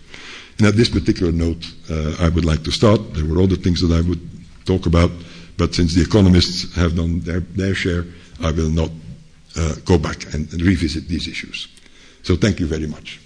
And 0.59 0.67
at 0.67 0.75
this 0.75 0.89
particular 0.89 1.31
note, 1.31 1.65
I 2.19 2.29
would 2.29 2.45
like 2.45 2.63
to 2.63 2.71
start. 2.71 3.13
There 3.13 3.25
were 3.25 3.41
other 3.41 3.55
things 3.55 3.81
that 3.81 3.93
I 3.93 4.01
would 4.01 4.21
talk 4.65 4.87
about, 4.87 5.11
but 5.57 5.75
since 5.75 5.93
the 5.93 6.01
economists 6.01 6.73
have 6.75 6.95
done 6.95 7.19
their, 7.21 7.41
their 7.41 7.75
share, 7.75 8.05
I 8.41 8.51
will 8.51 8.69
not 8.69 8.89
uh, 9.55 9.75
go 9.85 9.97
back 9.97 10.33
and, 10.33 10.51
and 10.51 10.61
revisit 10.61 11.07
these 11.07 11.27
issues. 11.27 11.67
So 12.23 12.35
thank 12.35 12.59
you 12.59 12.67
very 12.67 12.87
much. 12.87 13.19